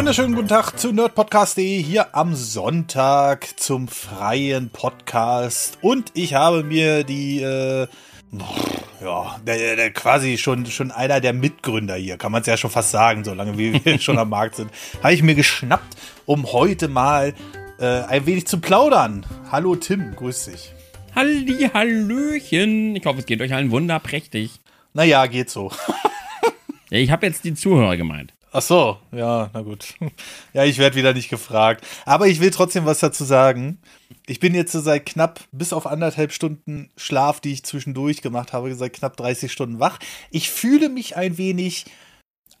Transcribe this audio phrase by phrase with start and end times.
[0.00, 5.76] wunderschönen guten Tag zu nerdpodcast.de hier am Sonntag zum freien Podcast.
[5.82, 7.86] Und ich habe mir die, äh,
[9.02, 12.70] ja, der, der, quasi schon, schon einer der Mitgründer hier, kann man es ja schon
[12.70, 14.70] fast sagen, solange wir schon am Markt sind,
[15.02, 17.34] habe ich mir geschnappt, um heute mal
[17.78, 19.26] äh, ein wenig zu plaudern.
[19.52, 20.72] Hallo Tim, grüß dich.
[21.14, 22.96] Halli, Hallöchen.
[22.96, 24.60] Ich hoffe, es geht euch allen wunderprächtig.
[24.94, 25.70] Naja, geht so.
[26.88, 28.32] ja, ich habe jetzt die Zuhörer gemeint.
[28.52, 29.94] Ach so, ja, na gut.
[30.52, 31.86] Ja, ich werde wieder nicht gefragt.
[32.04, 33.78] Aber ich will trotzdem was dazu sagen.
[34.26, 38.74] Ich bin jetzt seit knapp, bis auf anderthalb Stunden Schlaf, die ich zwischendurch gemacht habe,
[38.74, 39.98] seit knapp 30 Stunden wach.
[40.30, 41.86] Ich fühle mich ein wenig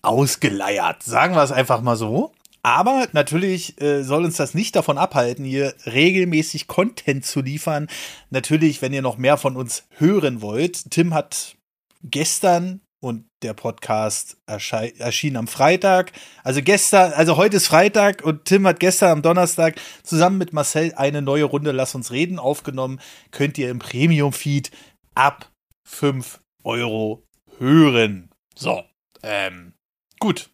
[0.02, 1.02] ausgeleiert.
[1.02, 2.32] Sagen wir es einfach mal so.
[2.62, 7.88] Aber natürlich äh, soll uns das nicht davon abhalten, hier regelmäßig Content zu liefern.
[8.28, 10.90] Natürlich, wenn ihr noch mehr von uns hören wollt.
[10.90, 11.56] Tim hat
[12.02, 16.12] gestern und der Podcast erschien am Freitag.
[16.44, 20.92] Also gestern, also heute ist Freitag und Tim hat gestern am Donnerstag zusammen mit Marcel
[20.94, 23.00] eine neue Runde Lass uns reden aufgenommen.
[23.30, 24.70] Könnt ihr im Premium-Feed
[25.14, 25.50] ab
[25.84, 27.22] 5 Euro
[27.58, 28.30] hören.
[28.54, 28.82] So,
[29.22, 29.72] ähm,
[30.18, 30.50] gut,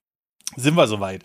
[0.56, 1.22] sind wir soweit.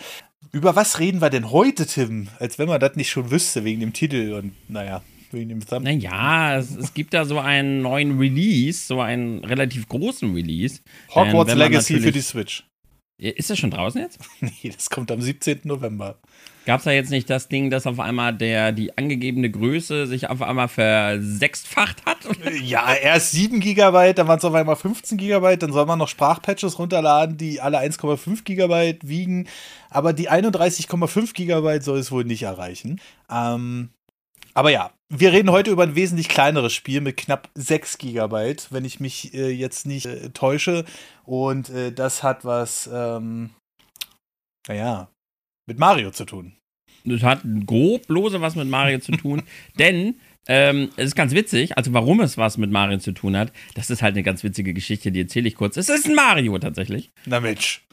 [0.52, 2.30] Über was reden wir denn heute, Tim?
[2.40, 5.02] Als wenn man das nicht schon wüsste wegen dem Titel und naja
[5.34, 5.98] wegen dem Thumbnail.
[5.98, 10.82] Naja, es, es gibt da so einen neuen Release, so einen relativ großen Release.
[11.14, 12.64] Hogwarts Legacy für die Switch.
[13.22, 14.20] Ist das schon draußen jetzt?
[14.42, 15.62] nee, das kommt am 17.
[15.64, 16.18] November.
[16.66, 20.28] Gab es da jetzt nicht das Ding, dass auf einmal der, die angegebene Größe sich
[20.30, 22.18] auf einmal versechsfacht hat?
[22.64, 26.08] ja, erst 7 GB, dann waren es auf einmal 15 GB, dann soll man noch
[26.08, 29.48] Sprachpatches runterladen, die alle 1,5 GB wiegen.
[29.92, 33.00] Aber die 31,5 GB soll es wohl nicht erreichen.
[33.30, 33.90] Ähm,
[34.56, 38.86] aber ja, wir reden heute über ein wesentlich kleineres Spiel mit knapp 6 GB, wenn
[38.86, 40.86] ich mich äh, jetzt nicht äh, täusche.
[41.26, 43.50] Und äh, das hat was, ähm,
[44.68, 45.10] naja,
[45.68, 46.54] mit Mario zu tun.
[47.04, 49.44] Das hat grob lose was mit Mario zu tun,
[49.80, 50.16] denn
[50.48, 53.90] ähm, es ist ganz witzig, also warum es was mit Mario zu tun hat, das
[53.90, 55.78] ist halt eine ganz witzige Geschichte, die erzähle ich kurz.
[55.78, 57.12] Es ist ein Mario tatsächlich.
[57.26, 57.84] Na Mensch.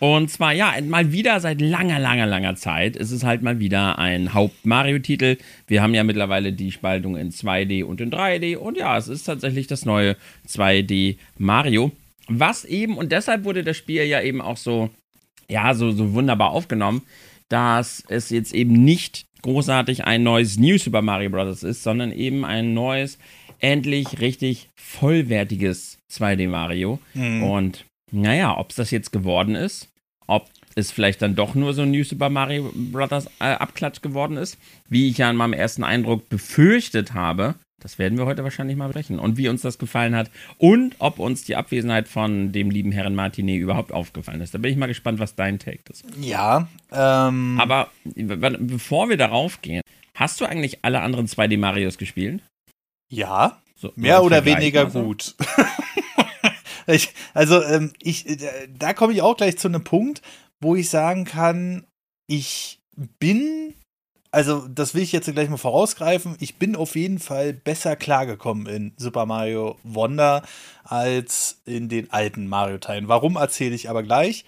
[0.00, 3.98] Und zwar, ja, mal wieder seit langer, langer, langer Zeit ist es halt mal wieder
[3.98, 5.38] ein Haupt-Mario-Titel.
[5.66, 8.56] Wir haben ja mittlerweile die Spaltung in 2D und in 3D.
[8.56, 10.16] Und ja, es ist tatsächlich das neue
[10.48, 11.92] 2D Mario.
[12.28, 14.90] Was eben, und deshalb wurde das Spiel ja eben auch so,
[15.48, 17.02] ja, so, so wunderbar aufgenommen,
[17.48, 21.62] dass es jetzt eben nicht großartig ein neues New Super Mario Bros.
[21.62, 23.18] ist, sondern eben ein neues,
[23.60, 26.98] endlich richtig vollwertiges 2D Mario.
[27.12, 27.42] Mhm.
[27.42, 29.88] Und naja, ob es das jetzt geworden ist,
[30.26, 33.26] ob es vielleicht dann doch nur so ein New Super Mario Bros.
[33.40, 34.58] Äh, Abklatsch geworden ist,
[34.88, 37.54] wie ich ja in meinem ersten Eindruck befürchtet habe.
[37.80, 39.18] Das werden wir heute wahrscheinlich mal brechen.
[39.18, 43.14] Und wie uns das gefallen hat und ob uns die Abwesenheit von dem lieben Herrn
[43.14, 44.54] Martinet überhaupt aufgefallen ist.
[44.54, 46.02] Da bin ich mal gespannt, was dein Take ist.
[46.18, 46.66] Ja.
[46.90, 49.82] Ähm Aber bevor wir darauf gehen,
[50.14, 52.42] hast du eigentlich alle anderen 2D Marios gespielt?
[53.10, 53.60] Ja.
[53.76, 55.34] So, mehr oder weniger gut.
[56.86, 60.22] Ich, also, ähm, ich, äh, da komme ich auch gleich zu einem Punkt,
[60.60, 61.86] wo ich sagen kann,
[62.26, 62.80] ich
[63.18, 63.74] bin,
[64.30, 68.66] also das will ich jetzt gleich mal vorausgreifen, ich bin auf jeden Fall besser klargekommen
[68.66, 70.42] in Super Mario Wonder
[70.82, 73.08] als in den alten Mario-Teilen.
[73.08, 74.44] Warum erzähle ich aber gleich.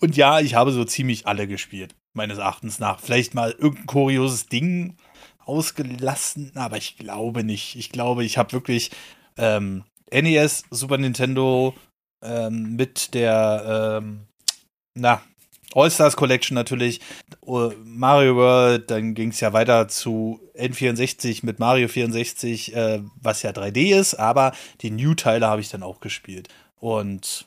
[0.00, 3.00] Und ja, ich habe so ziemlich alle gespielt, meines Erachtens nach.
[3.00, 4.96] Vielleicht mal irgendein kurioses Ding
[5.44, 7.76] ausgelassen, aber ich glaube nicht.
[7.76, 8.90] Ich glaube, ich habe wirklich
[9.38, 11.74] ähm, NES, Super Nintendo
[12.22, 14.26] ähm, mit der, ähm,
[14.94, 15.22] na,
[15.74, 17.00] All-Stars Collection natürlich,
[17.44, 23.42] uh, Mario World, dann ging es ja weiter zu N64 mit Mario 64, äh, was
[23.42, 26.48] ja 3D ist, aber die New-Teile habe ich dann auch gespielt.
[26.76, 27.46] Und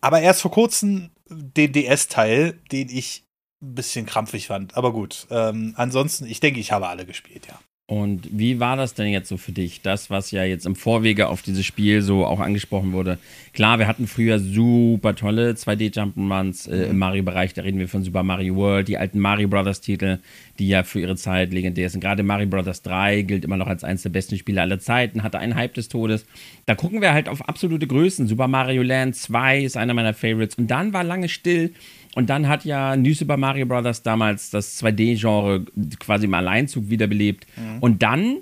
[0.00, 3.24] aber erst vor kurzem den DS-Teil, den ich
[3.62, 4.76] ein bisschen krampfig fand.
[4.76, 7.58] Aber gut, ähm, ansonsten, ich denke, ich habe alle gespielt, ja.
[7.90, 9.82] Und wie war das denn jetzt so für dich?
[9.82, 13.18] Das, was ja jetzt im Vorwege auf dieses Spiel so auch angesprochen wurde.
[13.52, 17.52] Klar, wir hatten früher super tolle 2D-Jump'n'Runs äh, im Mario-Bereich.
[17.52, 20.20] Da reden wir von Super Mario World, die alten Mario Brothers-Titel,
[20.60, 22.00] die ja für ihre Zeit legendär sind.
[22.00, 25.40] Gerade Mario Brothers 3 gilt immer noch als eines der besten Spiele aller Zeiten, hatte
[25.40, 26.26] einen Hype des Todes.
[26.66, 28.28] Da gucken wir halt auf absolute Größen.
[28.28, 30.54] Super Mario Land 2 ist einer meiner Favorites.
[30.54, 31.72] Und dann war lange still.
[32.14, 34.02] Und dann hat ja New Super Mario Bros.
[34.02, 35.64] damals das 2D-Genre
[35.98, 37.46] quasi im Alleinzug wiederbelebt.
[37.56, 37.78] Mhm.
[37.80, 38.38] Und dann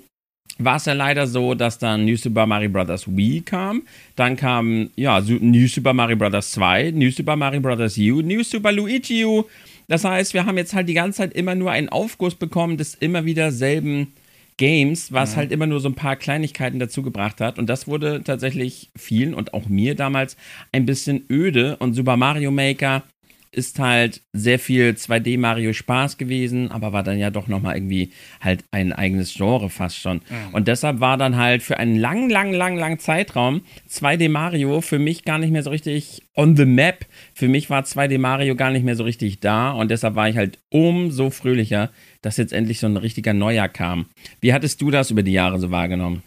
[0.57, 3.07] war es ja leider so, dass dann New Super Mario Bros.
[3.07, 3.83] Wii kam.
[4.15, 6.51] Dann kam, ja, New Super Mario Bros.
[6.51, 7.97] 2, New Super Mario Bros.
[7.97, 9.45] U, New Super Luigi U.
[9.87, 12.93] Das heißt, wir haben jetzt halt die ganze Zeit immer nur einen Aufguss bekommen des
[12.95, 14.13] immer wieder selben
[14.57, 15.37] Games, was mhm.
[15.37, 17.57] halt immer nur so ein paar Kleinigkeiten dazu gebracht hat.
[17.57, 20.35] Und das wurde tatsächlich vielen und auch mir damals
[20.71, 21.77] ein bisschen öde.
[21.77, 23.03] Und Super Mario Maker
[23.51, 28.11] ist halt sehr viel 2D Mario Spaß gewesen, aber war dann ja doch nochmal irgendwie
[28.41, 30.17] halt ein eigenes Genre fast schon.
[30.29, 30.53] Mhm.
[30.53, 34.99] Und deshalb war dann halt für einen lang, lang, lang, lang Zeitraum 2D Mario für
[34.99, 37.05] mich gar nicht mehr so richtig on the map.
[37.33, 40.37] Für mich war 2D Mario gar nicht mehr so richtig da und deshalb war ich
[40.37, 41.89] halt umso fröhlicher,
[42.21, 44.05] dass jetzt endlich so ein richtiger Neujahr kam.
[44.41, 46.21] Wie hattest du das über die Jahre so wahrgenommen?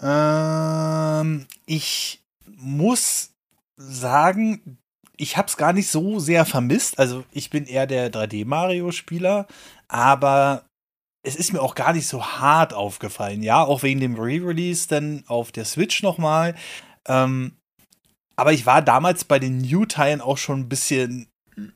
[0.00, 2.20] Ähm, ich
[2.56, 3.34] muss
[3.76, 4.78] sagen,
[5.18, 6.98] ich habe es gar nicht so sehr vermisst.
[6.98, 9.46] Also ich bin eher der 3D-Mario-Spieler,
[9.88, 10.64] aber
[11.22, 13.42] es ist mir auch gar nicht so hart aufgefallen.
[13.42, 16.54] Ja, auch wegen dem Re-Release dann auf der Switch nochmal.
[17.06, 17.56] Ähm,
[18.36, 21.26] aber ich war damals bei den New-Teilen auch schon ein bisschen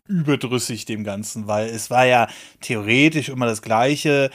[0.07, 2.29] überdrüssig dem Ganzen, weil es war ja
[2.61, 4.31] theoretisch immer das gleiche.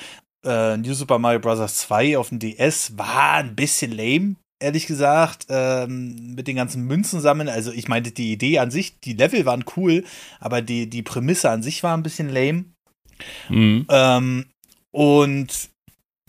[0.45, 1.77] Äh, New Super Mario Bros.
[1.77, 7.19] 2 auf dem DS war ein bisschen lame, ehrlich gesagt, ähm, mit den ganzen Münzen
[7.19, 7.49] sammeln.
[7.49, 10.03] Also ich meinte, die Idee an sich, die Level waren cool,
[10.39, 12.65] aber die, die Prämisse an sich war ein bisschen lame.
[13.49, 13.85] Mhm.
[13.89, 14.45] Ähm,
[14.91, 15.69] und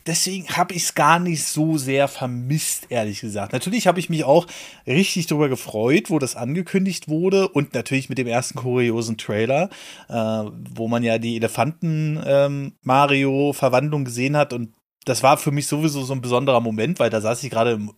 [0.07, 3.53] deswegen habe ich es gar nicht so sehr vermisst, ehrlich gesagt.
[3.53, 4.47] Natürlich habe ich mich auch
[4.87, 9.71] richtig darüber gefreut, wo das angekündigt wurde und natürlich mit dem ersten kuriosen Trailer,
[10.09, 10.45] äh,
[10.75, 16.13] wo man ja die Elefanten-Mario-Verwandlung ähm, gesehen hat und das war für mich sowieso so
[16.13, 17.93] ein besonderer Moment, weil da saß ich gerade im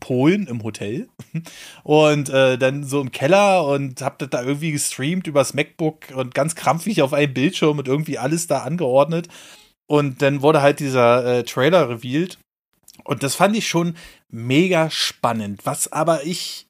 [0.00, 1.08] Polen im Hotel
[1.84, 6.34] und äh, dann so im Keller und hab das da irgendwie gestreamt übers MacBook und
[6.34, 9.28] ganz krampfig auf einem Bildschirm und irgendwie alles da angeordnet.
[9.86, 12.38] Und dann wurde halt dieser äh, Trailer revealed
[13.04, 13.96] und das fand ich schon
[14.28, 15.60] mega spannend.
[15.64, 16.66] Was aber ich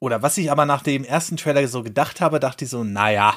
[0.00, 3.34] oder was ich aber nach dem ersten Trailer so gedacht habe, dachte ich so, naja,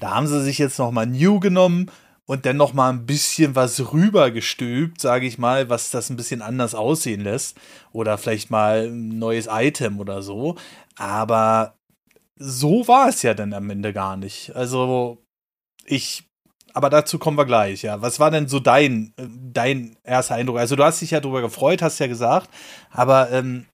[0.00, 1.90] da haben sie sich jetzt noch mal New genommen
[2.30, 6.42] und dann noch mal ein bisschen was rübergestülpt, sage ich mal, was das ein bisschen
[6.42, 7.58] anders aussehen lässt
[7.90, 10.54] oder vielleicht mal ein neues Item oder so.
[10.94, 11.74] Aber
[12.36, 14.54] so war es ja dann am Ende gar nicht.
[14.54, 15.18] Also
[15.84, 16.22] ich,
[16.72, 17.82] aber dazu kommen wir gleich.
[17.82, 20.58] Ja, was war denn so dein dein erster Eindruck?
[20.58, 22.48] Also du hast dich ja darüber gefreut, hast ja gesagt,
[22.92, 23.66] aber ähm,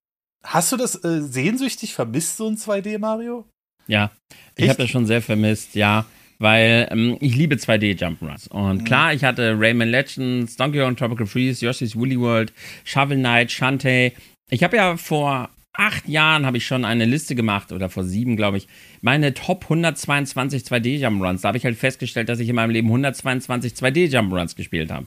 [0.43, 3.45] hast du das äh, sehnsüchtig vermisst so ein 2D Mario?
[3.87, 4.13] Ja,
[4.55, 5.75] ich habe das schon sehr vermisst.
[5.75, 6.07] Ja,
[6.39, 8.49] weil ähm, ich liebe 2D Jump'n'Runs.
[8.49, 8.85] Und mhm.
[8.85, 12.53] klar, ich hatte Rayman Legends, Donkey Kong Tropical Freeze, Yoshi's Woolly World,
[12.85, 14.13] Shovel Knight, Shantae.
[14.51, 18.37] Ich habe ja vor acht Jahren habe ich schon eine Liste gemacht, oder vor sieben,
[18.37, 18.67] glaube ich,
[19.03, 21.43] meine Top 122 2D Jump'n'Runs.
[21.43, 25.07] Da habe ich halt festgestellt, dass ich in meinem Leben 122 2D Jump'n'Runs gespielt habe.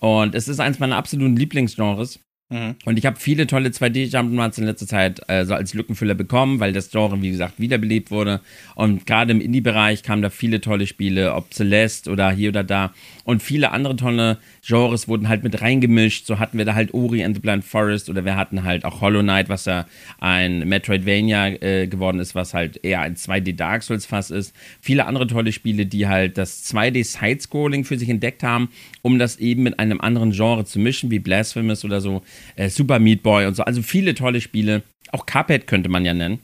[0.00, 2.20] Und es ist eins meiner absoluten Lieblingsgenres.
[2.50, 2.76] Mhm.
[2.86, 6.72] Und ich habe viele tolle 2D-Jump'n'Runs in letzter Zeit äh, so als Lückenfüller bekommen, weil
[6.72, 8.40] das Genre, wie gesagt, wiederbelebt wurde.
[8.74, 12.94] Und gerade im Indie-Bereich kamen da viele tolle Spiele, ob Celeste oder hier oder da.
[13.24, 16.26] Und viele andere tolle Genres wurden halt mit reingemischt.
[16.26, 19.00] So hatten wir da halt Ori and the Blind Forest oder wir hatten halt auch
[19.00, 19.86] Hollow Knight, was ja
[20.18, 24.54] ein Metroidvania äh, geworden ist, was halt eher ein 2D Dark Souls Fass ist.
[24.82, 28.68] Viele andere tolle Spiele, die halt das 2D Sidescrolling für sich entdeckt haben,
[29.00, 32.20] um das eben mit einem anderen Genre zu mischen, wie Blasphemous oder so
[32.56, 33.62] äh, Super Meat Boy und so.
[33.62, 34.82] Also viele tolle Spiele.
[35.12, 36.40] Auch Cuphead könnte man ja nennen.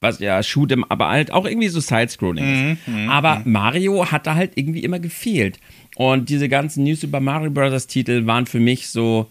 [0.00, 2.86] Was ja Shoot'em, aber halt auch irgendwie so Sidescrolling ist.
[2.86, 3.50] Mm, mm, aber mm.
[3.50, 5.58] Mario hat da halt irgendwie immer gefehlt.
[5.96, 7.86] Und diese ganzen New Super Mario Bros.
[7.88, 9.26] Titel waren für mich so,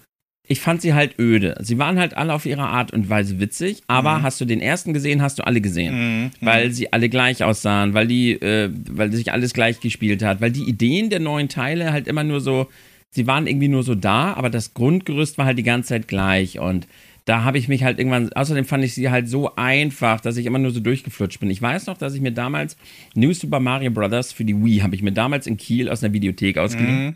[0.48, 1.56] ich fand sie halt öde.
[1.62, 4.24] Sie waren halt alle auf ihre Art und Weise witzig, aber mhm.
[4.24, 6.24] hast du den ersten gesehen, hast du alle gesehen.
[6.24, 6.32] Mhm.
[6.42, 10.52] Weil sie alle gleich aussahen, weil die, äh, weil sich alles gleich gespielt hat, weil
[10.52, 12.68] die Ideen der neuen Teile halt immer nur so
[13.16, 16.60] sie waren irgendwie nur so da, aber das Grundgerüst war halt die ganze Zeit gleich
[16.60, 16.86] und
[17.26, 20.46] da habe ich mich halt irgendwann, außerdem fand ich sie halt so einfach, dass ich
[20.46, 21.50] immer nur so durchgeflutscht bin.
[21.50, 22.78] Ich weiß noch, dass ich mir damals
[23.16, 24.32] New Super Mario Bros.
[24.32, 27.06] für die Wii habe ich mir damals in Kiel aus einer Videothek ausgeliehen.
[27.06, 27.16] Mhm.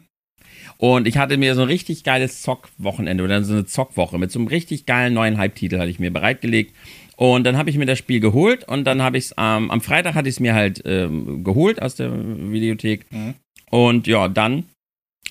[0.78, 4.40] Und ich hatte mir so ein richtig geiles Zockwochenende oder so eine Zockwoche mit so
[4.40, 6.74] einem richtig geilen neuen Hype-Titel hatte ich mir bereitgelegt.
[7.18, 9.82] Und dann habe ich mir das Spiel geholt und dann habe ich es ähm, am
[9.82, 13.06] Freitag hatte ich es mir halt ähm, geholt aus der Videothek.
[13.12, 13.34] Mhm.
[13.70, 14.64] Und ja, dann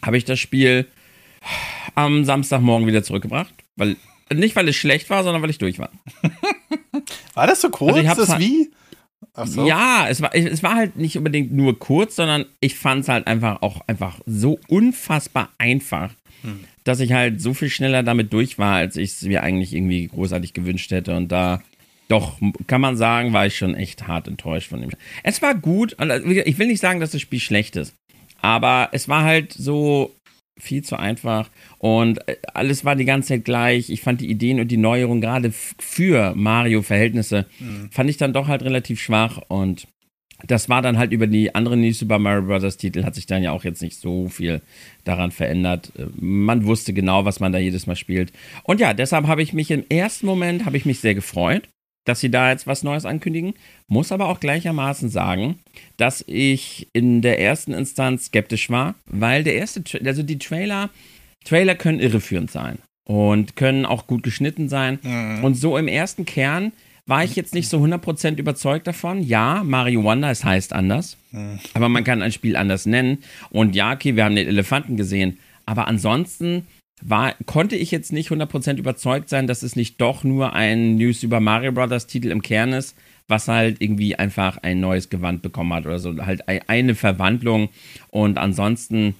[0.02, 0.86] habe ich das Spiel
[1.94, 3.54] am Samstagmorgen wieder zurückgebracht.
[3.76, 3.96] Weil,
[4.32, 5.90] nicht, weil es schlecht war, sondern weil ich durch war.
[7.34, 8.70] war das so kurz, also das halt, wie?
[9.44, 9.66] So.
[9.66, 13.26] Ja, es war, es war halt nicht unbedingt nur kurz, sondern ich fand es halt
[13.26, 16.64] einfach auch einfach so unfassbar einfach, hm.
[16.84, 20.08] dass ich halt so viel schneller damit durch war, als ich es mir eigentlich irgendwie
[20.08, 21.16] großartig gewünscht hätte.
[21.16, 21.62] Und da,
[22.08, 24.90] doch, kann man sagen, war ich schon echt hart enttäuscht von dem.
[25.22, 25.96] Es war gut,
[26.44, 27.94] ich will nicht sagen, dass das Spiel schlecht ist.
[28.40, 30.14] Aber es war halt so
[30.58, 33.90] viel zu einfach und äh, alles war die ganze Zeit gleich.
[33.90, 37.90] Ich fand die Ideen und die Neuerungen gerade für Mario-Verhältnisse mhm.
[37.90, 39.86] fand ich dann doch halt relativ schwach und
[40.46, 42.76] das war dann halt über die anderen New Super Mario Bros.
[42.76, 44.62] Titel hat sich dann ja auch jetzt nicht so viel
[45.04, 45.92] daran verändert.
[45.96, 48.32] Äh, man wusste genau, was man da jedes Mal spielt.
[48.62, 51.68] Und ja, deshalb habe ich mich im ersten Moment habe ich mich sehr gefreut,
[52.08, 53.54] dass sie da jetzt was Neues ankündigen.
[53.86, 55.58] Muss aber auch gleichermaßen sagen,
[55.98, 60.90] dass ich in der ersten Instanz skeptisch war, weil der erste, also die Trailer,
[61.44, 64.98] Trailer können irreführend sein und können auch gut geschnitten sein.
[65.02, 65.44] Mhm.
[65.44, 66.72] Und so im ersten Kern
[67.06, 69.22] war ich jetzt nicht so 100% überzeugt davon.
[69.22, 71.16] Ja, Mario Wonder, es heißt anders.
[71.32, 71.58] Mhm.
[71.74, 73.18] Aber man kann ein Spiel anders nennen.
[73.50, 75.38] Und ja, okay, wir haben den Elefanten gesehen.
[75.64, 76.66] Aber ansonsten
[77.02, 81.22] war, konnte ich jetzt nicht 100% überzeugt sein, dass es nicht doch nur ein News
[81.22, 82.96] über Mario Brothers Titel im Kern ist,
[83.28, 86.16] was halt irgendwie einfach ein neues Gewand bekommen hat oder so.
[86.24, 87.68] Halt eine Verwandlung.
[88.10, 89.14] Und ansonsten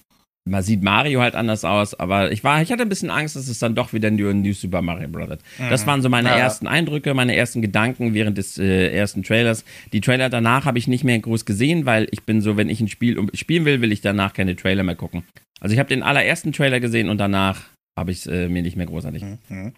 [0.49, 3.49] man sieht Mario halt anders aus, aber ich war, ich hatte ein bisschen Angst, dass
[3.49, 5.38] es dann doch wieder ein New Super Mario Bros.
[5.59, 5.71] Mhm.
[5.71, 6.37] Das waren so meine ja.
[6.37, 9.64] ersten Eindrücke, meine ersten Gedanken während des äh, ersten Trailers.
[9.93, 12.81] Die Trailer danach habe ich nicht mehr groß gesehen, weil ich bin so, wenn ich
[12.81, 15.25] ein Spiel spielen will, will ich danach keine Trailer mehr gucken.
[15.61, 17.62] Also ich habe den allerersten Trailer gesehen und danach
[17.99, 19.25] habe ich es äh, mir nicht mehr großartig.
[19.49, 19.73] Mhm.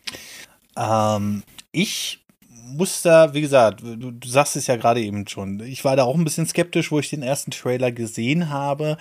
[0.77, 2.21] Ähm, ich
[2.73, 5.61] muss da, wie gesagt, du, du sagst es ja gerade eben schon.
[5.61, 8.97] Ich war da auch ein bisschen skeptisch, wo ich den ersten Trailer gesehen habe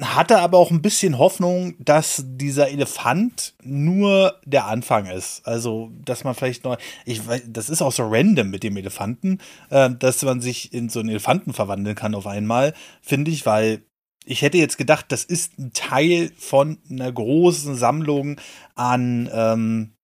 [0.00, 5.46] hatte aber auch ein bisschen Hoffnung, dass dieser Elefant nur der Anfang ist.
[5.46, 9.38] Also, dass man vielleicht noch, ich weiß, das ist auch so random mit dem Elefanten,
[9.70, 13.82] äh, dass man sich in so einen Elefanten verwandeln kann auf einmal, finde ich, weil
[14.24, 18.40] ich hätte jetzt gedacht, das ist ein Teil von einer großen Sammlung
[18.74, 19.94] an ähm,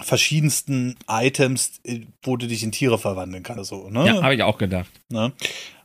[0.00, 3.70] verschiedensten Items, äh, wo du dich in Tiere verwandeln kannst.
[3.70, 4.06] So, ne?
[4.06, 4.90] Ja, habe ich auch gedacht.
[5.10, 5.32] Ne?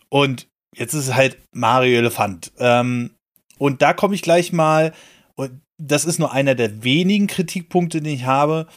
[0.09, 2.51] Und jetzt ist es halt Mario Elefant.
[2.57, 3.11] Ähm,
[3.63, 4.91] und da komme ich gleich mal,
[5.35, 8.67] und das ist nur einer der wenigen Kritikpunkte, die ich habe.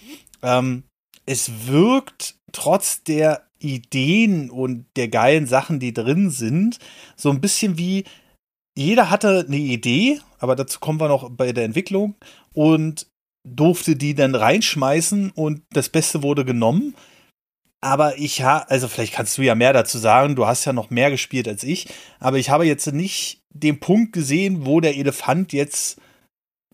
[0.45, 0.85] Ähm,
[1.27, 6.79] es wirkt trotz der Ideen und der geilen Sachen, die drin sind,
[7.17, 8.05] so ein bisschen wie
[8.79, 12.15] jeder hatte eine Idee, aber dazu kommen wir noch bei der Entwicklung
[12.55, 13.09] und
[13.43, 16.95] durfte die dann reinschmeißen und das Beste wurde genommen.
[17.81, 20.91] Aber ich habe, also vielleicht kannst du ja mehr dazu sagen, du hast ja noch
[20.91, 21.89] mehr gespielt als ich,
[22.21, 26.01] aber ich habe jetzt nicht den Punkt gesehen, wo der Elefant jetzt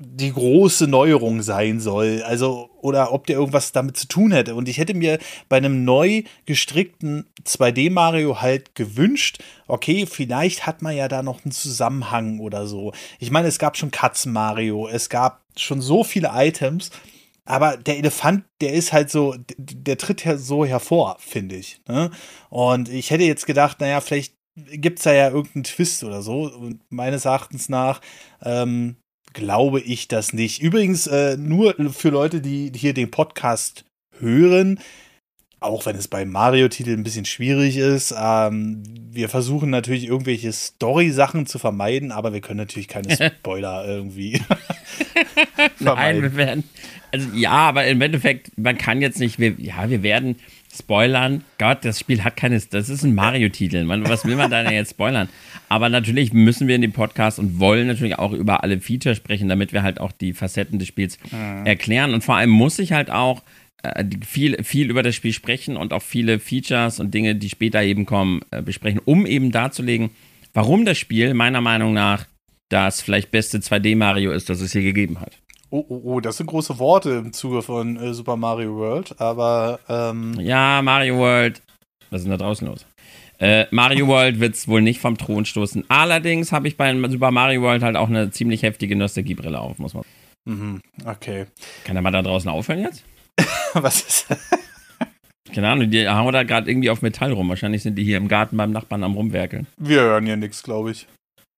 [0.04, 2.22] die große Neuerung sein soll.
[2.24, 4.54] Also, oder ob der irgendwas damit zu tun hätte.
[4.54, 10.96] Und ich hätte mir bei einem neu gestrickten 2D-Mario halt gewünscht, okay, vielleicht hat man
[10.96, 12.92] ja da noch einen Zusammenhang oder so.
[13.18, 16.90] Ich meine, es gab schon Katzen-Mario, es gab schon so viele Items,
[17.44, 21.80] aber der Elefant, der ist halt so, der tritt ja so hervor, finde ich.
[21.88, 22.10] Ne?
[22.50, 26.52] Und ich hätte jetzt gedacht, naja, vielleicht gibt es da ja irgendeinen Twist oder so.
[26.52, 28.00] Und meines Erachtens nach
[28.42, 28.96] ähm,
[29.32, 30.62] glaube ich das nicht.
[30.62, 33.84] Übrigens, äh, nur für Leute, die hier den Podcast
[34.18, 34.78] hören,
[35.60, 38.14] auch wenn es bei Mario-Titeln ein bisschen schwierig ist.
[38.16, 44.40] Ähm, wir versuchen natürlich irgendwelche Story-Sachen zu vermeiden, aber wir können natürlich keine Spoiler irgendwie
[45.76, 45.76] vermeiden.
[45.80, 46.64] Nein, wir werden.
[47.12, 50.36] Also ja, aber im Endeffekt, man kann jetzt nicht, wir, ja, wir werden
[50.74, 51.44] spoilern.
[51.58, 53.86] Gott, das Spiel hat keine, das ist ein Mario-Titel.
[54.08, 55.28] Was will man da denn jetzt spoilern?
[55.68, 59.48] Aber natürlich müssen wir in dem Podcast und wollen natürlich auch über alle Features sprechen,
[59.48, 61.66] damit wir halt auch die Facetten des Spiels mhm.
[61.66, 62.14] erklären.
[62.14, 63.42] Und vor allem muss ich halt auch
[63.82, 67.82] äh, viel, viel über das Spiel sprechen und auch viele Features und Dinge, die später
[67.82, 70.10] eben kommen, äh, besprechen, um eben darzulegen,
[70.54, 72.26] warum das Spiel meiner Meinung nach
[72.70, 75.38] das vielleicht beste 2D-Mario ist, das es hier gegeben hat.
[75.74, 79.80] Oh, oh, oh, das sind große Worte im Zuge von äh, Super Mario World, aber.
[79.88, 81.62] Ähm ja, Mario World.
[82.10, 82.84] Was ist denn da draußen los?
[83.38, 85.86] Äh, Mario World wird es wohl nicht vom Thron stoßen.
[85.88, 89.94] Allerdings habe ich bei Super Mario World halt auch eine ziemlich heftige Nostalgiebrille auf, muss
[89.94, 90.04] man.
[90.44, 91.46] Mhm, okay.
[91.84, 93.02] Kann der mal da draußen aufhören jetzt?
[93.72, 94.26] Was ist.
[95.54, 97.48] Keine Ahnung, die hauen da gerade irgendwie auf Metall rum.
[97.48, 99.66] Wahrscheinlich sind die hier im Garten beim Nachbarn am Rumwerkeln.
[99.78, 101.06] Wir hören hier nichts, glaube ich.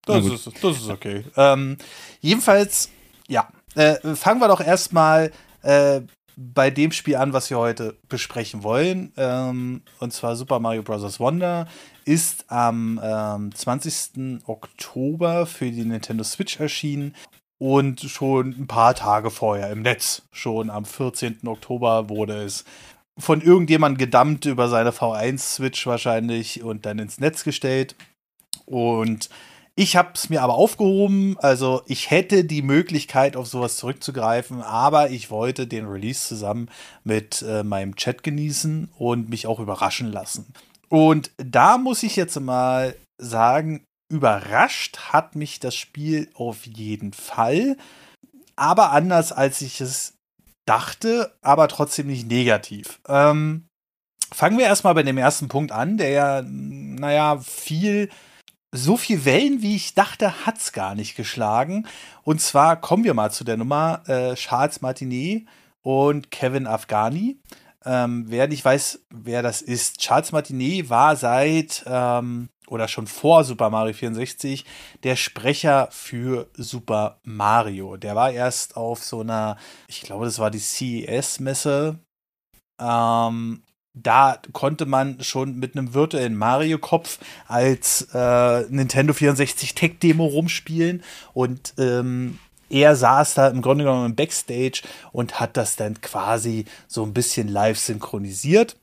[0.06, 1.24] Das ist, das ist okay.
[1.36, 1.78] Ähm,
[2.20, 2.92] jedenfalls,
[3.26, 3.48] ja.
[3.74, 6.00] Äh, fangen wir doch erstmal äh,
[6.36, 9.12] bei dem Spiel an, was wir heute besprechen wollen.
[9.16, 11.20] Ähm, und zwar Super Mario Bros.
[11.20, 11.66] Wonder
[12.04, 14.42] ist am ähm, 20.
[14.46, 17.14] Oktober für die Nintendo Switch erschienen
[17.58, 21.46] und schon ein paar Tage vorher im Netz, schon am 14.
[21.46, 22.64] Oktober wurde es
[23.16, 27.94] von irgendjemandem gedammt über seine V1-Switch wahrscheinlich und dann ins Netz gestellt.
[28.66, 29.28] Und
[29.76, 31.36] ich habe es mir aber aufgehoben.
[31.40, 36.70] Also ich hätte die Möglichkeit, auf sowas zurückzugreifen, aber ich wollte den Release zusammen
[37.02, 40.52] mit äh, meinem Chat genießen und mich auch überraschen lassen.
[40.88, 47.76] Und da muss ich jetzt mal sagen, Überrascht hat mich das Spiel auf jeden Fall,
[48.54, 50.14] aber anders als ich es
[50.66, 53.00] dachte, aber trotzdem nicht negativ.
[53.08, 53.66] Ähm,
[54.30, 58.10] fangen wir erstmal bei dem ersten Punkt an, der ja, naja, viel,
[58.76, 61.86] so viel Wellen, wie ich dachte, hat es gar nicht geschlagen.
[62.24, 65.46] Und zwar kommen wir mal zu der Nummer äh, Charles Martinet
[65.82, 67.38] und Kevin Afghani.
[67.84, 73.44] ähm, wer nicht weiß, wer das ist, Charles Martinet war seit ähm, oder schon vor
[73.44, 74.64] Super Mario 64
[75.04, 77.96] der Sprecher für Super Mario.
[77.96, 82.00] Der war erst auf so einer, ich glaube, das war die CES-Messe.
[82.80, 83.62] Ähm,
[83.94, 91.74] da konnte man schon mit einem virtuellen Mario-Kopf als äh, Nintendo 64 Tech-Demo rumspielen und
[91.78, 94.82] ähm, er saß da im Grunde genommen im Backstage
[95.12, 98.76] und hat das dann quasi so ein bisschen live synchronisiert.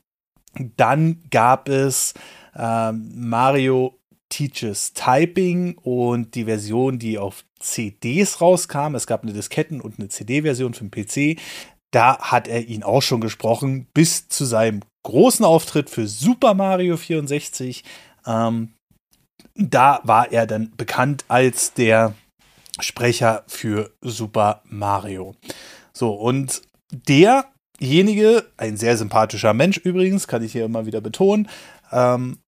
[0.76, 2.14] Dann gab es
[2.56, 3.98] ähm, Mario
[4.30, 8.94] Teaches Typing und die Version, die auf CDs rauskam.
[8.94, 11.38] Es gab eine Disketten- und eine CD-Version für den PC.
[11.90, 16.96] Da hat er ihn auch schon gesprochen, bis zu seinem großen Auftritt für Super Mario
[16.96, 17.84] 64.
[18.26, 18.72] Ähm,
[19.54, 22.14] da war er dann bekannt als der
[22.80, 25.34] Sprecher für Super Mario.
[25.92, 31.48] So, und derjenige, ein sehr sympathischer Mensch übrigens, kann ich hier immer wieder betonen,
[31.90, 32.38] ähm,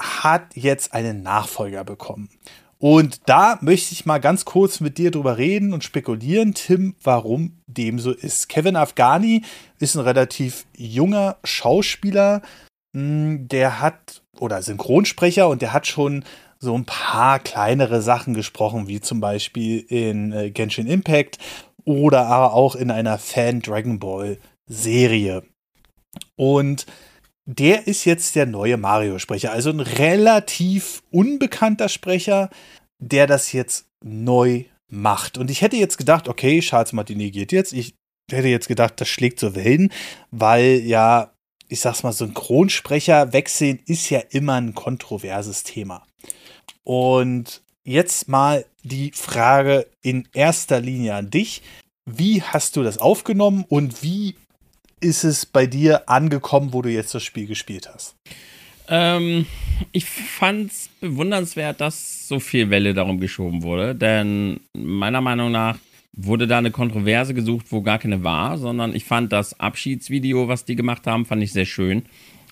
[0.00, 2.30] hat jetzt einen Nachfolger bekommen.
[2.80, 7.58] Und da möchte ich mal ganz kurz mit dir drüber reden und spekulieren, Tim, warum
[7.66, 8.48] dem so ist.
[8.48, 9.42] Kevin Afghani
[9.80, 12.40] ist ein relativ junger Schauspieler,
[12.94, 16.24] hm, der hat, oder Synchronsprecher, und der hat schon
[16.60, 21.38] so ein paar kleinere Sachen gesprochen, wie zum Beispiel in äh, Genshin Impact
[21.84, 25.42] oder aber auch in einer Fan Dragon Ball Serie.
[26.36, 26.86] Und
[27.48, 29.52] der ist jetzt der neue Mario-Sprecher.
[29.52, 32.50] Also ein relativ unbekannter Sprecher,
[32.98, 35.38] der das jetzt neu macht.
[35.38, 37.72] Und ich hätte jetzt gedacht, okay, Charles Martinet geht jetzt.
[37.72, 37.94] Ich
[38.30, 39.90] hätte jetzt gedacht, das schlägt so Wellen,
[40.30, 41.32] weil ja,
[41.68, 46.06] ich sag's mal, Synchronsprecher wechseln ist ja immer ein kontroverses Thema.
[46.84, 51.62] Und jetzt mal die Frage in erster Linie an dich.
[52.04, 54.34] Wie hast du das aufgenommen und wie
[55.00, 58.16] ist es bei dir angekommen, wo du jetzt das Spiel gespielt hast?
[58.88, 59.46] Ähm,
[59.92, 65.78] ich fand es bewundernswert, dass so viel Welle darum geschoben wurde, denn meiner Meinung nach
[66.12, 70.64] wurde da eine Kontroverse gesucht, wo gar keine war, sondern ich fand das Abschiedsvideo, was
[70.64, 72.04] die gemacht haben, fand ich sehr schön.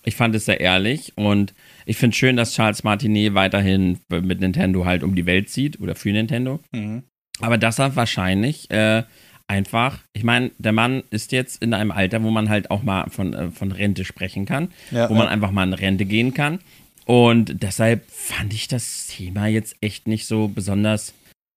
[0.05, 1.53] Ich fand es sehr ehrlich und
[1.85, 5.81] ich finde es schön, dass Charles Martinet weiterhin mit Nintendo halt um die Welt zieht
[5.81, 6.61] oder für Nintendo.
[6.71, 7.03] Mhm.
[7.41, 9.03] Aber das hat wahrscheinlich äh,
[9.49, 13.09] einfach, ich meine, der Mann ist jetzt in einem Alter, wo man halt auch mal
[13.11, 16.59] von, äh, von Rente sprechen kann, ja, wo man einfach mal in Rente gehen kann.
[17.05, 21.15] Und deshalb fand ich das Thema jetzt echt nicht so besonders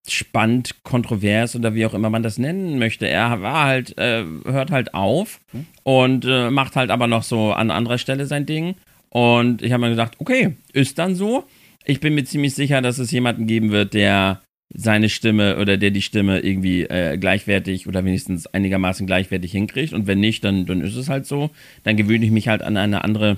[0.08, 3.08] spannend, kontrovers oder wie auch immer man das nennen möchte.
[3.08, 5.65] Er war halt, äh, hört halt auf hm.
[5.84, 8.75] und äh, macht halt aber noch so an anderer Stelle sein Ding.
[9.10, 11.45] Und ich habe mir gedacht, okay, ist dann so.
[11.84, 14.41] Ich bin mir ziemlich sicher, dass es jemanden geben wird, der
[14.73, 19.93] seine Stimme oder der die Stimme irgendwie äh, gleichwertig oder wenigstens einigermaßen gleichwertig hinkriegt.
[19.93, 21.49] Und wenn nicht, dann, dann ist es halt so.
[21.84, 23.38] Dann gewöhne ich mich halt an eine andere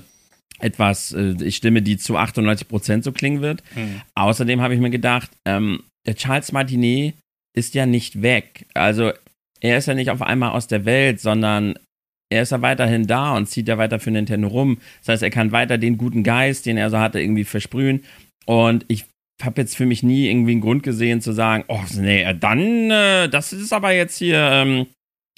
[0.60, 3.62] etwas äh, Stimme, die zu 98 Prozent so klingen wird.
[3.74, 4.02] Mhm.
[4.14, 7.14] Außerdem habe ich mir gedacht, ähm, der Charles Martinet
[7.56, 8.66] ist ja nicht weg.
[8.74, 9.12] Also
[9.60, 11.78] er ist ja nicht auf einmal aus der Welt, sondern
[12.30, 14.78] er ist ja weiterhin da und zieht ja weiter für Nintendo rum.
[15.00, 18.04] Das heißt, er kann weiter den guten Geist, den er so hatte, irgendwie versprühen.
[18.46, 19.04] Und ich
[19.40, 23.28] habe jetzt für mich nie irgendwie einen Grund gesehen zu sagen, oh nee, dann, äh,
[23.28, 24.86] das ist aber jetzt hier, ähm,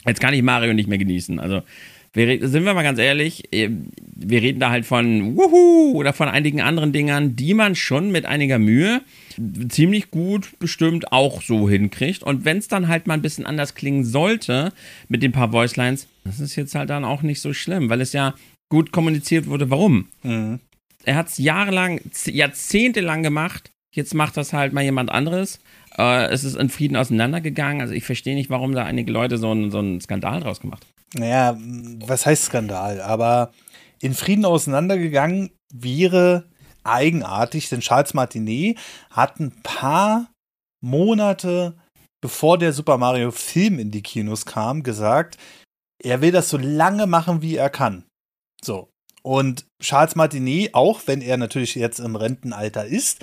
[0.07, 1.40] jetzt kann ich Mario nicht mehr genießen.
[1.40, 1.62] Also
[2.14, 3.70] wir, sind wir mal ganz ehrlich, äh,
[4.14, 8.24] wir reden da halt von Wuhu oder von einigen anderen Dingern, die man schon mit
[8.24, 9.02] einiger Mühe
[9.68, 12.22] ziemlich gut bestimmt auch so hinkriegt.
[12.22, 14.72] Und wenn es dann halt mal ein bisschen anders klingen sollte
[15.09, 18.12] mit den paar Voicelines, das ist jetzt halt dann auch nicht so schlimm, weil es
[18.12, 18.35] ja
[18.68, 20.09] gut kommuniziert wurde, warum.
[20.22, 20.61] Mhm.
[21.04, 25.61] Er hat es jahrelang, jahrzehntelang gemacht Jetzt macht das halt mal jemand anderes.
[25.96, 27.80] Äh, es ist in Frieden auseinandergegangen.
[27.80, 30.85] Also ich verstehe nicht, warum da einige Leute so einen, so einen Skandal draus gemacht
[30.85, 31.20] haben.
[31.20, 31.57] Naja,
[32.07, 33.00] was heißt Skandal?
[33.00, 33.52] Aber
[34.00, 36.48] in Frieden auseinandergegangen wäre
[36.83, 38.78] eigenartig, denn Charles Martinet
[39.11, 40.28] hat ein paar
[40.83, 41.76] Monate
[42.24, 45.37] bevor der Super Mario Film in die Kinos kam, gesagt,
[46.02, 48.07] er will das so lange machen, wie er kann.
[48.64, 48.88] So.
[49.22, 53.22] Und Charles Martinet, auch wenn er natürlich jetzt im Rentenalter ist,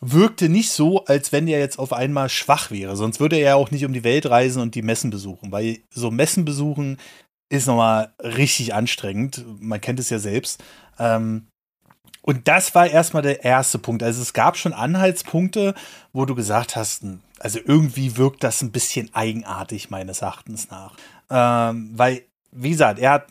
[0.00, 2.96] wirkte nicht so, als wenn er jetzt auf einmal schwach wäre.
[2.96, 5.80] Sonst würde er ja auch nicht um die Welt reisen und die Messen besuchen, weil
[5.90, 6.98] so Messen besuchen
[7.50, 9.44] ist nochmal richtig anstrengend.
[9.60, 10.62] Man kennt es ja selbst.
[10.98, 11.48] Ähm,
[12.22, 14.02] und das war erstmal der erste Punkt.
[14.02, 15.74] Also es gab schon Anhaltspunkte,
[16.12, 20.94] wo du gesagt hast, hm, also irgendwie wirkt das ein bisschen eigenartig meines Erachtens nach.
[21.30, 23.26] Ähm, weil, wie gesagt, er hat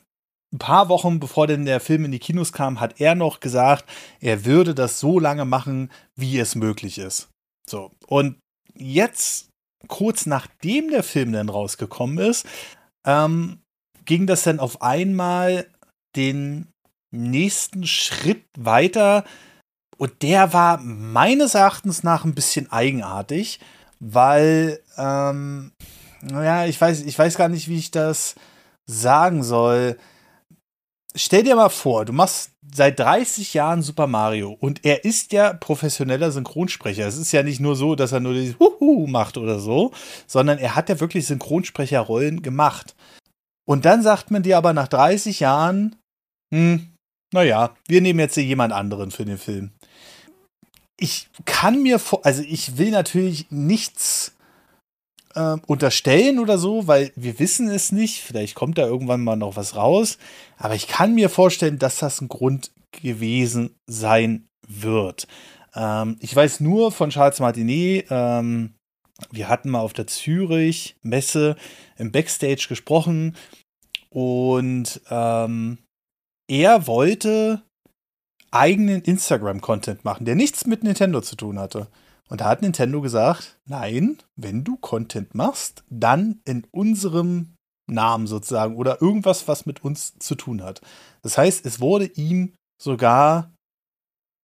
[0.54, 3.86] ein paar Wochen bevor denn der Film in die Kinos kam, hat er noch gesagt,
[4.20, 7.30] er würde das so lange machen, wie es möglich ist.
[7.68, 7.92] So.
[8.08, 8.38] Und
[8.76, 9.50] jetzt,
[9.88, 12.48] kurz nachdem der Film dann rausgekommen ist,
[13.06, 13.62] ähm,
[14.06, 15.68] ging das dann auf einmal
[16.16, 16.68] den
[17.12, 19.24] nächsten Schritt weiter
[20.00, 23.60] und der war meines Erachtens nach ein bisschen eigenartig,
[24.00, 25.74] weil, ähm,
[26.22, 28.36] naja, ich weiß, ich weiß gar nicht, wie ich das
[28.86, 29.98] sagen soll.
[31.16, 35.54] Stell dir mal vor, du machst seit 30 Jahren Super Mario und er ist ja
[35.54, 37.08] professioneller Synchronsprecher.
[37.08, 39.92] Es ist ja nicht nur so, dass er nur dieses Huhu macht oder so,
[40.28, 42.96] sondern er hat ja wirklich Synchronsprecherrollen gemacht.
[43.68, 45.96] Und dann sagt man dir aber nach 30 Jahren,
[46.54, 46.90] hm,
[47.34, 49.72] naja, wir nehmen jetzt hier jemand anderen für den Film.
[51.00, 54.34] Ich kann mir vor, also ich will natürlich nichts
[55.36, 58.22] äh, unterstellen oder so, weil wir wissen es nicht.
[58.22, 60.18] Vielleicht kommt da irgendwann mal noch was raus.
[60.58, 65.28] Aber ich kann mir vorstellen, dass das ein Grund gewesen sein wird.
[65.76, 68.74] Ähm, ich weiß nur von Charles Martinet, ähm,
[69.32, 71.58] wir hatten mal auf der Zürich-Messe
[71.98, 73.36] im Backstage gesprochen
[74.10, 75.78] und ähm,
[76.48, 77.62] er wollte
[78.52, 81.88] eigenen Instagram-Content machen, der nichts mit Nintendo zu tun hatte.
[82.30, 87.56] Und da hat Nintendo gesagt, nein, wenn du Content machst, dann in unserem
[87.88, 90.82] Namen sozusagen oder irgendwas, was mit uns zu tun hat.
[91.24, 93.52] Das heißt, es wurde ihm sogar,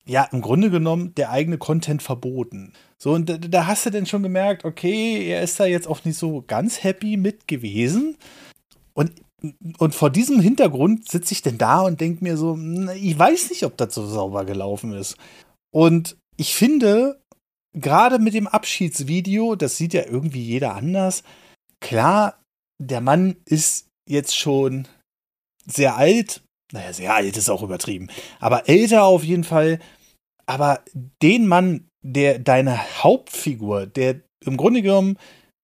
[0.07, 2.73] ja, im Grunde genommen der eigene Content verboten.
[3.01, 6.03] So, und da, da hast du denn schon gemerkt, okay, er ist da jetzt auch
[6.05, 8.17] nicht so ganz happy mit gewesen.
[8.93, 9.11] Und
[9.77, 12.57] und vor diesem Hintergrund sitze ich denn da und denke mir so,
[12.95, 15.17] ich weiß nicht, ob das so sauber gelaufen ist.
[15.71, 17.21] Und ich finde,
[17.75, 21.23] gerade mit dem Abschiedsvideo, das sieht ja irgendwie jeder anders.
[21.81, 22.41] Klar,
[22.81, 24.87] der Mann ist jetzt schon
[25.65, 26.41] sehr alt.
[26.71, 28.09] Naja, sehr alt ist auch übertrieben.
[28.39, 29.79] Aber älter auf jeden Fall.
[30.45, 30.83] Aber
[31.21, 35.17] den Mann, der deine Hauptfigur, der im Grunde genommen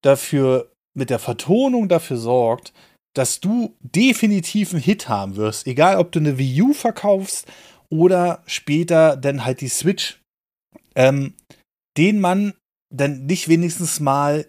[0.03, 2.73] dafür mit der Vertonung dafür sorgt,
[3.13, 5.67] dass du definitiv einen Hit haben wirst.
[5.67, 7.47] Egal, ob du eine Wii U verkaufst
[7.89, 10.21] oder später dann halt die Switch.
[10.95, 11.33] Ähm,
[11.97, 12.53] den Mann
[12.89, 14.45] dann nicht wenigstens mal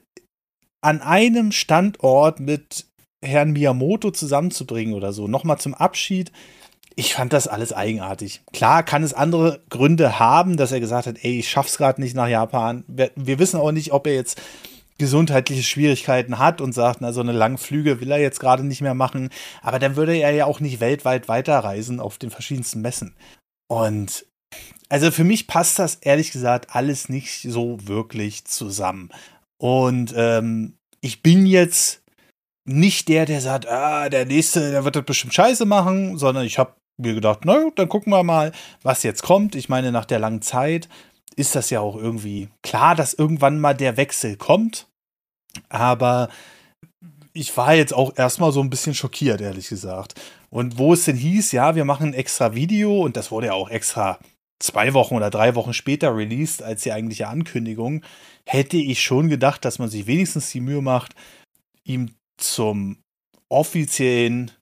[0.81, 2.87] an einem Standort mit
[3.25, 5.29] Herrn Miyamoto zusammenzubringen oder so.
[5.29, 6.33] Nochmal zum Abschied.
[6.97, 8.43] Ich fand das alles eigenartig.
[8.53, 12.15] Klar kann es andere Gründe haben, dass er gesagt hat, ey, ich schaff's gerade nicht
[12.15, 12.85] nach Japan.
[12.87, 14.43] Wir, wir, wissen auch nicht, ob er jetzt
[14.99, 18.83] gesundheitliche Schwierigkeiten hat und sagt, na, so eine lange Flüge will er jetzt gerade nicht
[18.83, 19.31] mehr machen.
[19.63, 23.17] Aber dann würde er ja auch nicht weltweit weiterreisen auf den verschiedensten Messen.
[23.69, 24.27] Und
[24.93, 29.09] also für mich passt das ehrlich gesagt alles nicht so wirklich zusammen.
[29.57, 32.03] Und ähm, ich bin jetzt
[32.67, 36.59] nicht der, der sagt, ah, der nächste, der wird das bestimmt scheiße machen, sondern ich
[36.59, 38.53] habe mir gedacht, na dann gucken wir mal,
[38.83, 39.55] was jetzt kommt.
[39.55, 40.91] Ich meine, nach der langen Zeit
[41.37, 44.89] ist das ja auch irgendwie klar, dass irgendwann mal der Wechsel kommt.
[45.71, 46.29] Aber
[47.33, 50.21] ich war jetzt auch erstmal so ein bisschen schockiert, ehrlich gesagt.
[50.51, 53.53] Und wo es denn hieß, ja, wir machen ein extra Video und das wurde ja
[53.55, 54.19] auch extra
[54.63, 58.05] zwei Wochen oder drei Wochen später released als die eigentliche Ankündigung,
[58.47, 61.15] hätte ich schon gedacht, dass man sich wenigstens die Mühe macht,
[61.85, 62.99] ihm zum
[63.49, 64.53] offiziellen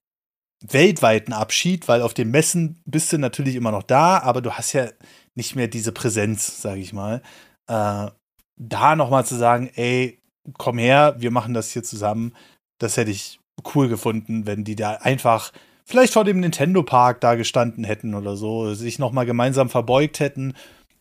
[0.63, 4.73] weltweiten Abschied, weil auf den Messen bist du natürlich immer noch da, aber du hast
[4.73, 4.89] ja
[5.35, 7.23] nicht mehr diese Präsenz, sage ich mal.
[7.67, 8.09] Äh,
[8.57, 10.19] da nochmal zu sagen, ey,
[10.59, 12.35] komm her, wir machen das hier zusammen.
[12.79, 13.41] Das hätte ich
[13.75, 15.53] cool gefunden, wenn die da einfach
[15.91, 20.55] vielleicht vor dem Nintendo Park da gestanden hätten oder so, sich nochmal gemeinsam verbeugt hätten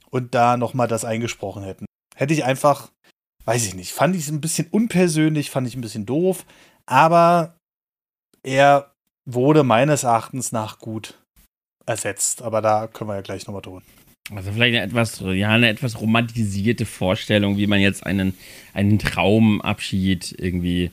[0.09, 1.85] und da nochmal das eingesprochen hätten.
[2.15, 2.89] Hätte ich einfach,
[3.45, 6.45] weiß ich nicht, fand ich es ein bisschen unpersönlich, fand ich ein bisschen doof,
[6.85, 7.55] aber
[8.43, 8.91] er
[9.25, 11.19] wurde meines Erachtens nach gut
[11.85, 12.41] ersetzt.
[12.41, 13.83] Aber da können wir ja gleich nochmal tun.
[14.31, 18.37] Also vielleicht eine etwas, ja, eine etwas romantisierte Vorstellung, wie man jetzt einen,
[18.73, 20.91] einen Traumabschied irgendwie,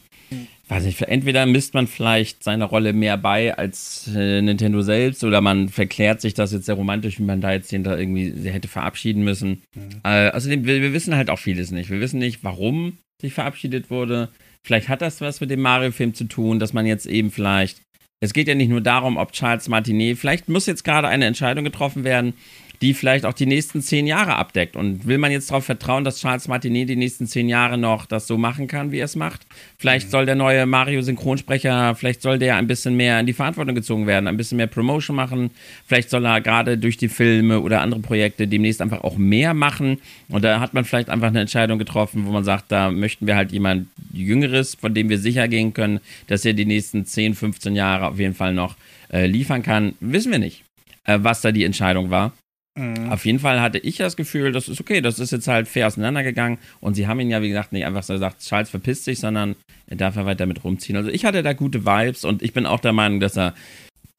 [0.69, 5.41] weiß nicht, entweder misst man vielleicht seine Rolle mehr bei als äh, Nintendo selbst oder
[5.41, 9.23] man verklärt sich das jetzt sehr romantisch, wie man da jetzt hinter irgendwie hätte verabschieden
[9.23, 9.63] müssen.
[9.75, 10.01] Mhm.
[10.03, 11.91] Äh, außerdem, wir, wir wissen halt auch vieles nicht.
[11.91, 14.29] Wir wissen nicht, warum sich verabschiedet wurde.
[14.65, 17.81] Vielleicht hat das was mit dem Mario-Film zu tun, dass man jetzt eben vielleicht
[18.21, 21.65] es geht ja nicht nur darum, ob Charles Martinet, vielleicht muss jetzt gerade eine Entscheidung
[21.65, 22.33] getroffen werden,
[22.83, 24.77] die vielleicht auch die nächsten zehn Jahre abdeckt.
[24.77, 28.27] Und will man jetzt darauf vertrauen, dass Charles Martinet die nächsten zehn Jahre noch das
[28.27, 29.47] so machen kann, wie er es macht?
[29.79, 30.11] Vielleicht mhm.
[30.11, 34.27] soll der neue Mario-Synchronsprecher, vielleicht soll der ein bisschen mehr in die Verantwortung gezogen werden,
[34.27, 35.51] ein bisschen mehr Promotion machen.
[35.87, 39.99] Vielleicht soll er gerade durch die Filme oder andere Projekte demnächst einfach auch mehr machen.
[40.29, 43.37] Und da hat man vielleicht einfach eine Entscheidung getroffen, wo man sagt, da möchten wir
[43.37, 47.75] halt jemand Jüngeres, von dem wir sicher gehen können, dass er die nächsten 10, 15
[47.75, 48.77] Jahre auf jeden Fall noch
[49.12, 49.95] äh, liefern kann.
[50.01, 50.65] Wissen wir nicht,
[51.05, 52.33] äh, was da die Entscheidung war.
[52.77, 53.11] Mhm.
[53.11, 55.87] Auf jeden Fall hatte ich das Gefühl, das ist okay, das ist jetzt halt fair
[55.87, 56.59] auseinandergegangen.
[56.81, 59.57] Und sie haben ihn ja, wie gesagt, nicht einfach so gesagt, Charles verpisst sich, sondern
[59.87, 60.97] er darf ja weiter mit rumziehen.
[60.97, 63.55] Also ich hatte da gute Vibes und ich bin auch der Meinung, dass er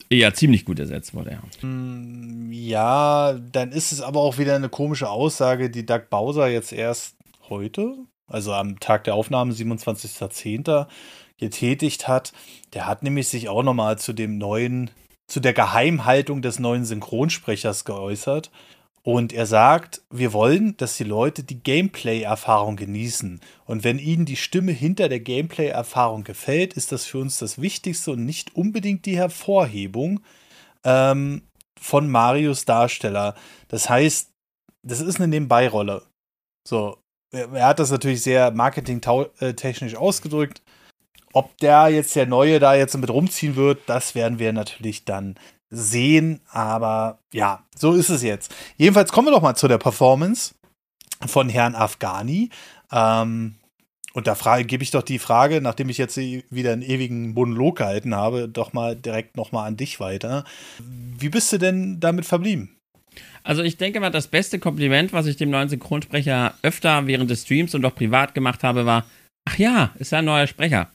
[0.09, 1.67] Ja, ziemlich gut ersetzt wurde, ja.
[1.67, 6.71] Mm, ja, dann ist es aber auch wieder eine komische Aussage, die Doug Bowser jetzt
[6.71, 7.15] erst
[7.49, 7.93] heute,
[8.27, 10.87] also am Tag der Aufnahme, 27.10.,
[11.39, 12.31] getätigt hat.
[12.73, 14.89] Der hat nämlich sich auch nochmal zu dem neuen,
[15.27, 18.51] zu der Geheimhaltung des neuen Synchronsprechers geäußert.
[19.03, 23.39] Und er sagt, wir wollen, dass die Leute die Gameplay-Erfahrung genießen.
[23.65, 28.11] Und wenn ihnen die Stimme hinter der Gameplay-Erfahrung gefällt, ist das für uns das Wichtigste
[28.11, 30.19] und nicht unbedingt die Hervorhebung
[30.83, 31.43] ähm,
[31.79, 33.35] von Marios Darsteller.
[33.69, 34.33] Das heißt,
[34.83, 36.03] das ist eine Nebenbeirolle.
[36.67, 36.97] So,
[37.31, 40.61] er hat das natürlich sehr marketingtechnisch ausgedrückt.
[41.33, 45.35] Ob der jetzt der Neue da jetzt mit rumziehen wird, das werden wir natürlich dann
[45.69, 46.41] sehen.
[46.51, 48.53] Aber ja, so ist es jetzt.
[48.77, 50.55] Jedenfalls kommen wir doch mal zu der Performance
[51.25, 52.49] von Herrn Afghani.
[52.91, 53.55] Ähm,
[54.13, 57.77] und da frage, gebe ich doch die Frage, nachdem ich jetzt wieder einen ewigen Monolog
[57.77, 60.43] gehalten habe, doch mal direkt nochmal an dich weiter.
[60.79, 62.75] Wie bist du denn damit verblieben?
[63.43, 67.43] Also ich denke mal, das beste Kompliment, was ich dem neuen Synchronsprecher öfter während des
[67.43, 69.05] Streams und auch privat gemacht habe, war,
[69.45, 70.89] ach ja, ist ja ein neuer Sprecher.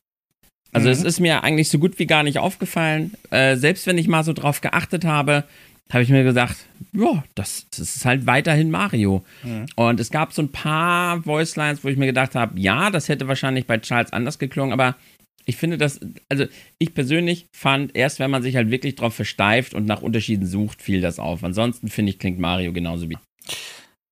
[0.72, 0.92] Also mhm.
[0.92, 3.12] es ist mir eigentlich so gut wie gar nicht aufgefallen.
[3.30, 5.44] Äh, selbst wenn ich mal so drauf geachtet habe,
[5.92, 6.56] habe ich mir gesagt,
[6.94, 9.22] ja, das, das, ist halt weiterhin Mario.
[9.42, 9.66] Mhm.
[9.76, 13.28] Und es gab so ein paar Voicelines, wo ich mir gedacht habe, ja, das hätte
[13.28, 14.96] wahrscheinlich bei Charles anders geklungen, aber
[15.44, 16.46] ich finde das, also
[16.78, 20.80] ich persönlich fand, erst wenn man sich halt wirklich drauf versteift und nach Unterschieden sucht,
[20.80, 21.44] fiel das auf.
[21.44, 23.18] Ansonsten finde ich, klingt Mario genauso wie.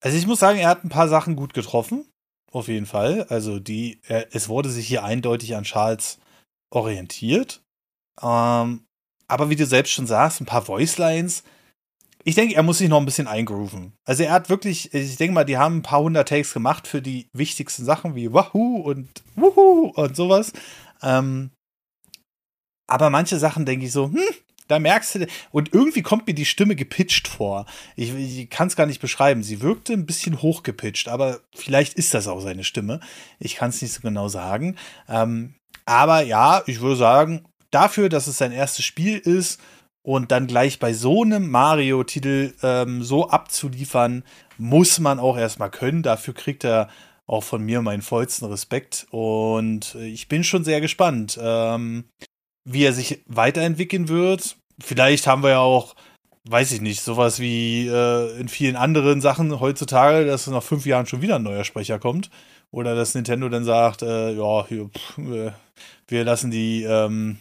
[0.00, 2.04] Also ich muss sagen, er hat ein paar Sachen gut getroffen.
[2.52, 3.26] Auf jeden Fall.
[3.28, 6.18] Also die, er, es wurde sich hier eindeutig an Charles
[6.70, 7.62] orientiert.
[8.22, 8.84] Ähm,
[9.28, 11.42] aber wie du selbst schon sagst, ein paar Voicelines.
[12.24, 13.94] Ich denke, er muss sich noch ein bisschen eingrooven.
[14.04, 17.00] Also er hat wirklich, ich denke mal, die haben ein paar hundert Takes gemacht für
[17.00, 20.52] die wichtigsten Sachen wie Wahoo und Wuhu und sowas.
[21.02, 21.50] Ähm,
[22.86, 24.18] aber manche Sachen denke ich so, hm,
[24.70, 27.66] da merkst du, und irgendwie kommt mir die Stimme gepitcht vor.
[27.96, 29.42] Ich, ich kann es gar nicht beschreiben.
[29.42, 33.00] Sie wirkte ein bisschen hochgepitcht, aber vielleicht ist das auch seine Stimme.
[33.38, 34.76] Ich kann es nicht so genau sagen.
[35.08, 39.60] Ähm, aber ja, ich würde sagen, dafür, dass es sein erstes Spiel ist
[40.02, 44.24] und dann gleich bei so einem Mario-Titel ähm, so abzuliefern,
[44.58, 46.02] muss man auch erstmal können.
[46.02, 46.88] Dafür kriegt er
[47.26, 49.06] auch von mir meinen vollsten Respekt.
[49.10, 52.04] Und ich bin schon sehr gespannt, ähm,
[52.64, 54.56] wie er sich weiterentwickeln wird.
[54.80, 55.94] Vielleicht haben wir ja auch,
[56.48, 61.06] weiß ich nicht, sowas wie äh, in vielen anderen Sachen heutzutage, dass nach fünf Jahren
[61.06, 62.30] schon wieder ein neuer Sprecher kommt.
[62.72, 65.52] Oder dass Nintendo dann sagt, äh, ja, hier, pff, äh,
[66.08, 67.38] wir lassen die, ähm,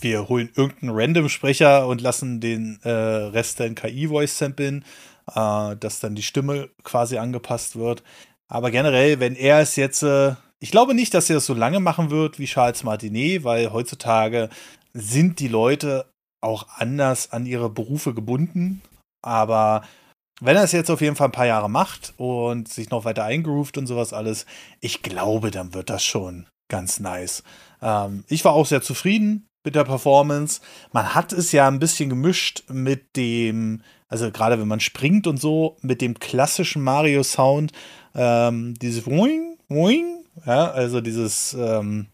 [0.00, 4.84] wir holen irgendeinen Random-Sprecher und lassen den äh, Rest dann KI-Voice samplen,
[5.34, 8.02] äh, dass dann die Stimme quasi angepasst wird.
[8.48, 11.80] Aber generell, wenn er es jetzt, äh, ich glaube nicht, dass er es so lange
[11.80, 14.48] machen wird wie Charles Martinet, weil heutzutage
[14.92, 16.06] sind die Leute
[16.42, 18.82] auch anders an ihre Berufe gebunden.
[19.24, 19.82] Aber
[20.40, 23.24] wenn er es jetzt auf jeden Fall ein paar Jahre macht und sich noch weiter
[23.24, 24.44] eingroovt und sowas alles,
[24.80, 27.44] ich glaube, dann wird das schon ganz nice.
[27.82, 30.60] Ähm, ich war auch sehr zufrieden mit der Performance.
[30.90, 35.40] Man hat es ja ein bisschen gemischt mit dem, also gerade wenn man springt und
[35.40, 37.72] so, mit dem klassischen Mario-Sound,
[38.14, 42.06] ähm, dieses Woing, Woing, ja, also dieses, ähm,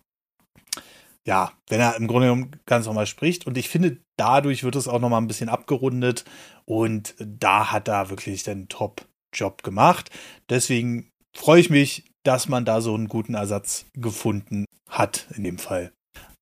[1.25, 3.47] ja, wenn er im Grunde genommen ganz normal spricht.
[3.47, 6.25] Und ich finde, dadurch wird es auch nochmal ein bisschen abgerundet.
[6.65, 10.11] Und da hat er wirklich den Top-Job gemacht.
[10.51, 15.57] Deswegen freue ich mich, dass man da so einen guten Ersatz gefunden hat, in dem
[15.57, 15.93] Fall.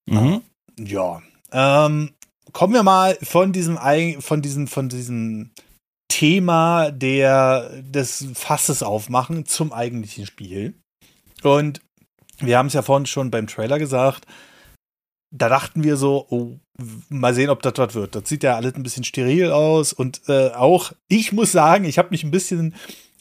[0.07, 0.43] Mhm.
[0.77, 1.23] Ja.
[1.53, 2.11] Ähm,
[2.53, 3.79] kommen wir mal von diesem,
[4.19, 5.53] von diesem, von diesem
[6.09, 10.75] Thema der, des Fasses aufmachen zum eigentlichen Spiel.
[11.45, 11.81] Und
[12.39, 14.27] wir haben es ja vorhin schon beim Trailer gesagt,
[15.33, 16.59] da dachten wir so, oh,
[17.09, 18.17] mal sehen, ob das was wird.
[18.17, 21.97] Das sieht ja alles ein bisschen steril aus und äh, auch, ich muss sagen, ich
[21.97, 22.75] habe mich ein bisschen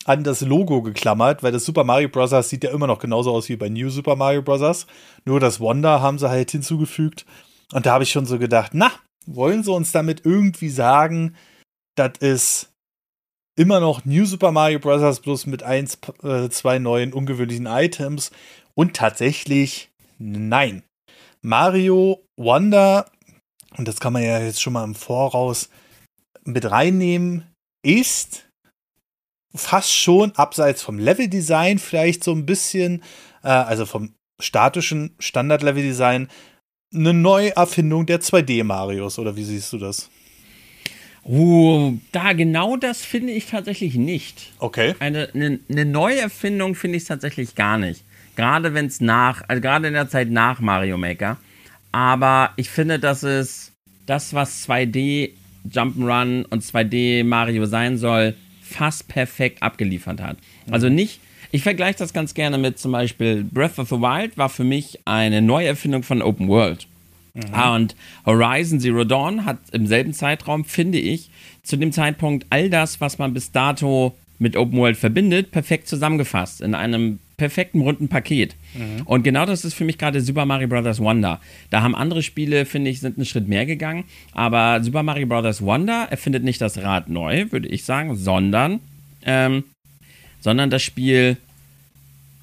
[0.05, 2.31] an das Logo geklammert, weil das Super Mario Bros.
[2.47, 4.85] sieht ja immer noch genauso aus wie bei New Super Mario Bros.
[5.25, 7.25] Nur das Wonder haben sie halt hinzugefügt.
[7.73, 8.91] Und da habe ich schon so gedacht, na,
[9.25, 11.35] wollen sie uns damit irgendwie sagen,
[11.95, 12.71] das ist
[13.57, 15.19] immer noch New Super Mario Bros.
[15.19, 18.31] bloß mit eins, äh, zwei neuen ungewöhnlichen Items.
[18.75, 19.89] Und tatsächlich,
[20.19, 20.83] nein.
[21.41, 23.09] Mario Wonder,
[23.77, 25.69] und das kann man ja jetzt schon mal im Voraus
[26.43, 27.51] mit reinnehmen,
[27.83, 28.44] ist
[29.55, 33.01] fast schon abseits vom Leveldesign vielleicht so ein bisschen,
[33.43, 36.27] äh, also vom statischen Standard-Level-Design,
[36.93, 40.09] eine Neuerfindung der 2D-Marios, oder wie siehst du das?
[41.23, 44.53] Oh, da genau das finde ich tatsächlich nicht.
[44.59, 44.93] Okay.
[44.99, 48.03] Eine, eine, eine Neuerfindung finde ich tatsächlich gar nicht.
[48.35, 51.37] Gerade wenn es nach, also gerade in der Zeit nach Mario Maker.
[51.91, 53.71] Aber ich finde, dass es
[54.05, 55.31] das, was 2D
[55.67, 58.35] Jump'n'Run und 2D Mario sein soll,
[58.65, 60.37] fast perfekt abgeliefert hat.
[60.69, 61.19] Also nicht,
[61.51, 64.99] ich vergleiche das ganz gerne mit zum Beispiel Breath of the Wild war für mich
[65.05, 66.87] eine Neuerfindung von Open World.
[67.33, 67.53] Mhm.
[67.53, 71.29] Und Horizon Zero Dawn hat im selben Zeitraum, finde ich,
[71.63, 76.61] zu dem Zeitpunkt all das, was man bis dato mit Open World verbindet, perfekt zusammengefasst
[76.61, 78.55] in einem perfekten runden Paket.
[78.73, 79.01] Mhm.
[79.05, 80.99] Und genau das ist für mich gerade Super Mario Bros.
[80.99, 81.41] Wonder.
[81.69, 84.05] Da haben andere Spiele, finde ich, sind einen Schritt mehr gegangen.
[84.33, 85.61] Aber Super Mario Bros.
[85.61, 88.79] Wonder erfindet nicht das Rad neu, würde ich sagen, sondern,
[89.25, 89.63] ähm,
[90.41, 91.37] sondern das Spiel,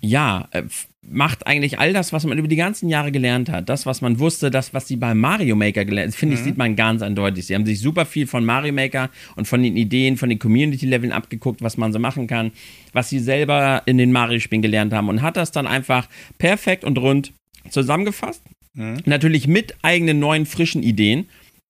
[0.01, 0.63] ja, äh,
[1.09, 3.69] macht eigentlich all das, was man über die ganzen Jahre gelernt hat.
[3.69, 6.45] Das, was man wusste, das, was sie bei Mario Maker gelernt haben, finde ich, mhm.
[6.45, 7.47] sieht man ganz eindeutig.
[7.47, 11.13] Sie haben sich super viel von Mario Maker und von den Ideen, von den Community-Leveln
[11.13, 12.53] abgeguckt, was man so machen kann,
[12.93, 16.99] was sie selber in den Mario-Spielen gelernt haben und hat das dann einfach perfekt und
[16.99, 17.33] rund
[17.69, 18.43] zusammengefasst.
[18.75, 18.99] Mhm.
[19.05, 21.27] Natürlich mit eigenen neuen, frischen Ideen,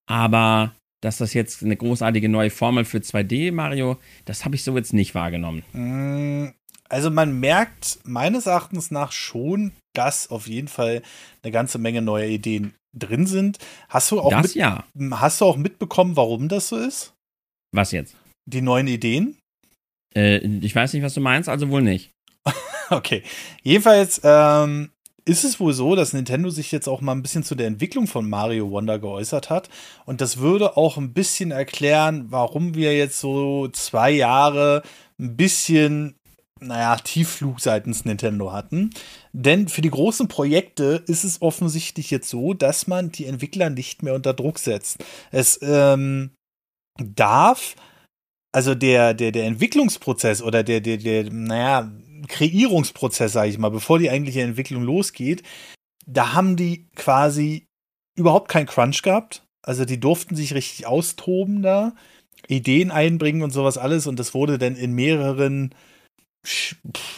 [0.06, 4.76] aber dass das jetzt eine großartige neue Formel für 2D Mario, das habe ich so
[4.76, 5.62] jetzt nicht wahrgenommen.
[6.92, 11.00] Also man merkt meines Erachtens nach schon, dass auf jeden Fall
[11.42, 13.56] eine ganze Menge neuer Ideen drin sind.
[13.88, 14.84] Hast du auch, das, mit, ja.
[15.12, 17.14] hast du auch mitbekommen, warum das so ist?
[17.74, 18.14] Was jetzt?
[18.44, 19.38] Die neuen Ideen?
[20.14, 22.10] Äh, ich weiß nicht, was du meinst, also wohl nicht.
[22.90, 23.22] okay.
[23.62, 24.90] Jedenfalls ähm,
[25.24, 28.06] ist es wohl so, dass Nintendo sich jetzt auch mal ein bisschen zu der Entwicklung
[28.06, 29.70] von Mario Wonder geäußert hat.
[30.04, 34.82] Und das würde auch ein bisschen erklären, warum wir jetzt so zwei Jahre
[35.18, 36.16] ein bisschen
[36.62, 38.90] naja, Tiefflug seitens Nintendo hatten.
[39.32, 44.02] Denn für die großen Projekte ist es offensichtlich jetzt so, dass man die Entwickler nicht
[44.02, 45.04] mehr unter Druck setzt.
[45.30, 46.30] Es ähm,
[46.98, 47.76] darf,
[48.52, 51.90] also der, der, der Entwicklungsprozess oder der, der, der, naja,
[52.28, 55.42] Kreierungsprozess, sage ich mal, bevor die eigentliche Entwicklung losgeht,
[56.06, 57.66] da haben die quasi
[58.16, 59.44] überhaupt keinen Crunch gehabt.
[59.62, 61.94] Also die durften sich richtig austoben da,
[62.48, 64.06] Ideen einbringen und sowas alles.
[64.06, 65.74] Und das wurde dann in mehreren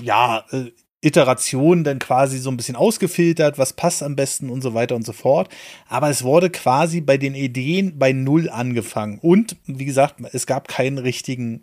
[0.02, 0.70] ja, äh,
[1.04, 5.04] Iteration dann quasi so ein bisschen ausgefiltert, was passt am besten und so weiter und
[5.04, 5.50] so fort.
[5.86, 9.18] Aber es wurde quasi bei den Ideen bei Null angefangen.
[9.20, 11.60] Und wie gesagt, es gab keinen richtigen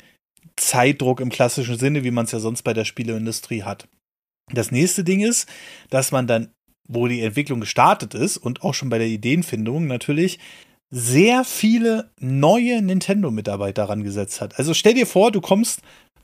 [0.58, 3.88] Zeitdruck im klassischen Sinne, wie man es ja sonst bei der Spieleindustrie hat.
[4.54, 5.50] Das nächste Ding ist,
[5.90, 6.52] dass man dann,
[6.88, 10.40] wo die Entwicklung gestartet ist und auch schon bei der Ideenfindung natürlich,
[10.92, 14.60] sehr viele neue Nintendo-Mitarbeiter rangesetzt hat.
[14.60, 15.82] Also stell dir vor, du kommst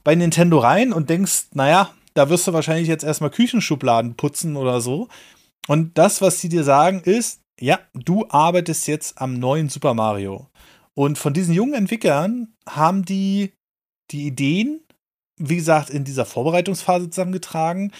[0.07, 4.79] bei Nintendo rein und denkst, naja, da wirst du wahrscheinlich jetzt erstmal Küchenschubladen putzen oder
[4.79, 5.09] so.
[5.67, 10.47] Und das, was sie dir sagen, ist, ja, du arbeitest jetzt am neuen Super Mario.
[10.93, 13.51] Und von diesen jungen Entwicklern haben die
[14.09, 14.79] die Ideen,
[15.41, 17.91] wie gesagt, in dieser Vorbereitungsphase zusammengetragen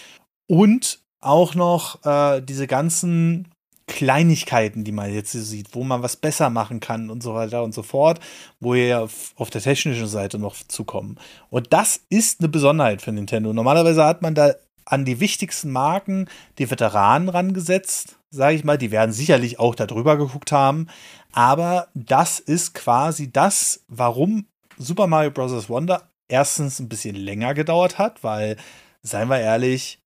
[0.46, 3.48] und auch noch äh, diese ganzen
[3.88, 7.74] Kleinigkeiten, die man jetzt sieht, wo man was besser machen kann und so weiter und
[7.74, 8.20] so fort,
[8.60, 11.18] wo wir auf der technischen Seite noch zukommen.
[11.50, 13.52] Und das ist eine Besonderheit für Nintendo.
[13.52, 18.78] Normalerweise hat man da an die wichtigsten Marken die Veteranen rangesetzt, sage ich mal.
[18.78, 20.86] Die werden sicherlich auch darüber geguckt haben.
[21.32, 24.46] Aber das ist quasi das, warum
[24.78, 25.68] Super Mario Bros.
[25.68, 28.56] Wonder erstens ein bisschen länger gedauert hat, weil,
[29.02, 30.00] seien wir ehrlich,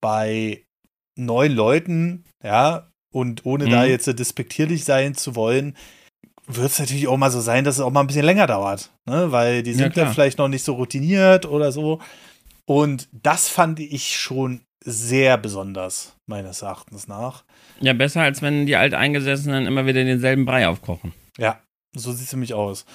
[0.00, 0.64] bei
[1.16, 3.70] neun Leuten, ja, und ohne mhm.
[3.70, 5.76] da jetzt despektierlich sein zu wollen,
[6.46, 8.90] wird es natürlich auch mal so sein, dass es auch mal ein bisschen länger dauert.
[9.06, 9.30] Ne?
[9.30, 12.00] Weil die sind ja, dann vielleicht noch nicht so routiniert oder so.
[12.64, 17.44] Und das fand ich schon sehr besonders, meines Erachtens nach.
[17.80, 21.12] Ja, besser als wenn die Alteingesessenen immer wieder denselben Brei aufkochen.
[21.36, 21.60] Ja,
[21.94, 22.86] so sieht es nämlich aus.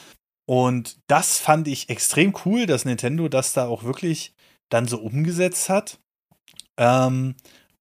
[0.45, 4.33] Und das fand ich extrem cool, dass Nintendo das da auch wirklich
[4.69, 5.99] dann so umgesetzt hat.
[6.77, 7.35] Ähm,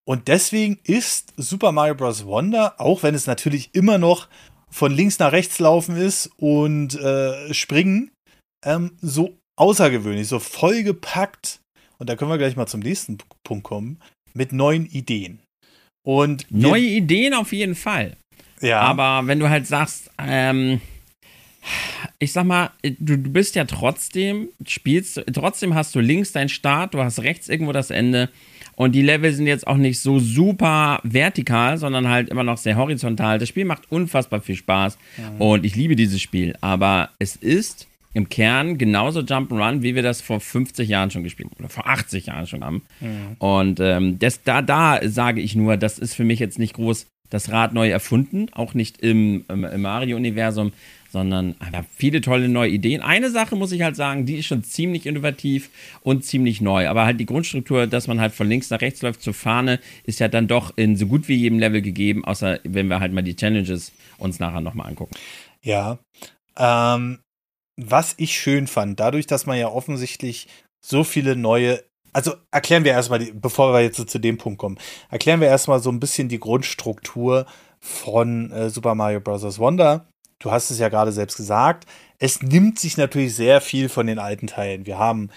[0.05, 2.27] und deswegen ist Super Mario Bros.
[2.27, 4.29] Wonder, auch wenn es natürlich immer noch
[4.71, 8.11] von links nach rechts laufen ist und äh, springen,
[8.65, 11.61] ähm, so außergewöhnlich, so vollgepackt.
[11.99, 14.01] Und da können wir gleich mal zum nächsten Punkt kommen,
[14.35, 15.41] mit neuen Ideen.
[16.05, 18.17] Und neue Ideen auf jeden Fall.
[18.61, 18.81] Ja.
[18.81, 20.81] Aber wenn du halt sagst, ähm,
[22.19, 26.95] ich sag mal, du, du bist ja trotzdem, spielst, trotzdem hast du links deinen Start,
[26.95, 28.31] du hast rechts irgendwo das Ende.
[28.77, 32.77] Und die Level sind jetzt auch nicht so super vertikal, sondern halt immer noch sehr
[32.77, 33.39] horizontal.
[33.39, 35.41] Das Spiel macht unfassbar viel Spaß mhm.
[35.41, 36.55] und ich liebe dieses Spiel.
[36.61, 41.51] Aber es ist im Kern genauso Jump'n'Run, wie wir das vor 50 Jahren schon gespielt
[41.51, 42.83] haben oder vor 80 Jahren schon haben.
[43.01, 43.37] Mhm.
[43.39, 47.07] Und ähm, das, da, da sage ich nur, das ist für mich jetzt nicht groß
[47.33, 50.73] das Rad neu erfunden, auch nicht im, im, im Mario-Universum,
[51.11, 53.01] sondern aber viele tolle neue Ideen.
[53.01, 55.71] Eine Sache muss ich halt sagen, die ist schon ziemlich innovativ
[56.03, 56.89] und ziemlich neu.
[56.89, 60.21] Aber halt die Grundstruktur, dass man halt von links nach rechts läuft zur Fahne, ist
[60.21, 63.23] ja dann doch in so gut wie jedem Level gegeben, außer wenn wir halt mal
[63.23, 65.15] die Challenges uns nachher nochmal angucken.
[65.63, 65.99] Ja.
[66.59, 67.19] Ähm,
[67.77, 70.49] was ich schön fand, dadurch, dass man ja offensichtlich
[70.85, 74.79] so viele neue also erklären wir erstmal, bevor wir jetzt zu dem Punkt kommen,
[75.11, 77.47] erklären wir erstmal so ein bisschen die Grundstruktur
[77.81, 79.59] von äh, Super Mario Bros.
[79.59, 80.07] Wonder.
[80.39, 81.87] Du hast es ja gerade selbst gesagt.
[82.19, 84.87] Es nimmt sich natürlich sehr viel von den alten Teilen.
[84.87, 85.31] Wir haben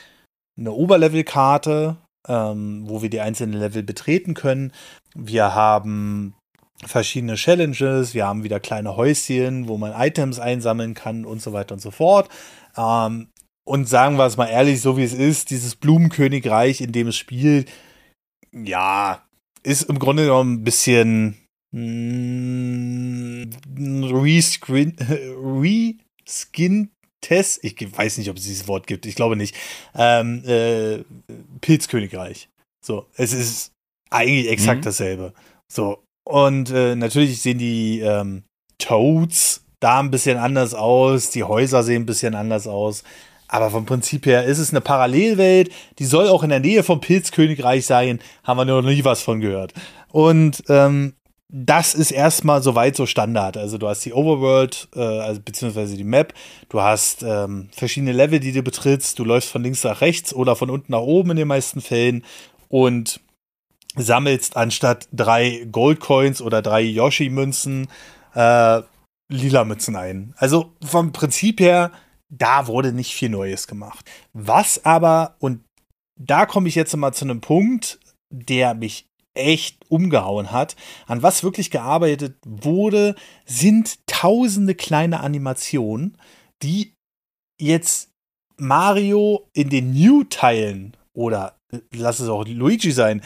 [0.58, 1.98] eine Oberlevelkarte,
[2.28, 4.72] ähm, wo wir die einzelnen Level betreten können.
[5.16, 6.36] Wir haben
[6.84, 11.74] verschiedene Challenges, wir haben wieder kleine Häuschen, wo man Items einsammeln kann und so weiter
[11.74, 12.30] und so fort.
[12.78, 13.30] Ähm,
[13.66, 17.18] und sagen wir es mal ehrlich, so wie es ist, dieses Blumenkönigreich, in dem es
[17.18, 17.70] spielt,
[18.52, 19.28] ja,
[19.64, 21.36] ist im Grunde genommen ein bisschen
[21.72, 23.52] mm,
[24.14, 24.96] reskin,
[26.28, 26.92] reskin
[27.22, 29.56] Test, ich weiß nicht, ob es dieses Wort gibt, ich glaube nicht,
[29.96, 31.04] ähm, äh,
[31.60, 32.50] Pilzkönigreich.
[32.86, 33.72] So, es ist
[34.12, 34.86] eigentlich exakt mhm.
[34.86, 35.34] dasselbe.
[35.68, 38.44] So, und äh, natürlich sehen die ähm,
[38.78, 43.04] Toads da ein bisschen anders aus, die Häuser sehen ein bisschen anders aus.
[43.48, 47.00] Aber vom Prinzip her ist es eine Parallelwelt, die soll auch in der Nähe vom
[47.00, 49.74] Pilzkönigreich sein, haben wir noch nie was von gehört.
[50.12, 51.14] Und ähm,
[51.50, 53.56] das ist erstmal soweit so Standard.
[53.56, 56.34] Also du hast die Overworld, äh, also beziehungsweise die Map,
[56.70, 60.56] du hast ähm, verschiedene Level, die du betrittst, du läufst von links nach rechts oder
[60.56, 62.26] von unten nach oben in den meisten Fällen
[62.68, 63.20] und
[63.96, 67.88] sammelst anstatt drei Goldcoins oder drei Yoshi-Münzen
[68.34, 68.82] äh,
[69.30, 70.34] lila Münzen ein.
[70.38, 71.92] Also vom Prinzip her
[72.30, 74.10] da wurde nicht viel Neues gemacht.
[74.34, 75.64] Was aber, und
[76.20, 78.00] da komme ich jetzt mal zu einem Punkt,
[78.32, 80.76] der mich echt umgehauen hat,
[81.08, 83.16] an was wirklich gearbeitet wurde,
[83.46, 86.18] sind tausende kleine Animationen,
[86.64, 86.94] die
[87.62, 88.12] jetzt
[88.58, 91.58] Mario in den New-Teilen oder
[91.92, 93.22] lass es auch Luigi sein,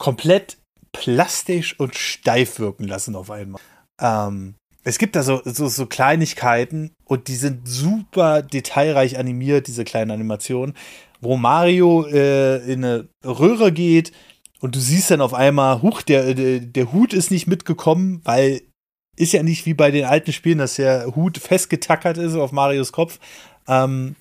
[0.00, 0.58] komplett
[0.92, 3.60] plastisch und steif wirken lassen auf einmal.
[4.00, 4.54] Ähm,
[4.84, 10.10] es gibt da so, so, so, Kleinigkeiten und die sind super detailreich animiert, diese kleinen
[10.10, 10.74] Animationen,
[11.20, 14.12] wo Mario äh, in eine Röhre geht
[14.60, 18.62] und du siehst dann auf einmal, huch, der, der, der Hut ist nicht mitgekommen, weil
[19.16, 22.92] ist ja nicht wie bei den alten Spielen, dass der Hut festgetackert ist auf Marios
[22.92, 23.18] Kopf.
[23.66, 24.14] Ähm,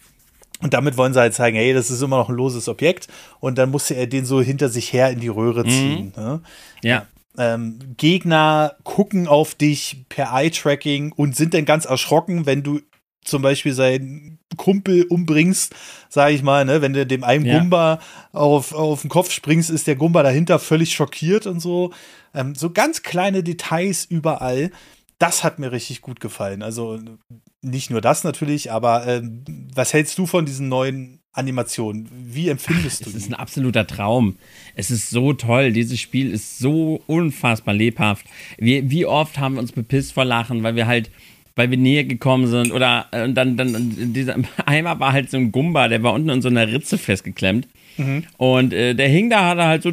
[0.60, 3.08] und damit wollen sie halt zeigen, hey, das ist immer noch ein loses Objekt.
[3.40, 5.70] Und dann musste er den so hinter sich her in die Röhre mhm.
[5.70, 6.14] ziehen.
[6.16, 6.24] Mhm.
[6.24, 6.42] Ne?
[6.82, 12.82] Ja ähm, Gegner gucken auf dich per Eye-Tracking und sind dann ganz erschrocken, wenn du
[13.24, 15.76] zum Beispiel seinen Kumpel umbringst,
[16.10, 17.60] sage ich mal, ne, wenn du dem einen ja.
[17.60, 18.00] Gumba
[18.32, 21.92] auf, auf den Kopf springst, ist der Gumba dahinter völlig schockiert und so.
[22.34, 24.72] Ähm, so ganz kleine Details überall.
[25.20, 26.64] Das hat mir richtig gut gefallen.
[26.64, 27.00] Also
[27.62, 32.08] nicht nur das natürlich, aber ähm, was hältst du von diesen neuen Animation.
[32.12, 34.38] Wie empfindest Ach, du Es ist ein absoluter Traum.
[34.76, 35.72] Es ist so toll.
[35.72, 38.26] Dieses Spiel ist so unfassbar lebhaft.
[38.58, 41.10] Wie, wie oft haben wir uns bepisst vor Lachen, weil wir halt
[41.56, 44.36] weil wir näher gekommen sind oder äh, dann dann dieser
[44.68, 47.68] einmal war halt so ein Gumba, der war unten in so einer Ritze festgeklemmt
[47.98, 48.24] Mhm.
[48.38, 49.92] Und äh, der hing da, hat er halt so,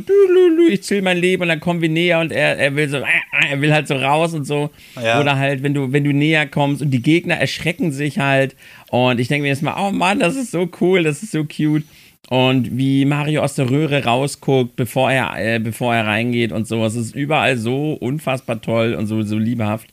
[0.71, 3.05] ich zill mein Leben und dann kommen wir näher und er, er will so, äh,
[3.51, 4.71] er will halt so raus und so.
[5.03, 5.21] Ja.
[5.21, 8.55] Oder halt, wenn du, wenn du näher kommst und die Gegner erschrecken sich halt.
[8.91, 11.45] Und ich denke mir jetzt mal, oh Mann, das ist so cool, das ist so
[11.45, 11.85] cute.
[12.31, 16.85] Und wie Mario aus der Röhre rausguckt, bevor er, äh, bevor er reingeht und so.
[16.85, 19.89] Es ist überall so unfassbar toll und so, so liebehaft,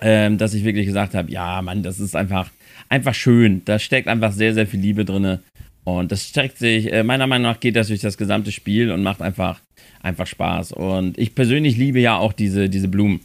[0.00, 2.50] ähm, dass ich wirklich gesagt habe, ja, Mann, das ist einfach,
[2.88, 3.62] einfach schön.
[3.66, 5.40] Da steckt einfach sehr, sehr viel Liebe drin.
[5.96, 9.02] Und das streckt sich, äh, meiner Meinung nach geht das durch das gesamte Spiel und
[9.02, 9.58] macht einfach,
[10.02, 10.72] einfach Spaß.
[10.72, 13.20] Und ich persönlich liebe ja auch diese, diese Blumen.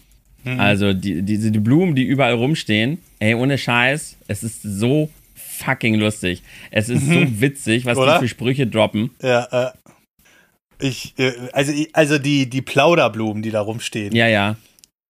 [0.46, 0.60] Mhm.
[0.62, 3.00] Also die, diese die Blumen, die überall rumstehen.
[3.20, 6.42] Ey, ohne Scheiß, es ist so fucking lustig.
[6.72, 7.14] Es ist mhm.
[7.14, 8.14] so witzig, was Oder?
[8.14, 9.10] die für Sprüche droppen.
[9.22, 9.72] Ja, äh,
[10.80, 14.16] ich, äh, also, also die, die Plauderblumen, die da rumstehen.
[14.16, 14.56] Ja, ja.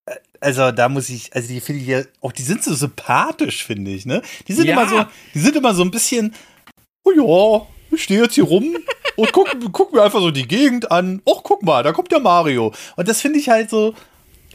[0.06, 3.64] Äh, also da muss ich, also die finde ich ja, auch die sind so sympathisch,
[3.64, 4.22] finde ich, ne?
[4.48, 4.72] Die sind ja.
[4.72, 6.34] immer so, die sind immer so ein bisschen,
[7.04, 8.76] oh ja, ich stehe jetzt hier rum
[9.16, 11.22] und guck, guck mir einfach so die Gegend an.
[11.26, 12.72] Och, guck mal, da kommt der Mario.
[12.96, 13.94] Und das finde ich halt so,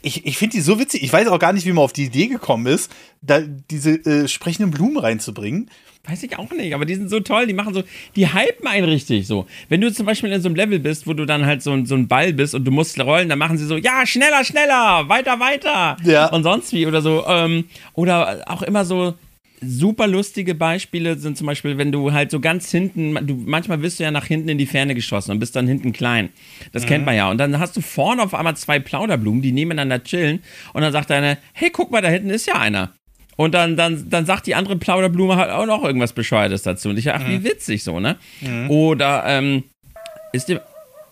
[0.01, 1.03] ich, ich finde die so witzig.
[1.03, 2.91] Ich weiß auch gar nicht, wie man auf die Idee gekommen ist,
[3.21, 5.69] da diese äh, sprechenden Blumen reinzubringen.
[6.05, 7.83] Weiß ich auch nicht, aber die sind so toll, die machen so,
[8.15, 9.45] die hypen einen richtig so.
[9.67, 11.93] Wenn du zum Beispiel in so einem Level bist, wo du dann halt so, so
[11.93, 15.39] ein Ball bist und du musst rollen, dann machen sie so, ja, schneller, schneller, weiter,
[15.39, 15.97] weiter.
[16.03, 16.27] Ja.
[16.31, 17.25] Und sonst wie oder so.
[17.27, 19.13] Ähm, oder auch immer so,
[19.62, 23.99] super lustige Beispiele sind zum Beispiel, wenn du halt so ganz hinten, du, manchmal wirst
[23.99, 26.30] du ja nach hinten in die Ferne geschossen und bist dann hinten klein.
[26.72, 26.88] Das mhm.
[26.88, 27.30] kennt man ja.
[27.30, 30.41] Und dann hast du vorne auf einmal zwei Plauderblumen, die nebeneinander chillen.
[30.74, 32.91] Und dann sagt einer, hey, guck mal, da hinten ist ja einer.
[33.36, 36.89] Und dann, dann, dann sagt die andere Plauderblume halt auch noch irgendwas Bescheuertes dazu.
[36.89, 37.32] Und ich dachte, mhm.
[37.32, 38.18] wie witzig so, ne?
[38.41, 38.70] Mhm.
[38.70, 39.64] Oder, ähm,
[40.34, 40.62] ist dir,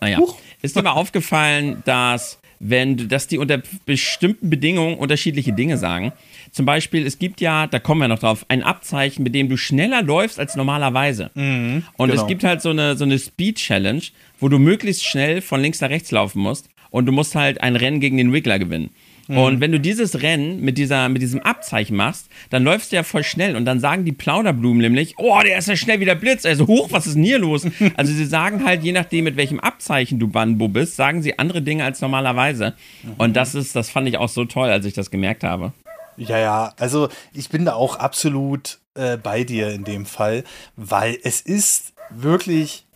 [0.00, 0.38] naja, Huch.
[0.62, 6.12] ist dir mal aufgefallen, dass wenn dass die unter bestimmten Bedingungen unterschiedliche Dinge sagen.
[6.58, 9.56] Zum Beispiel, es gibt ja, da kommen wir noch drauf, ein Abzeichen, mit dem du
[9.56, 11.30] schneller läufst als normalerweise.
[11.34, 12.20] Mhm, und genau.
[12.20, 14.02] es gibt halt so eine, so eine Speed-Challenge,
[14.40, 17.76] wo du möglichst schnell von links nach rechts laufen musst und du musst halt ein
[17.76, 18.90] Rennen gegen den Wiggler gewinnen.
[19.28, 19.38] Mhm.
[19.38, 23.04] Und wenn du dieses Rennen mit, dieser, mit diesem Abzeichen machst, dann läufst du ja
[23.04, 26.16] voll schnell und dann sagen die Plauderblumen nämlich, oh, der ist ja schnell wie der
[26.16, 27.68] Blitz, also hoch, was ist denn hier los?
[27.96, 31.62] also sie sagen halt, je nachdem, mit welchem Abzeichen du Banbo bist, sagen sie andere
[31.62, 32.74] Dinge als normalerweise.
[33.04, 33.12] Mhm.
[33.16, 35.72] Und das ist, das fand ich auch so toll, als ich das gemerkt habe.
[36.18, 40.42] Ja, ja, also ich bin da auch absolut äh, bei dir in dem Fall,
[40.76, 42.86] weil es ist wirklich,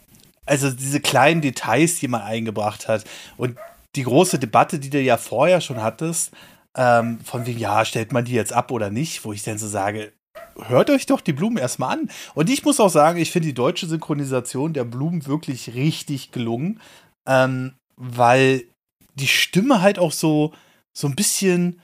[0.45, 3.05] also diese kleinen Details, die man eingebracht hat
[3.37, 3.57] und
[3.95, 6.33] die große Debatte, die du ja vorher schon hattest,
[6.75, 9.69] ähm, von wegen, ja, stellt man die jetzt ab oder nicht, wo ich dann so
[9.69, 10.13] sage,
[10.57, 12.11] hört euch doch die Blumen erstmal an.
[12.35, 16.81] Und ich muss auch sagen, ich finde die deutsche Synchronisation der Blumen wirklich richtig gelungen,
[17.27, 18.65] ähm, weil
[19.15, 20.53] die Stimme halt auch so,
[20.93, 21.81] so ein bisschen,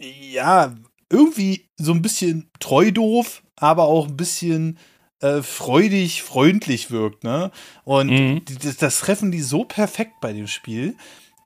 [0.00, 0.74] ja,
[1.10, 4.78] irgendwie so ein bisschen treu doof, aber auch ein bisschen
[5.20, 7.50] äh, freudig, freundlich wirkt, ne?
[7.84, 8.42] Und mhm.
[8.62, 10.94] das, das treffen die so perfekt bei dem Spiel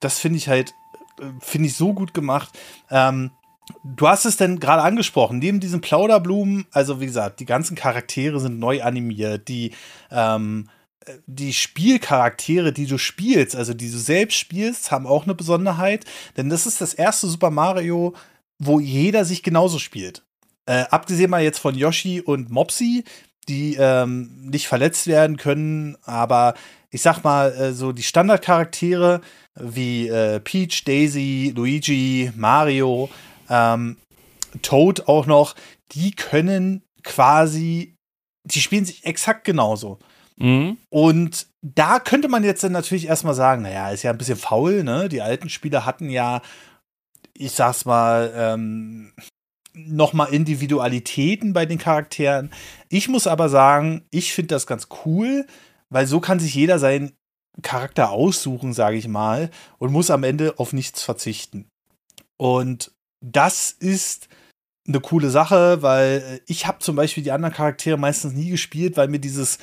[0.02, 0.74] das finde ich halt,
[1.20, 2.50] äh, finde ich so gut gemacht.
[2.90, 3.30] Ähm,
[3.84, 8.38] du hast es denn gerade angesprochen, neben diesen Plauderblumen, also wie gesagt, die ganzen Charaktere
[8.40, 9.72] sind neu animiert, die,
[10.10, 10.68] ähm,
[11.26, 16.04] die Spielcharaktere, die du spielst, also die du selbst spielst, haben auch eine Besonderheit,
[16.36, 18.14] denn das ist das erste Super Mario,
[18.64, 20.22] wo jeder sich genauso spielt.
[20.66, 23.04] Äh, abgesehen mal jetzt von Yoshi und Mopsy,
[23.48, 26.54] die ähm, nicht verletzt werden können, aber
[26.90, 29.20] ich sag mal, äh, so die Standardcharaktere
[29.56, 33.10] wie äh, Peach, Daisy, Luigi, Mario,
[33.50, 33.96] ähm,
[34.60, 35.56] Toad auch noch,
[35.92, 37.96] die können quasi,
[38.44, 39.98] die spielen sich exakt genauso.
[40.36, 40.76] Mhm.
[40.90, 44.84] Und da könnte man jetzt dann natürlich erstmal sagen, naja, ist ja ein bisschen faul,
[44.84, 45.08] ne?
[45.08, 46.42] Die alten Spieler hatten ja,
[47.44, 49.12] ich sag's mal, ähm,
[49.74, 52.52] nochmal Individualitäten bei den Charakteren.
[52.88, 55.46] Ich muss aber sagen, ich finde das ganz cool,
[55.90, 57.12] weil so kann sich jeder seinen
[57.62, 61.68] Charakter aussuchen, sage ich mal, und muss am Ende auf nichts verzichten.
[62.38, 62.92] Und
[63.24, 64.28] das ist
[64.86, 69.08] eine coole Sache, weil ich habe zum Beispiel die anderen Charaktere meistens nie gespielt, weil
[69.08, 69.58] mir dieses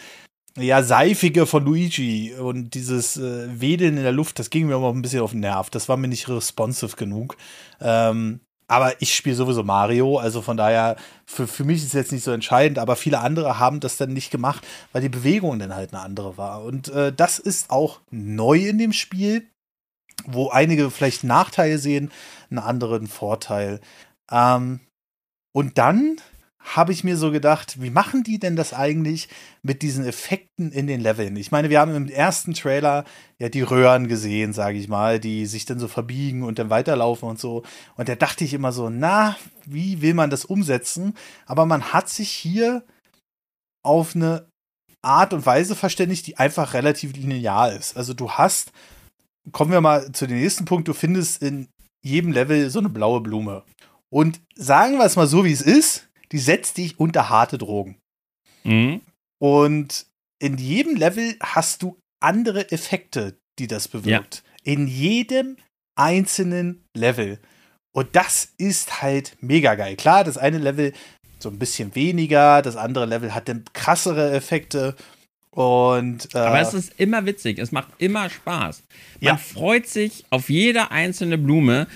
[0.58, 4.91] ja, seifige von Luigi und dieses äh, Wedeln in der Luft, das ging mir immer
[4.91, 5.70] ein bisschen auf den Nerv.
[5.70, 7.38] Das war mir nicht responsive genug.
[7.80, 10.95] Ähm, aber ich spiele sowieso Mario, also von daher,
[11.26, 14.14] für, für mich ist es jetzt nicht so entscheidend, aber viele andere haben das dann
[14.14, 16.64] nicht gemacht, weil die Bewegung dann halt eine andere war.
[16.64, 19.47] Und äh, das ist auch neu in dem Spiel,
[20.26, 22.12] wo einige vielleicht Nachteile sehen,
[22.52, 23.82] einen anderen Vorteil.
[24.32, 24.82] Ähm,
[25.52, 26.18] und dann
[26.60, 29.30] habe ich mir so gedacht, wie machen die denn das eigentlich
[29.64, 31.36] mit diesen Effekten in den Leveln?
[31.38, 33.05] Ich meine, wir haben im ersten Trailer
[33.38, 37.30] ja die Röhren gesehen, sage ich mal, die sich dann so verbiegen und dann weiterlaufen
[37.30, 37.64] und so.
[37.95, 41.16] Und da dachte ich immer so, na, wie will man das umsetzen?
[41.45, 42.84] Aber man hat sich hier
[43.82, 44.47] auf eine
[45.01, 47.95] Art und Weise verständigt, die einfach relativ linear ist.
[47.95, 48.74] Also du hast,
[49.53, 51.70] kommen wir mal zu dem nächsten Punkt, du findest in
[52.03, 53.64] jedem Level so eine blaue Blume.
[54.10, 57.99] Und sagen wir es mal so, wie es ist, die setzt dich unter harte Drogen.
[58.63, 59.01] Mhm.
[59.41, 60.05] Und
[60.39, 64.43] in jedem Level hast du andere Effekte, die das bewirkt.
[64.63, 64.73] Ja.
[64.73, 65.57] In jedem
[65.95, 67.39] einzelnen Level.
[67.93, 69.95] Und das ist halt mega geil.
[69.95, 70.93] Klar, das eine Level
[71.39, 74.95] so ein bisschen weniger, das andere Level hat dann krassere Effekte.
[75.52, 78.84] Und, äh, Aber es ist immer witzig, es macht immer Spaß.
[79.20, 79.38] Man ja.
[79.38, 81.88] freut sich auf jede einzelne Blume.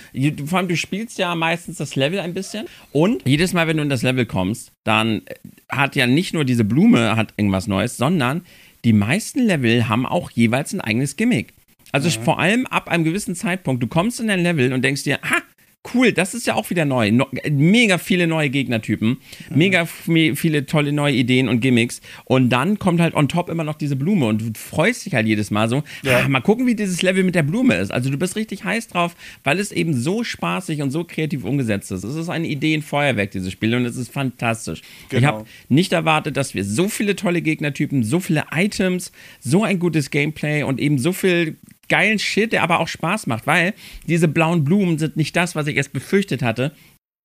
[0.46, 2.66] Vor allem, du spielst ja meistens das Level ein bisschen.
[2.92, 5.22] Und jedes Mal, wenn du in das Level kommst, dann
[5.70, 8.44] hat ja nicht nur diese Blume hat irgendwas Neues, sondern
[8.86, 11.54] die meisten Level haben auch jeweils ein eigenes Gimmick.
[11.92, 12.24] Also mhm.
[12.24, 15.38] vor allem ab einem gewissen Zeitpunkt, du kommst in ein Level und denkst dir, ha,
[15.94, 17.12] cool, das ist ja auch wieder neu.
[17.12, 19.58] No, mega viele neue Gegnertypen, mhm.
[19.58, 22.02] mega viele tolle neue Ideen und Gimmicks.
[22.26, 25.28] Und dann kommt halt on top immer noch diese Blume und du freust dich halt
[25.28, 26.20] jedes Mal so, ja.
[26.20, 27.92] ah, mal gucken, wie dieses Level mit der Blume ist.
[27.92, 31.92] Also du bist richtig heiß drauf, weil es eben so spaßig und so kreativ umgesetzt
[31.92, 32.04] ist.
[32.04, 34.82] Es ist ein Ideenfeuerwerk, dieses Spiel, und es ist fantastisch.
[35.10, 35.20] Genau.
[35.20, 39.80] Ich habe nicht erwartet, dass wir so viele tolle Gegnertypen, so viele Items, so ein
[39.80, 41.58] gutes Gameplay und eben so viel
[41.90, 43.74] geilen Shit, der aber auch Spaß macht, weil
[44.08, 46.74] diese blauen Blumen sind nicht das, was ich erst befürchtet hatte.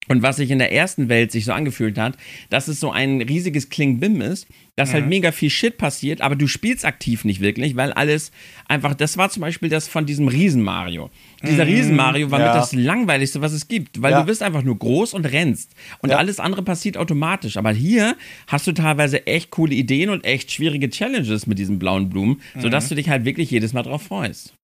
[0.09, 2.17] Und was sich in der ersten Welt sich so angefühlt hat,
[2.51, 4.47] dass es so ein riesiges Klingbim ist,
[4.79, 5.03] dass halt mhm.
[5.03, 8.31] halt mega viel Shit passiert, aber du spielst aktiv nicht wirklich, weil alles
[8.69, 11.11] einfach, das war zum Beispiel das von diesem Riesen-Mario.
[11.43, 11.73] Dieser mhm.
[11.73, 12.47] Riesen-Mario war ja.
[12.47, 14.21] mit das langweiligste, was es gibt, weil ja.
[14.21, 15.73] du bist einfach nur groß und rennst.
[16.01, 16.17] Und ja.
[16.17, 17.57] alles andere passiert automatisch.
[17.57, 22.09] Aber hier hast du teilweise echt coole Ideen und echt schwierige Challenges mit diesen blauen
[22.09, 22.61] Blumen, mhm.
[22.61, 24.58] sodass du dich halt wirklich jedes Mal drauf freust.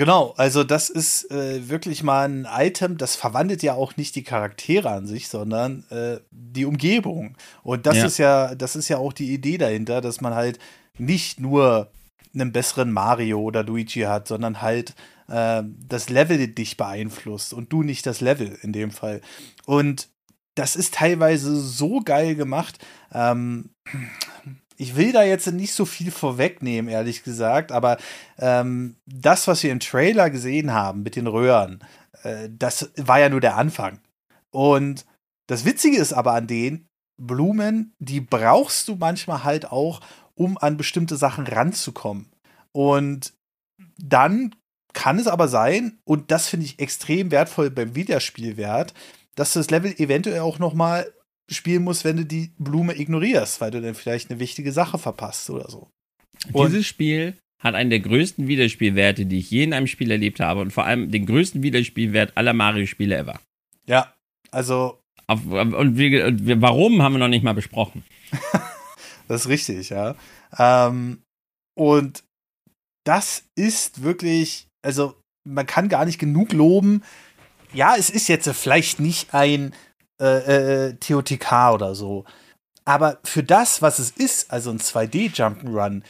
[0.00, 4.22] Genau, also das ist äh, wirklich mal ein Item, das verwandelt ja auch nicht die
[4.22, 7.36] Charaktere an sich, sondern äh, die Umgebung.
[7.62, 8.06] Und das ja.
[8.06, 10.58] ist ja, das ist ja auch die Idee dahinter, dass man halt
[10.96, 11.92] nicht nur
[12.32, 14.94] einen besseren Mario oder Luigi hat, sondern halt
[15.28, 19.20] äh, das Level dich beeinflusst und du nicht das Level in dem Fall.
[19.66, 20.08] Und
[20.54, 22.78] das ist teilweise so geil gemacht.
[23.12, 23.68] Ähm,
[24.80, 27.98] ich will da jetzt nicht so viel vorwegnehmen, ehrlich gesagt, aber
[28.38, 31.84] ähm, das, was wir im Trailer gesehen haben mit den Röhren,
[32.22, 34.00] äh, das war ja nur der Anfang.
[34.50, 35.04] Und
[35.48, 36.88] das Witzige ist aber an den
[37.20, 40.00] Blumen, die brauchst du manchmal halt auch,
[40.34, 42.32] um an bestimmte Sachen ranzukommen.
[42.72, 43.34] Und
[43.98, 44.54] dann
[44.94, 48.94] kann es aber sein, und das finde ich extrem wertvoll beim Wiederspielwert,
[49.34, 51.12] dass du das Level eventuell auch noch mal
[51.50, 55.50] spielen musst, wenn du die Blume ignorierst, weil du dann vielleicht eine wichtige Sache verpasst
[55.50, 55.88] oder so.
[56.52, 60.40] Und Dieses Spiel hat einen der größten Wiederspielwerte, die ich je in einem Spiel erlebt
[60.40, 63.38] habe und vor allem den größten Wiederspielwert aller Mario-Spiele ever.
[63.86, 64.14] Ja,
[64.50, 64.98] also.
[65.26, 68.02] Auf, und, wir, und wir, warum haben wir noch nicht mal besprochen?
[69.28, 70.16] das ist richtig, ja.
[70.58, 71.22] Ähm,
[71.76, 72.24] und
[73.04, 77.02] das ist wirklich, also man kann gar nicht genug loben.
[77.72, 79.74] Ja, es ist jetzt vielleicht nicht ein
[80.20, 82.24] äh, äh, TOTK oder so.
[82.84, 86.02] Aber für das, was es ist, also ein 2D Jump'n'Run,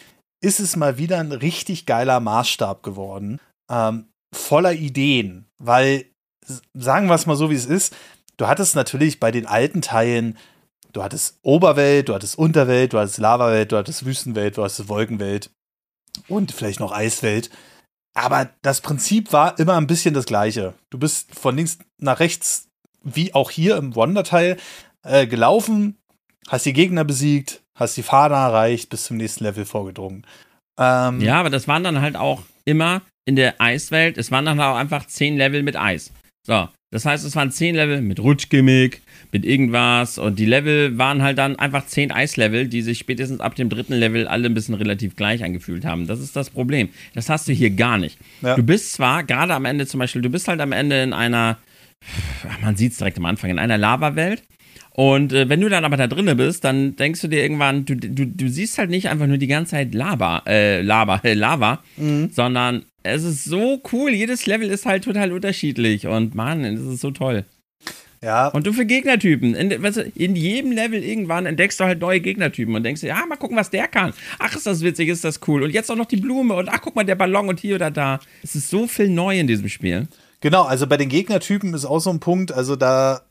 [0.43, 3.41] ist es mal wieder ein richtig geiler Maßstab geworden.
[3.71, 5.47] Ähm, voller Ideen.
[5.59, 6.07] Weil,
[6.75, 7.95] sagen wir es mal so, wie es ist,
[8.37, 10.39] du hattest natürlich bei den alten Teilen,
[10.93, 15.51] du hattest Oberwelt, du hattest Unterwelt, du hattest Lavawelt, du hattest Wüstenwelt, du hattest Wolkenwelt
[16.29, 17.51] und vielleicht noch Eiswelt.
[18.15, 20.75] Aber das Prinzip war immer ein bisschen das gleiche.
[20.91, 22.70] Du bist von links nach rechts
[23.03, 24.57] wie auch hier im Wonder-Teil,
[25.03, 25.96] äh, gelaufen,
[26.48, 30.26] hast die Gegner besiegt, hast die Fahne erreicht, bis zum nächsten Level vorgedrungen.
[30.78, 34.61] Ähm, ja, aber das waren dann halt auch immer in der Eiswelt, es waren dann
[34.61, 36.12] auch einfach zehn Level mit Eis.
[36.42, 41.22] So, das heißt, es waren zehn Level mit Rutschgimmick, mit irgendwas und die Level waren
[41.22, 44.74] halt dann einfach zehn Eislevel, die sich spätestens ab dem dritten Level alle ein bisschen
[44.74, 46.07] relativ gleich angefühlt haben.
[46.07, 46.88] Das ist das Problem.
[47.14, 48.18] Das hast du hier gar nicht.
[48.42, 48.57] Ja.
[48.57, 51.59] Du bist zwar gerade am Ende zum Beispiel, du bist halt am Ende in einer
[52.62, 54.42] man sieht es direkt am Anfang, in einer Lava-Welt.
[54.92, 57.96] Und äh, wenn du dann aber da drinnen bist, dann denkst du dir irgendwann, du,
[57.96, 61.82] du, du siehst halt nicht einfach nur die ganze Zeit Lava, äh, Lava, äh, Lava,
[61.96, 62.30] mhm.
[62.32, 64.11] sondern es ist so cool.
[64.11, 67.44] Jedes Level ist halt total unterschiedlich und Mann, das ist so toll.
[68.22, 68.48] Ja.
[68.48, 69.55] Und du für Gegnertypen.
[69.55, 73.09] In, weißt du, in jedem Level irgendwann entdeckst du halt neue Gegnertypen und denkst dir,
[73.09, 74.12] ja, mal gucken, was der kann.
[74.38, 75.62] Ach, ist das witzig, ist das cool.
[75.62, 77.90] Und jetzt auch noch die Blume und ach, guck mal, der Ballon und hier oder
[77.90, 78.20] da.
[78.42, 80.07] Es ist so viel neu in diesem Spiel.
[80.41, 83.22] Genau, also bei den Gegnertypen ist auch so ein Punkt, also da,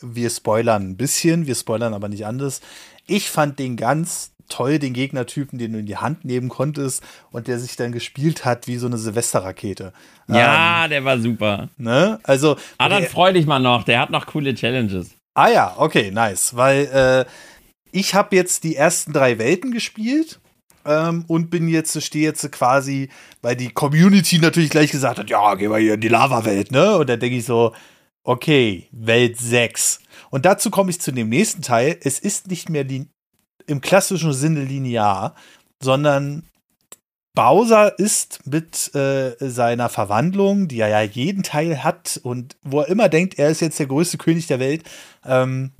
[0.00, 2.60] wir spoilern ein bisschen, wir spoilern aber nicht anders.
[3.06, 7.48] Ich fand den ganz toll, den Gegnertypen, den du in die Hand nehmen konntest und
[7.48, 9.92] der sich dann gespielt hat wie so eine Silvesterrakete.
[10.28, 11.68] Ja, ähm, der war super.
[11.78, 12.20] Ne?
[12.22, 12.56] Also.
[12.78, 15.10] Ah, dann freu dich mal noch, der hat noch coole Challenges.
[15.34, 16.54] Ah ja, okay, nice.
[16.54, 17.30] Weil äh,
[17.90, 20.40] ich habe jetzt die ersten drei Welten gespielt
[20.84, 23.08] ähm, und bin jetzt, stehe jetzt quasi,
[23.40, 26.96] weil die Community natürlich gleich gesagt hat, ja, gehen wir hier in die Lava-Welt, ne?
[26.96, 27.72] Und dann denke ich so,
[28.24, 30.00] okay, Welt 6.
[30.30, 31.98] Und dazu komme ich zu dem nächsten Teil.
[32.02, 32.86] Es ist nicht mehr
[33.66, 35.34] im klassischen Sinne linear,
[35.82, 36.44] sondern
[37.34, 42.88] Bowser ist mit äh, seiner Verwandlung, die er ja jeden Teil hat und wo er
[42.88, 44.84] immer denkt, er ist jetzt der größte König der Welt,
[45.24, 45.72] ähm,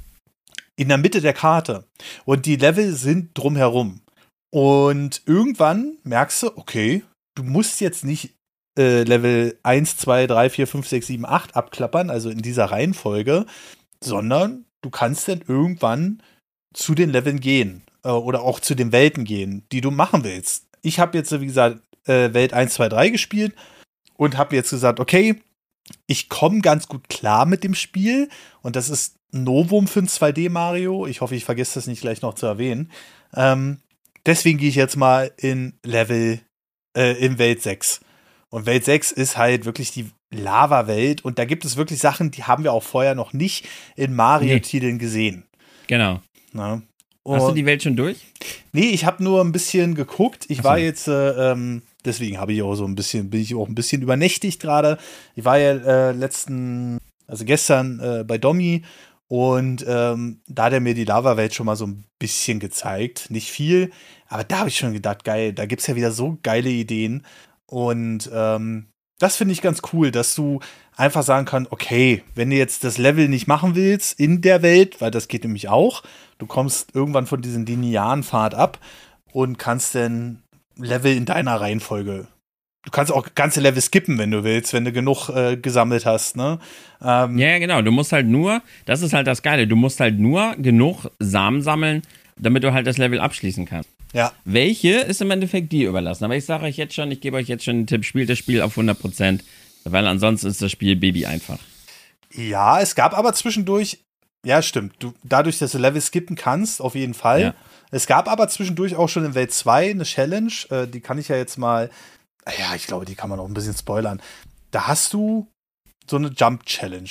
[0.77, 1.85] in der Mitte der Karte.
[2.25, 4.02] Und die Level sind drumherum.
[4.53, 7.03] Und irgendwann merkst du, okay,
[7.35, 8.35] du musst jetzt nicht
[8.79, 13.47] äh, Level 1, 2, 3, 4, 5, 6, 7, 8 abklappern, also in dieser Reihenfolge,
[14.03, 16.23] sondern du kannst dann irgendwann
[16.75, 20.67] zu den Leveln gehen äh, oder auch zu den Welten gehen, die du machen willst.
[20.83, 23.55] Ich habe jetzt, wie gesagt, äh, Welt 1, 2, 3 gespielt
[24.15, 25.41] und habe jetzt gesagt, okay,
[26.07, 28.29] ich komme ganz gut klar mit dem Spiel
[28.61, 31.07] und das ist Novum für ein 2D Mario.
[31.07, 32.91] Ich hoffe, ich vergesse das nicht gleich noch zu erwähnen.
[33.35, 33.79] Ähm,
[34.27, 36.41] Deswegen gehe ich jetzt mal in Level,
[36.97, 38.01] äh, in Welt 6.
[38.51, 42.45] Und Welt 6 ist halt wirklich die Lava-Welt und da gibt es wirklich Sachen, die
[42.45, 43.66] haben wir auch vorher noch nicht
[43.97, 44.99] in Mario-Titeln nee.
[44.99, 45.45] gesehen.
[45.87, 46.20] Genau.
[46.53, 46.83] Na?
[47.27, 48.18] Hast du die Welt schon durch?
[48.73, 50.47] Nee, ich habe nur ein bisschen geguckt.
[50.49, 50.64] Ich so.
[50.64, 53.77] war jetzt, äh, ähm, deswegen habe ich auch so ein bisschen, bin ich auch ein
[53.77, 54.99] bisschen übernächtigt gerade.
[55.37, 58.83] Ich war ja äh, letzten, also gestern äh, bei Domi
[59.33, 63.30] und ähm, da hat er mir die Lava-Welt schon mal so ein bisschen gezeigt.
[63.30, 63.91] Nicht viel,
[64.28, 67.24] aber da habe ich schon gedacht, geil, da gibt es ja wieder so geile Ideen.
[67.64, 70.61] Und ähm, das finde ich ganz cool, dass du
[70.99, 75.01] einfach sagen kannst, okay, wenn du jetzt das Level nicht machen willst in der Welt,
[75.01, 76.03] weil das geht nämlich auch,
[76.37, 78.80] du kommst irgendwann von diesem linearen Pfad ab
[79.33, 80.43] und kannst dann
[80.76, 82.28] Level in deiner Reihenfolge
[82.85, 86.37] du kannst auch ganze Level skippen, wenn du willst, wenn du genug äh, gesammelt hast,
[86.37, 86.59] ne?
[87.03, 87.83] Ähm, ja, genau.
[87.83, 91.62] Du musst halt nur, das ist halt das Geile, du musst halt nur genug Samen
[91.62, 92.03] sammeln,
[92.37, 93.89] damit du halt das Level abschließen kannst.
[94.12, 94.33] Ja.
[94.45, 96.24] Welche ist im Endeffekt dir überlassen.
[96.24, 98.39] Aber ich sage euch jetzt schon, ich gebe euch jetzt schon einen Tipp, spielt das
[98.39, 99.41] Spiel auf 100%,
[99.85, 101.59] weil ansonsten ist das Spiel Baby einfach.
[102.35, 103.99] Ja, es gab aber zwischendurch,
[104.45, 107.41] ja, stimmt, du, dadurch, dass du Level skippen kannst, auf jeden Fall.
[107.41, 107.55] Ja.
[107.91, 111.28] Es gab aber zwischendurch auch schon in Welt 2 eine Challenge, äh, die kann ich
[111.28, 111.91] ja jetzt mal
[112.59, 114.20] ja, ich glaube, die kann man auch ein bisschen spoilern.
[114.70, 115.49] Da hast du
[116.09, 117.11] so eine Jump Challenge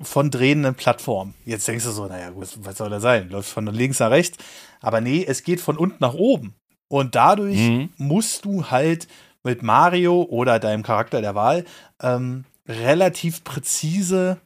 [0.00, 1.34] von drehenden Plattformen.
[1.44, 3.28] Jetzt denkst du so, naja, was soll das sein?
[3.30, 4.38] Läuft von links nach rechts.
[4.80, 6.54] Aber nee, es geht von unten nach oben.
[6.88, 7.90] Und dadurch mhm.
[7.96, 9.08] musst du halt
[9.44, 11.64] mit Mario oder deinem Charakter der Wahl
[12.00, 14.40] ähm, relativ präzise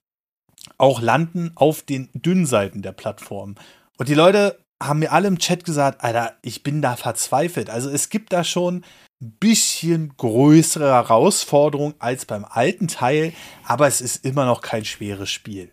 [0.79, 3.57] auch landen auf den dünnen Seiten der Plattform.
[3.99, 7.71] Und die Leute haben mir alle im Chat gesagt, Alter, ich bin da verzweifelt.
[7.71, 8.85] Also es gibt da schon
[9.21, 13.33] bisschen größere Herausforderung als beim alten Teil,
[13.65, 15.71] aber es ist immer noch kein schweres Spiel.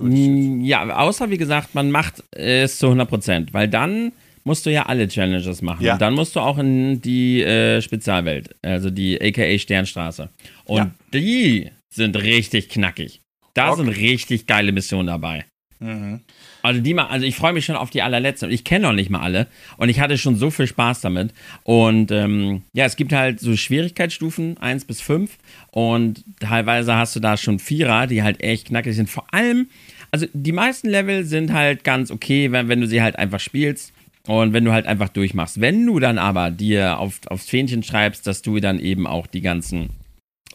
[0.00, 4.12] Ja, außer wie gesagt, man macht es zu 100%, weil dann
[4.44, 5.84] musst du ja alle Challenges machen.
[5.84, 5.94] Ja.
[5.94, 10.30] Und dann musst du auch in die äh, Spezialwelt, also die aka Sternstraße.
[10.64, 10.90] Und ja.
[11.12, 13.20] die sind richtig knackig.
[13.54, 13.84] Da okay.
[13.84, 15.44] sind richtig geile Missionen dabei.
[15.78, 16.20] Mhm.
[16.62, 18.48] Also die mal, also ich freue mich schon auf die allerletzte.
[18.48, 19.48] Ich kenne noch nicht mal alle.
[19.76, 21.32] Und ich hatte schon so viel Spaß damit.
[21.64, 25.36] Und ähm, ja, es gibt halt so Schwierigkeitsstufen, 1 bis 5.
[25.70, 29.10] Und teilweise hast du da schon Vierer, die halt echt knackig sind.
[29.10, 29.68] Vor allem,
[30.10, 33.92] also die meisten Level sind halt ganz okay, wenn, wenn du sie halt einfach spielst.
[34.28, 35.60] Und wenn du halt einfach durchmachst.
[35.60, 39.40] Wenn du dann aber dir auf, aufs Fähnchen schreibst, dass du dann eben auch die
[39.40, 39.90] ganzen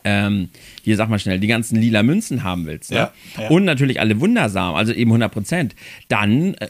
[0.08, 0.50] ähm,
[0.84, 2.98] hier sag mal schnell, die ganzen lila Münzen haben willst, ne?
[2.98, 3.50] ja, ja.
[3.50, 5.76] und natürlich alle Wundersamen, also eben 100 Prozent,
[6.08, 6.70] dann äh,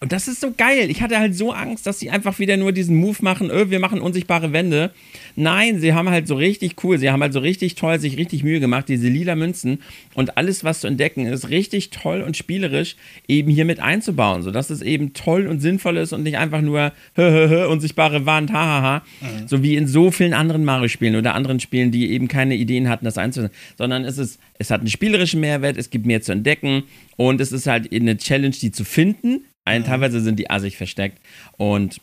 [0.00, 0.90] und das ist so geil.
[0.90, 3.80] Ich hatte halt so Angst, dass sie einfach wieder nur diesen Move machen, öh, wir
[3.80, 4.90] machen unsichtbare Wände.
[5.36, 8.44] Nein, sie haben halt so richtig cool, sie haben halt so richtig toll sich richtig
[8.44, 9.80] Mühe gemacht, diese lila Münzen
[10.14, 12.96] und alles, was zu entdecken ist, richtig toll und spielerisch
[13.28, 16.92] eben hier mit einzubauen, sodass es eben toll und sinnvoll ist und nicht einfach nur
[17.16, 19.48] hö, hö, hö, unsichtbare Wand, hahaha, mhm.
[19.48, 23.04] so wie in so vielen anderen Mario-Spielen oder anderen Spielen, die eben keine Ideen hatten,
[23.04, 26.84] das einzusetzen, sondern es ist, es hat einen spielerischen Mehrwert, es gibt mehr zu entdecken
[27.16, 29.86] und es ist halt eine Challenge, die zu finden, ein, mhm.
[29.86, 31.20] Teilweise sind die assig versteckt.
[31.56, 32.00] Und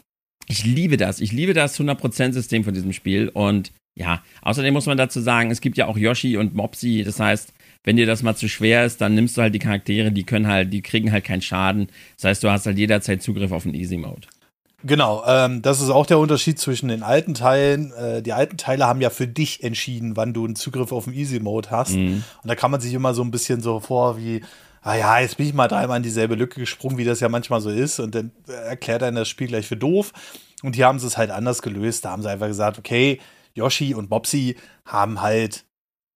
[0.48, 1.20] ich liebe das.
[1.20, 3.30] Ich liebe das 100%-System von diesem Spiel.
[3.30, 7.04] Und ja, außerdem muss man dazu sagen, es gibt ja auch Yoshi und Mopsy.
[7.04, 7.54] Das heißt,
[7.84, 10.48] wenn dir das mal zu schwer ist, dann nimmst du halt die Charaktere, die können
[10.48, 11.88] halt, die kriegen halt keinen Schaden.
[12.18, 14.28] Das heißt, du hast halt jederzeit Zugriff auf den Easy Mode.
[14.84, 17.92] Genau, ähm, das ist auch der Unterschied zwischen den alten Teilen.
[17.94, 21.14] Äh, die alten Teile haben ja für dich entschieden, wann du einen Zugriff auf den
[21.14, 21.96] Easy Mode hast.
[21.96, 22.24] Mhm.
[22.42, 24.42] Und da kann man sich immer so ein bisschen so vor wie,
[24.82, 27.62] ah ja, jetzt bin ich mal dreimal in dieselbe Lücke gesprungen, wie das ja manchmal
[27.62, 28.00] so ist.
[28.00, 30.12] Und dann erklärt er das Spiel gleich für doof.
[30.64, 32.06] Und hier haben sie es halt anders gelöst.
[32.06, 33.20] Da haben sie einfach gesagt, okay,
[33.54, 35.66] Yoshi und Bobsy haben halt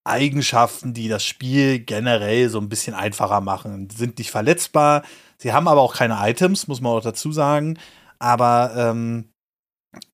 [0.04, 3.90] Eigenschaften, die das Spiel generell so ein bisschen einfacher machen.
[3.90, 5.04] Sind nicht verletzbar.
[5.38, 7.78] Sie haben aber auch keine Items, muss man auch dazu sagen.
[8.20, 9.30] Aber ähm,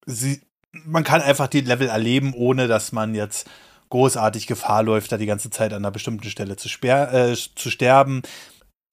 [0.06, 0.42] sie,
[0.72, 3.50] man kann einfach die Level erleben, ohne dass man jetzt
[3.92, 8.24] großartig Gefahr läuft, da die ganze Zeit an einer bestimmten Stelle zu, äh, zu sterben.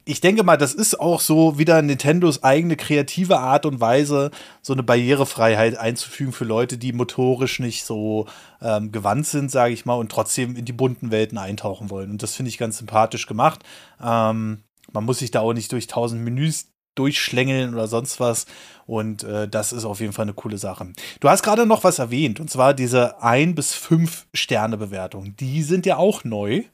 [0.05, 4.31] Ich denke mal, das ist auch so wieder Nintendos eigene kreative Art und Weise,
[4.63, 8.27] so eine Barrierefreiheit einzufügen für Leute, die motorisch nicht so
[8.63, 12.11] ähm, gewandt sind, sage ich mal, und trotzdem in die bunten Welten eintauchen wollen.
[12.11, 13.61] Und das finde ich ganz sympathisch gemacht.
[14.03, 16.69] Ähm, man muss sich da auch nicht durch tausend Menüs
[16.99, 18.47] durchschlängeln oder sonst was.
[18.87, 20.93] Und äh, das ist auf jeden Fall eine coole Sache.
[21.21, 25.37] Du hast gerade noch was erwähnt, und zwar diese 1 bis 5 Sterne Bewertung.
[25.37, 26.65] Die sind ja auch neu.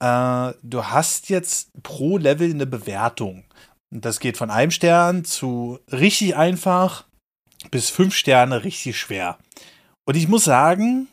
[0.00, 3.44] Äh, du hast jetzt pro Level eine Bewertung.
[3.90, 7.04] Und das geht von einem Stern zu richtig einfach
[7.70, 9.38] bis fünf Sterne richtig schwer.
[10.04, 11.08] Und ich muss sagen,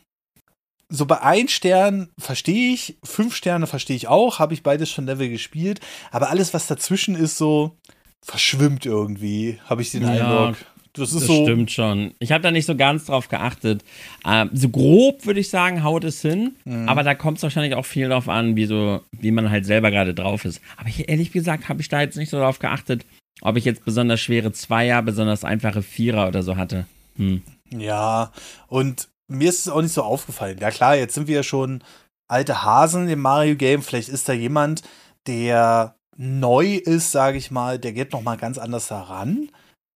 [0.90, 5.06] so bei ein Stern verstehe ich, fünf Sterne verstehe ich auch, habe ich beides schon
[5.06, 5.80] Level gespielt,
[6.12, 7.76] aber alles, was dazwischen ist, so,
[8.24, 10.58] verschwimmt irgendwie, habe ich den ja, Eindruck.
[10.94, 12.14] Das, ist das so stimmt schon.
[12.20, 13.84] Ich habe da nicht so ganz drauf geachtet.
[14.26, 16.56] Ähm, so grob würde ich sagen, haut es hin.
[16.66, 16.88] Mhm.
[16.88, 19.90] Aber da kommt es wahrscheinlich auch viel drauf an, wie, so, wie man halt selber
[19.90, 20.62] gerade drauf ist.
[20.78, 23.06] Aber hier, ehrlich gesagt habe ich da jetzt nicht so drauf geachtet,
[23.42, 26.86] ob ich jetzt besonders schwere Zweier, besonders einfache Vierer oder so hatte.
[27.18, 27.42] Hm.
[27.72, 28.32] Ja,
[28.68, 30.60] und mir ist es auch nicht so aufgefallen.
[30.60, 31.84] Ja klar, jetzt sind wir ja schon
[32.28, 33.82] alte Hasen im Mario-Game.
[33.82, 34.84] Vielleicht ist da jemand,
[35.26, 39.50] der neu ist, sage ich mal, der geht noch mal ganz anders daran.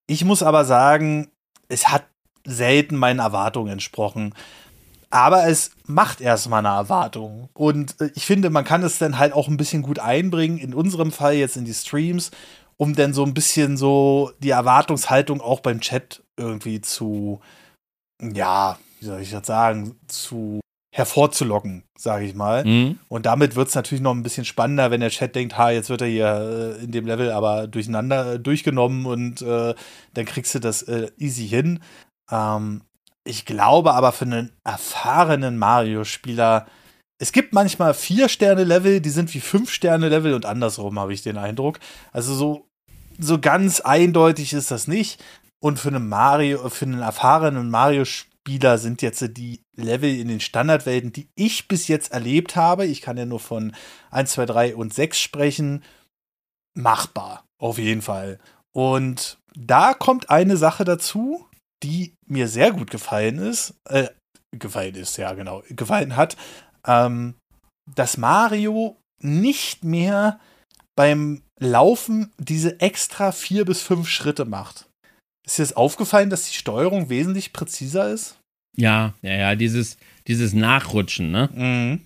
[0.07, 1.29] Ich muss aber sagen,
[1.67, 2.05] es hat
[2.45, 4.33] selten meinen Erwartungen entsprochen.
[5.09, 7.49] Aber es macht erstmal eine Erwartung.
[7.53, 10.73] Und äh, ich finde, man kann es dann halt auch ein bisschen gut einbringen, in
[10.73, 12.31] unserem Fall jetzt in die Streams,
[12.77, 17.39] um dann so ein bisschen so die Erwartungshaltung auch beim Chat irgendwie zu,
[18.21, 20.59] ja, wie soll ich das sagen, zu
[20.97, 22.65] hervorzulocken, sage ich mal.
[22.65, 22.97] Mhm.
[23.07, 25.91] Und damit wird es natürlich noch ein bisschen spannender, wenn der Chat denkt, ha, jetzt
[25.91, 29.75] wird er hier äh, in dem Level aber durcheinander äh, durchgenommen und äh,
[30.15, 31.81] dann kriegst du das äh, easy hin.
[32.31, 32.81] Ähm,
[33.23, 36.65] ich glaube aber für einen erfahrenen Mario-Spieler,
[37.19, 41.13] es gibt manchmal vier Sterne Level, die sind wie fünf Sterne Level und andersrum habe
[41.13, 41.79] ich den Eindruck.
[42.11, 42.67] Also so
[43.19, 45.23] so ganz eindeutig ist das nicht.
[45.59, 48.26] Und für einen Mario, für einen erfahrenen Mario-Spieler
[48.77, 53.17] sind jetzt die Level in den Standardwelten, die ich bis jetzt erlebt habe, ich kann
[53.17, 53.75] ja nur von
[54.11, 55.83] 1, 2, 3 und 6 sprechen,
[56.73, 57.43] machbar.
[57.59, 58.39] Auf jeden Fall.
[58.73, 61.47] Und da kommt eine Sache dazu,
[61.83, 64.07] die mir sehr gut gefallen ist, äh,
[64.51, 66.37] gefallen ist, ja, genau, gefallen hat,
[66.85, 67.35] ähm,
[67.95, 70.39] dass Mario nicht mehr
[70.95, 74.87] beim Laufen diese extra vier bis fünf Schritte macht.
[75.45, 78.36] Ist dir das aufgefallen, dass die Steuerung wesentlich präziser ist?
[78.79, 79.97] Ja, ja, ja, dieses,
[80.27, 81.49] dieses Nachrutschen, ne?
[81.53, 82.01] Mhm.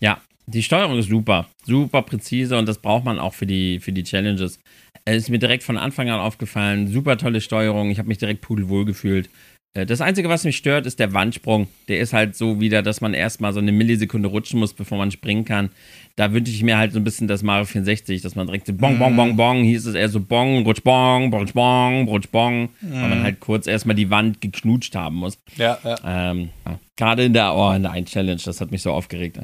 [0.00, 3.92] Ja, die Steuerung ist super, super präzise und das braucht man auch für die, für
[3.92, 4.60] die Challenges.
[5.04, 8.40] Es ist mir direkt von Anfang an aufgefallen, super tolle Steuerung, ich habe mich direkt
[8.40, 9.28] pudelwohl gefühlt.
[9.74, 11.68] Äh, das Einzige, was mich stört, ist der Wandsprung.
[11.88, 15.10] Der ist halt so wieder, dass man erstmal so eine Millisekunde rutschen muss, bevor man
[15.10, 15.70] springen kann.
[16.16, 18.74] Da wünsche ich mir halt so ein bisschen das Mario 64, dass man direkt so
[18.74, 22.28] bong, bong, bong, bong, hier ist es eher so bong, rutsch, bong, rutsch, bong, rutsch,
[22.30, 22.92] bong, mhm.
[22.92, 25.38] weil man halt kurz erstmal die Wand geknutscht haben muss.
[25.56, 25.96] Ja, ja.
[26.04, 26.78] Ähm, ja.
[26.96, 29.38] Gerade in der, oh, in der Ein-Challenge, das hat mich so aufgeregt.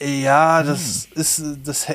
[0.00, 1.20] Ja, das hm.
[1.20, 1.88] ist, das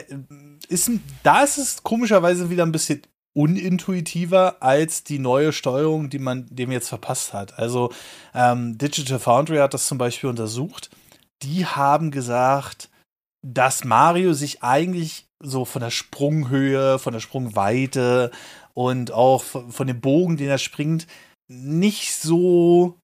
[0.69, 0.91] ist,
[1.23, 3.01] da ist es komischerweise wieder ein bisschen
[3.37, 7.59] unintuitiver als die neue Steuerung, die man dem jetzt verpasst hat.
[7.59, 7.93] Also
[8.33, 10.89] ähm, Digital Foundry hat das zum Beispiel untersucht.
[11.43, 12.89] Die haben gesagt,
[13.45, 18.31] dass Mario sich eigentlich so von der Sprunghöhe, von der Sprungweite
[18.73, 21.05] und auch von dem Bogen, den er springt,
[21.47, 22.97] nicht so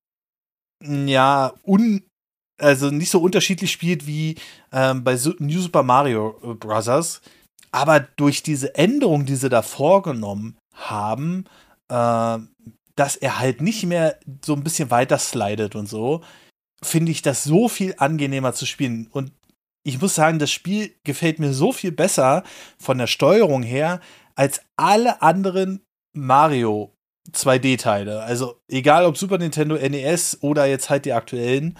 [0.84, 2.04] ja un
[2.60, 4.36] also nicht so unterschiedlich spielt wie
[4.72, 7.22] ähm, bei New Super Mario Bros
[7.74, 11.46] aber durch diese Änderung, die sie da vorgenommen haben,
[11.90, 12.38] äh,
[12.96, 16.22] dass er halt nicht mehr so ein bisschen weiter slidet und so,
[16.84, 19.08] finde ich das so viel angenehmer zu spielen.
[19.12, 19.32] Und
[19.84, 22.44] ich muss sagen, das Spiel gefällt mir so viel besser
[22.78, 24.00] von der Steuerung her
[24.36, 25.82] als alle anderen
[26.16, 26.94] Mario
[27.32, 28.22] 2D-Teile.
[28.22, 31.78] Also egal ob Super Nintendo, NES oder jetzt halt die aktuellen,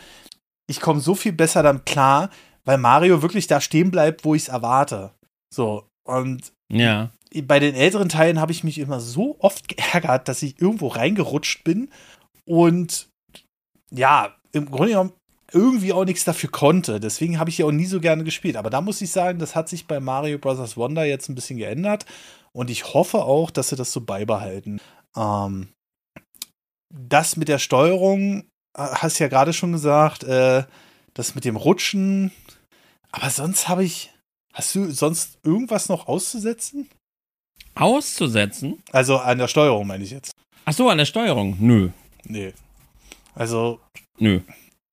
[0.68, 2.32] ich komme so viel besser dann klar,
[2.66, 5.12] weil Mario wirklich da stehen bleibt, wo ich es erwarte.
[5.54, 7.12] So, und ja.
[7.44, 11.64] bei den älteren Teilen habe ich mich immer so oft geärgert, dass ich irgendwo reingerutscht
[11.64, 11.90] bin
[12.46, 13.10] und
[13.92, 15.14] ja, im Grunde genommen
[15.52, 17.00] irgendwie auch nichts dafür konnte.
[17.00, 18.58] Deswegen habe ich ja auch nie so gerne gespielt.
[18.58, 20.78] Aber da muss ich sagen, das hat sich bei Mario Bros.
[20.78, 22.06] Wonder jetzt ein bisschen geändert.
[22.54, 24.82] Und ich hoffe auch, dass sie das so beibehalten.
[25.16, 25.70] Ähm,
[26.92, 28.42] das mit der Steuerung,
[28.76, 30.64] äh, hast du ja gerade schon gesagt, äh,
[31.14, 32.32] das mit dem Rutschen.
[33.12, 34.13] Aber sonst habe ich,
[34.54, 36.90] Hast du sonst irgendwas noch auszusetzen?
[37.76, 38.82] Auszusetzen?
[38.92, 40.34] Also an der Steuerung meine ich jetzt.
[40.66, 41.58] Ach so, an der Steuerung?
[41.60, 41.90] Nö.
[42.24, 42.54] Nee.
[43.34, 43.80] Also.
[44.20, 44.42] Nö.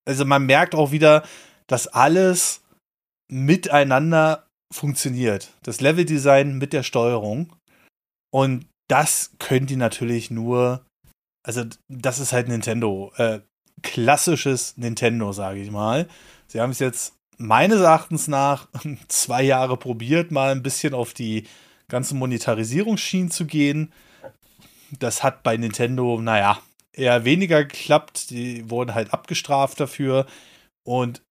[0.06, 1.24] Also man merkt auch wieder,
[1.66, 2.62] dass alles
[3.30, 5.52] miteinander funktioniert.
[5.62, 7.52] Das Leveldesign mit der Steuerung.
[8.32, 10.84] Und das können die natürlich nur.
[11.42, 13.12] Also, das ist halt Nintendo.
[13.16, 13.40] Äh,
[13.82, 16.08] klassisches Nintendo, sage ich mal.
[16.48, 18.68] Sie haben es jetzt meines Erachtens nach
[19.09, 21.45] zwei Jahre probiert, mal ein bisschen auf die
[21.88, 23.93] ganzen Monetarisierungsschienen zu gehen.
[24.99, 26.61] Das hat bei Nintendo, naja,
[26.93, 28.30] eher weniger geklappt.
[28.30, 30.26] Die wurden halt abgestraft dafür.
[30.84, 31.22] Und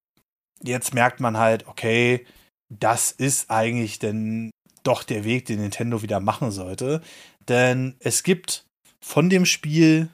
[0.63, 2.25] jetzt merkt man halt, okay,
[2.69, 4.51] das ist eigentlich denn
[4.83, 7.01] doch der Weg, den Nintendo wieder machen sollte.
[7.47, 8.65] Denn es gibt
[9.03, 10.09] von dem Spiel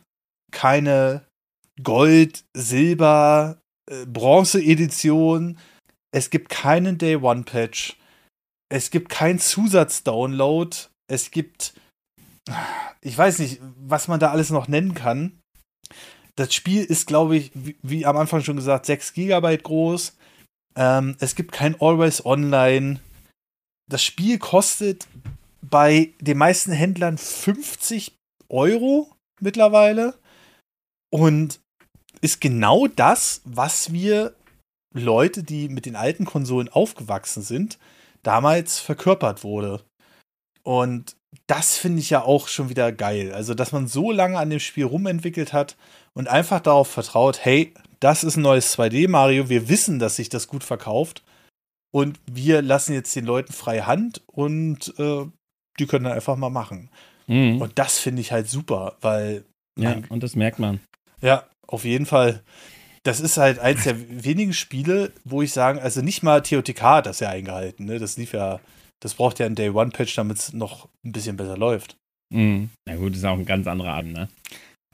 [0.52, 1.26] keine
[1.84, 5.58] Gold, Silber, äh, Bronze-Edition,
[6.16, 7.98] es gibt keinen Day One Patch.
[8.70, 10.78] Es gibt keinen Zusatzdownload.
[11.12, 11.74] Es gibt,
[13.02, 15.42] ich weiß nicht, was man da alles noch nennen kann.
[16.38, 20.16] Das Spiel ist, glaube ich, wie, wie, am Anfang schon gesagt, 6 GB groß.
[20.78, 23.02] Ähm, es gibt kein Always Online.
[23.92, 25.08] Das Spiel kostet
[25.62, 28.16] bei den meisten Händlern 50
[28.48, 29.12] Euro
[29.42, 30.18] mittlerweile
[31.12, 31.60] und
[32.22, 34.34] ist genau das, was wir
[35.00, 37.78] Leute, die mit den alten Konsolen aufgewachsen sind,
[38.24, 39.82] damals verkörpert wurde.
[40.64, 41.16] Und
[41.48, 43.32] das finde ich ja auch schon wieder geil.
[43.34, 45.76] Also, dass man so lange an dem Spiel rumentwickelt hat
[46.14, 50.48] und einfach darauf vertraut, hey, das ist ein neues 2D-Mario, wir wissen, dass sich das
[50.48, 51.24] gut verkauft
[51.94, 55.26] und wir lassen jetzt den Leuten freie Hand und äh,
[55.80, 56.90] die können dann einfach mal machen.
[57.28, 57.62] Mhm.
[57.62, 59.46] Und das finde ich halt super, weil.
[59.78, 60.80] Ja, und das merkt man.
[61.22, 62.42] Ja, auf jeden Fall.
[63.06, 67.06] Das ist halt eins der wenigen Spiele, wo ich sagen, also nicht mal TOTK hat
[67.06, 68.00] das ja eingehalten, ne?
[68.00, 68.60] Das lief ja,
[69.00, 71.98] das braucht ja ein Day One Patch, damit es noch ein bisschen besser läuft.
[72.34, 72.70] Mhm.
[72.88, 74.28] Na gut, ist auch ein ganz anderer Abend, ne?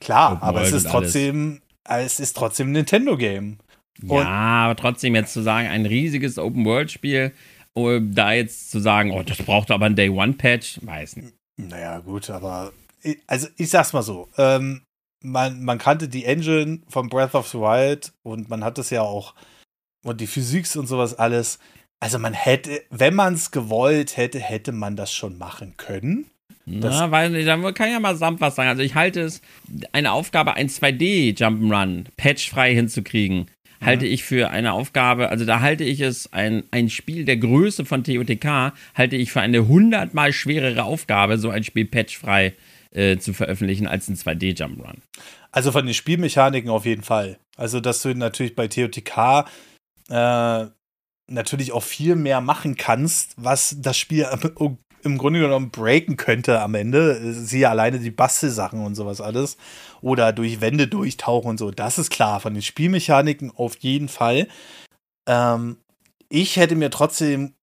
[0.01, 2.14] Klar, Open aber es ist trotzdem, alles.
[2.14, 3.59] es ist trotzdem ein Nintendo-Game.
[4.03, 7.32] Ja, aber trotzdem jetzt zu sagen, ein riesiges Open-World-Spiel,
[7.76, 11.34] oh, da jetzt zu sagen, oh, das braucht aber ein Day-One-Patch, weiß nicht.
[11.57, 12.74] Naja, gut, aber
[13.28, 14.82] also ich sag's mal so, ähm,
[15.22, 19.01] man, man kannte die Engine von Breath of the Wild und man hat es ja
[19.01, 19.34] auch
[20.03, 21.59] und die Physik und sowas alles.
[21.99, 26.26] Also man hätte, wenn man es gewollt hätte, hätte man das schon machen können.
[26.65, 28.69] Na, weil da kann ja mal samt was sagen.
[28.69, 29.41] Also ich halte es,
[29.91, 33.38] eine Aufgabe, ein 2D Jump'n'Run patchfrei hinzukriegen,
[33.80, 33.86] mhm.
[33.86, 37.86] halte ich für eine Aufgabe, also da halte ich es, ein, ein Spiel der Größe
[37.86, 42.51] von TOTK, halte ich für eine hundertmal schwerere Aufgabe, so ein Spiel patchfrei äh,
[43.19, 44.97] zu veröffentlichen, als ein 2D Jump'n'Run.
[45.51, 47.37] Also von den Spielmechaniken auf jeden Fall.
[47.57, 49.45] Also, dass du natürlich bei TOTK
[50.09, 50.65] äh,
[51.27, 54.27] natürlich auch viel mehr machen kannst, was das Spiel
[55.03, 57.33] im Grunde genommen breaken könnte am Ende.
[57.33, 59.57] Siehe alleine die Bastelsachen und sowas alles.
[60.01, 61.71] Oder durch Wände durchtauchen und so.
[61.71, 62.39] Das ist klar.
[62.39, 64.47] Von den Spielmechaniken auf jeden Fall.
[65.27, 65.77] Ähm,
[66.29, 67.53] ich hätte mir trotzdem,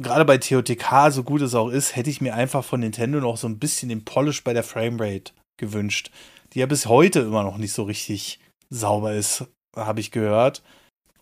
[0.00, 3.36] gerade bei TOTK, so gut es auch ist, hätte ich mir einfach von Nintendo noch
[3.36, 6.10] so ein bisschen den Polish bei der Framerate gewünscht.
[6.52, 8.40] Die ja bis heute immer noch nicht so richtig
[8.70, 9.44] sauber ist,
[9.76, 10.62] habe ich gehört.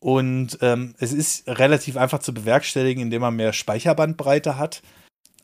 [0.00, 4.80] Und ähm, es ist relativ einfach zu bewerkstelligen, indem man mehr Speicherbandbreite hat.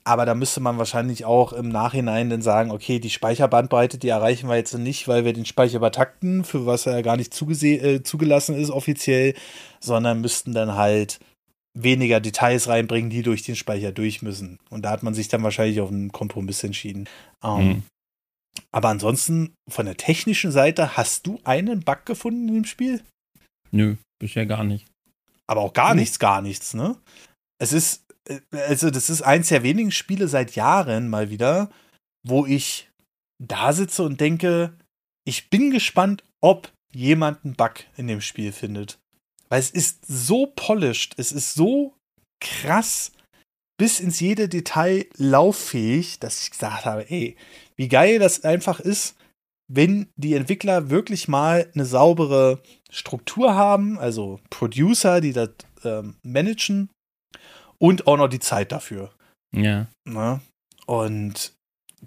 [0.04, 4.48] Aber da müsste man wahrscheinlich auch im Nachhinein dann sagen, okay, die Speicherbandbreite, die erreichen
[4.48, 8.54] wir jetzt nicht, weil wir den Speicher übertakten, für was er gar nicht äh, zugelassen
[8.54, 9.34] ist offiziell,
[9.80, 11.20] sondern müssten dann halt
[11.76, 14.58] weniger Details reinbringen, die durch den Speicher durch müssen.
[14.70, 17.08] Und da hat man sich dann wahrscheinlich auf einen Kompromiss entschieden.
[17.42, 17.82] Ähm, mhm.
[18.70, 23.02] Aber ansonsten, von der technischen Seite, hast du einen Bug gefunden in dem Spiel?
[23.72, 24.86] Nö, bisher gar nicht.
[25.48, 26.00] Aber auch gar mhm.
[26.00, 26.96] nichts, gar nichts, ne?
[27.58, 31.70] Es ist äh, also das ist eins der wenigen Spiele seit Jahren mal wieder,
[32.26, 32.90] wo ich
[33.42, 34.76] da sitze und denke,
[35.26, 38.98] ich bin gespannt, ob jemand einen Bug in dem Spiel findet.
[39.54, 41.94] Weil es ist so polished, es ist so
[42.40, 43.12] krass
[43.78, 47.36] bis ins jede Detail lauffähig, dass ich gesagt habe, ey,
[47.76, 49.14] wie geil das einfach ist,
[49.72, 55.50] wenn die Entwickler wirklich mal eine saubere Struktur haben, also Producer, die das
[55.84, 56.90] ähm, managen
[57.78, 59.14] und auch noch die Zeit dafür.
[59.54, 59.86] Ja.
[60.04, 60.40] Ne?
[60.86, 61.54] Und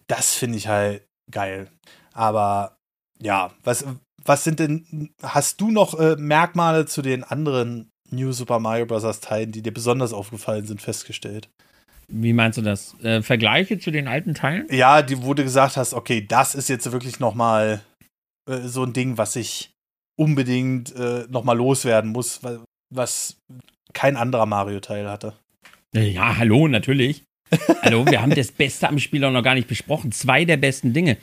[0.07, 1.71] das finde ich halt geil.
[2.11, 2.75] Aber
[3.21, 3.85] ja, was,
[4.27, 9.19] was sind denn, hast du noch äh, Merkmale zu den anderen New Super Mario Bros.
[9.19, 11.49] Teilen, die dir besonders aufgefallen sind, festgestellt?
[12.07, 12.95] Wie meinst du das?
[13.01, 14.67] Äh, Vergleiche zu den alten Teilen?
[14.71, 17.81] Ja, die, wo du gesagt hast, okay, das ist jetzt wirklich noch mal
[18.49, 19.71] äh, so ein Ding, was ich
[20.17, 22.39] unbedingt äh, noch mal loswerden muss,
[22.89, 23.37] was
[23.93, 25.33] kein anderer Mario-Teil hatte.
[25.93, 27.23] Ja, hallo, natürlich.
[27.81, 30.11] hallo, wir haben das Beste am Spiel auch noch gar nicht besprochen.
[30.11, 31.17] Zwei der besten Dinge.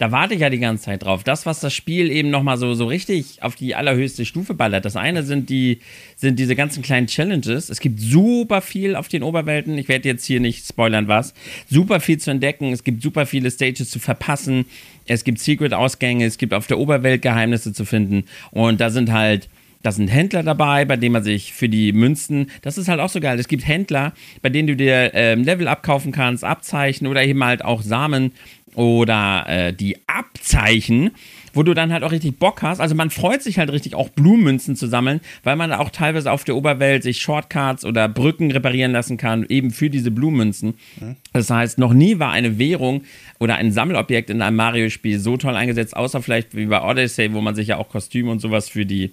[0.00, 1.24] Da warte ich ja die ganze Zeit drauf.
[1.24, 4.86] Das, was das Spiel eben nochmal so, so richtig auf die allerhöchste Stufe ballert.
[4.86, 5.80] Das eine sind die,
[6.16, 7.68] sind diese ganzen kleinen Challenges.
[7.68, 9.76] Es gibt super viel auf den Oberwelten.
[9.76, 11.34] Ich werde jetzt hier nicht spoilern, was.
[11.68, 12.72] Super viel zu entdecken.
[12.72, 14.64] Es gibt super viele Stages zu verpassen.
[15.04, 16.24] Es gibt Secret-Ausgänge.
[16.24, 18.24] Es gibt auf der Oberwelt Geheimnisse zu finden.
[18.52, 19.50] Und da sind halt
[19.82, 23.08] da sind Händler dabei, bei denen man sich für die Münzen, das ist halt auch
[23.08, 23.38] so geil.
[23.38, 27.64] Es gibt Händler, bei denen du dir ähm, Level abkaufen kannst, Abzeichen oder eben halt
[27.64, 28.32] auch Samen
[28.74, 31.10] oder äh, die Abzeichen,
[31.52, 32.80] wo du dann halt auch richtig Bock hast.
[32.80, 36.44] Also man freut sich halt richtig auch Blumenmünzen zu sammeln, weil man auch teilweise auf
[36.44, 40.74] der Oberwelt sich Shortcuts oder Brücken reparieren lassen kann, eben für diese Blumenmünzen.
[41.00, 41.16] Mhm.
[41.32, 43.02] Das heißt, noch nie war eine Währung
[43.38, 47.40] oder ein Sammelobjekt in einem Mario-Spiel so toll eingesetzt, außer vielleicht wie bei Odyssey, wo
[47.40, 49.12] man sich ja auch Kostüme und sowas für die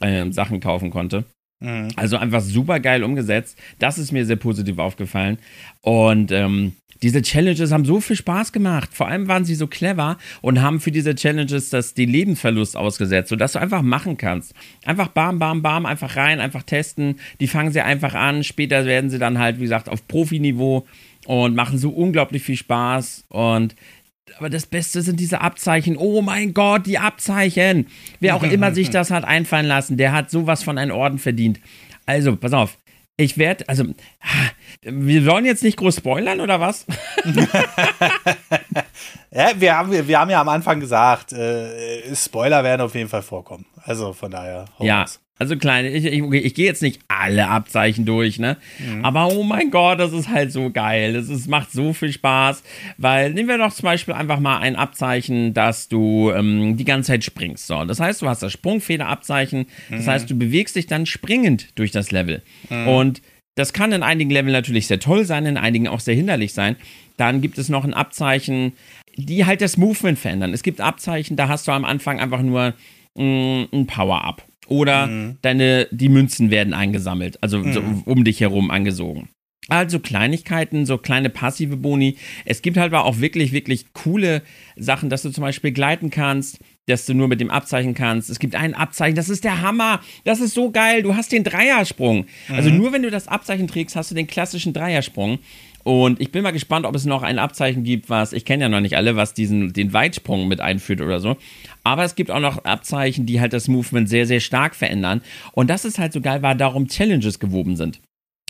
[0.00, 1.24] äh, Sachen kaufen konnte.
[1.60, 1.88] Mhm.
[1.96, 3.58] Also einfach super geil umgesetzt.
[3.78, 5.38] Das ist mir sehr positiv aufgefallen.
[5.80, 6.72] Und ähm,
[7.02, 8.90] diese Challenges haben so viel Spaß gemacht.
[8.92, 13.28] Vor allem waren sie so clever und haben für diese Challenges das, die Lebensverlust ausgesetzt,
[13.28, 14.54] sodass du einfach machen kannst.
[14.84, 17.20] Einfach bam, bam, bam, einfach rein, einfach testen.
[17.40, 18.42] Die fangen sie einfach an.
[18.42, 20.86] Später werden sie dann halt, wie gesagt, auf Profiniveau
[21.26, 23.26] und machen so unglaublich viel Spaß.
[23.28, 23.76] Und
[24.36, 25.96] aber das Beste sind diese Abzeichen.
[25.96, 27.86] Oh mein Gott, die Abzeichen.
[28.20, 31.60] Wer auch immer sich das hat einfallen lassen, der hat sowas von einem Orden verdient.
[32.06, 32.78] Also, pass auf.
[33.20, 33.84] Ich werde, also,
[34.82, 36.86] wir sollen jetzt nicht groß spoilern oder was?
[39.32, 43.22] ja, wir haben, wir haben ja am Anfang gesagt, äh, Spoiler werden auf jeden Fall
[43.22, 43.66] vorkommen.
[43.82, 44.66] Also von daher.
[44.78, 45.04] Ja,
[45.38, 48.56] Also kleine, ich, ich, ich gehe jetzt nicht alle Abzeichen durch, ne?
[48.78, 49.04] Mhm.
[49.04, 51.12] Aber oh mein Gott, das ist halt so geil.
[51.12, 52.64] Das ist, macht so viel Spaß.
[52.96, 57.12] Weil nehmen wir doch zum Beispiel einfach mal ein Abzeichen, dass du ähm, die ganze
[57.12, 57.68] Zeit springst.
[57.68, 59.66] So, das heißt, du hast das Sprungfederabzeichen.
[59.90, 60.10] Das mhm.
[60.10, 62.42] heißt, du bewegst dich dann springend durch das Level.
[62.68, 62.88] Mhm.
[62.88, 63.22] Und
[63.54, 66.76] das kann in einigen Leveln natürlich sehr toll sein, in einigen auch sehr hinderlich sein.
[67.16, 68.72] Dann gibt es noch ein Abzeichen,
[69.16, 70.52] die halt das Movement verändern.
[70.52, 72.74] Es gibt Abzeichen, da hast du am Anfang einfach nur
[73.14, 75.38] mm, ein Power-Up oder mhm.
[75.42, 77.72] deine, die Münzen werden eingesammelt, also mhm.
[77.72, 79.28] so um dich herum angesogen.
[79.70, 82.16] Also Kleinigkeiten, so kleine passive Boni.
[82.46, 84.42] Es gibt halt aber auch wirklich, wirklich coole
[84.76, 88.30] Sachen, dass du zum Beispiel gleiten kannst, dass du nur mit dem Abzeichen kannst.
[88.30, 90.00] Es gibt ein Abzeichen, das ist der Hammer.
[90.24, 91.02] Das ist so geil.
[91.02, 92.24] Du hast den Dreiersprung.
[92.48, 92.56] Also mhm.
[92.56, 95.38] Also nur wenn du das Abzeichen trägst, hast du den klassischen Dreiersprung.
[95.88, 98.68] Und ich bin mal gespannt, ob es noch ein Abzeichen gibt, was, ich kenne ja
[98.68, 101.38] noch nicht alle, was diesen, den Weitsprung mit einführt oder so.
[101.82, 105.22] Aber es gibt auch noch Abzeichen, die halt das Movement sehr, sehr stark verändern.
[105.52, 108.00] Und das ist halt so geil, weil darum Challenges gewoben sind.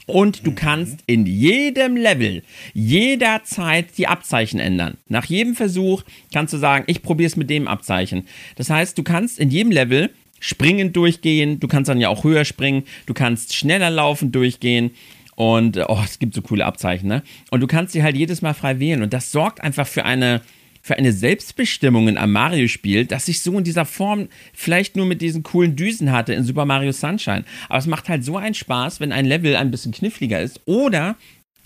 [0.08, 2.42] Und du kannst in jedem Level
[2.74, 4.96] jederzeit die Abzeichen ändern.
[5.06, 6.02] Nach jedem Versuch
[6.34, 8.26] kannst du sagen, ich probiere es mit dem Abzeichen.
[8.56, 10.10] Das heißt, du kannst in jedem Level
[10.40, 14.90] springend durchgehen, du kannst dann ja auch höher springen, du kannst schneller laufen durchgehen
[15.38, 17.22] und oh, es gibt so coole Abzeichen, ne?
[17.52, 19.04] Und du kannst sie halt jedes Mal frei wählen.
[19.04, 20.40] Und das sorgt einfach für eine,
[20.82, 25.22] für eine Selbstbestimmung in einem Mario-Spiel, das ich so in dieser Form vielleicht nur mit
[25.22, 27.44] diesen coolen Düsen hatte in Super Mario Sunshine.
[27.68, 31.14] Aber es macht halt so einen Spaß, wenn ein Level ein bisschen kniffliger ist oder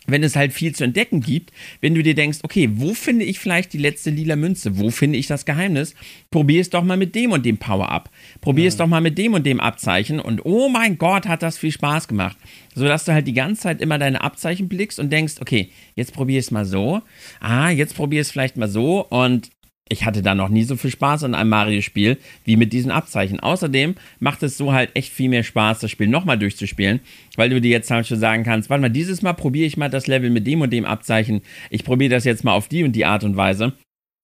[0.07, 3.39] wenn es halt viel zu entdecken gibt, wenn du dir denkst, okay, wo finde ich
[3.39, 4.79] vielleicht die letzte lila Münze?
[4.79, 5.95] Wo finde ich das Geheimnis?
[6.31, 8.11] Probier es doch mal mit dem und dem Power-Up.
[8.41, 8.69] Probier ja.
[8.69, 11.73] es doch mal mit dem und dem Abzeichen und oh mein Gott, hat das viel
[11.73, 12.37] Spaß gemacht.
[12.75, 16.15] So dass du halt die ganze Zeit immer deine Abzeichen blickst und denkst, okay, jetzt
[16.15, 17.03] probier es mal so.
[17.41, 19.51] Ah, jetzt probier es vielleicht mal so und
[19.93, 23.41] ich hatte da noch nie so viel Spaß in einem Mario-Spiel wie mit diesen Abzeichen.
[23.41, 27.01] Außerdem macht es so halt echt viel mehr Spaß, das Spiel nochmal durchzuspielen,
[27.37, 29.91] weil du dir jetzt halt schon sagen kannst, warte mal, dieses Mal probiere ich mal
[29.91, 31.43] das Level mit dem und dem Abzeichen.
[31.71, 33.75] Ich probiere das jetzt mal auf die und die Art und Weise.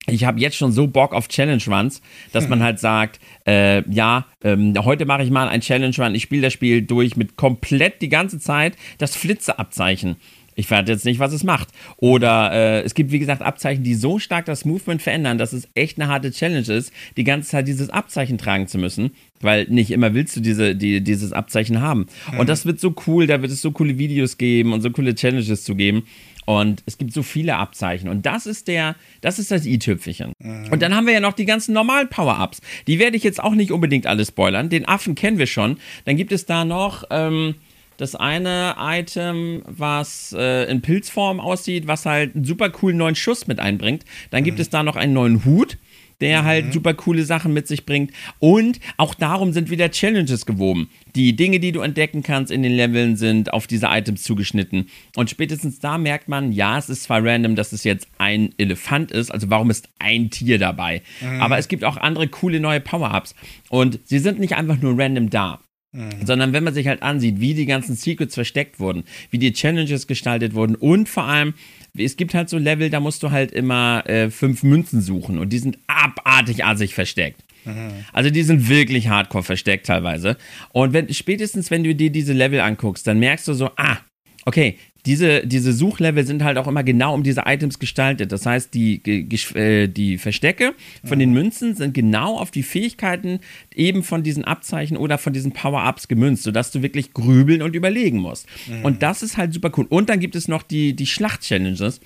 [0.07, 2.01] Ich habe jetzt schon so Bock auf Challenge Runs,
[2.33, 2.51] dass hm.
[2.51, 6.43] man halt sagt, äh, ja, ähm, heute mache ich mal ein Challenge Run, ich spiele
[6.43, 10.17] das Spiel durch mit komplett die ganze Zeit das Flitze-Abzeichen.
[10.59, 11.69] Ich verrate jetzt nicht, was es macht.
[11.99, 15.69] Oder äh, es gibt, wie gesagt, Abzeichen, die so stark das Movement verändern, dass es
[15.75, 19.13] echt eine harte Challenge ist, die ganze Zeit dieses Abzeichen tragen zu müssen.
[19.41, 22.07] Weil nicht immer willst du diese, die, dieses Abzeichen haben.
[22.33, 22.41] Mhm.
[22.41, 25.15] Und das wird so cool, da wird es so coole Videos geben und so coole
[25.15, 26.03] Challenges zu geben.
[26.45, 28.09] Und es gibt so viele Abzeichen.
[28.09, 30.33] Und das ist der, das ist das i-Tüpfelchen.
[30.41, 30.73] Mhm.
[30.73, 32.63] Und dann haben wir ja noch die ganzen normalen Power-Ups.
[32.89, 34.71] Die werde ich jetzt auch nicht unbedingt alle spoilern.
[34.71, 35.77] Den Affen kennen wir schon.
[36.05, 37.55] Dann gibt es da noch, ähm,
[37.99, 43.47] das eine Item, was äh, in Pilzform aussieht, was halt einen super coolen neuen Schuss
[43.47, 44.05] mit einbringt.
[44.31, 44.63] Dann gibt mhm.
[44.63, 45.77] es da noch einen neuen Hut,
[46.21, 46.73] der halt mhm.
[46.73, 48.13] super coole Sachen mit sich bringt.
[48.39, 50.89] Und auch darum sind wieder Challenges gewoben.
[51.17, 54.89] Die Dinge, die du entdecken kannst in den Leveln, sind auf diese Items zugeschnitten.
[55.17, 59.11] Und spätestens da merkt man, ja, es ist zwar random, dass es jetzt ein Elefant
[59.11, 61.03] ist, also warum ist ein Tier dabei?
[61.21, 61.41] Mhm.
[61.41, 63.35] Aber es gibt auch andere coole neue Power-Ups.
[63.69, 65.61] Und sie sind nicht einfach nur random da.
[65.93, 66.27] Mhm.
[66.27, 70.07] Sondern wenn man sich halt ansieht, wie die ganzen Secrets versteckt wurden, wie die Challenges
[70.07, 71.55] gestaltet wurden und vor allem,
[71.97, 75.51] es gibt halt so Level, da musst du halt immer äh, fünf Münzen suchen und
[75.51, 77.43] die sind abartig assig versteckt.
[77.65, 78.05] Mhm.
[78.13, 80.37] Also die sind wirklich hardcore versteckt teilweise.
[80.73, 83.97] Und wenn, spätestens wenn du dir diese Level anguckst, dann merkst du so, ah,
[84.45, 88.33] okay, diese, diese Suchlevel sind halt auch immer genau um diese Items gestaltet.
[88.33, 89.01] Das heißt, die,
[89.55, 90.75] äh, die Verstecke
[91.05, 93.41] von den Münzen sind genau auf die Fähigkeiten
[93.75, 98.19] eben von diesen Abzeichen oder von diesen Power-Ups gemünzt, sodass du wirklich grübeln und überlegen
[98.19, 98.47] musst.
[98.67, 98.85] Mhm.
[98.85, 99.87] Und das ist halt super cool.
[99.89, 102.01] Und dann gibt es noch die, die Schlacht-Challenges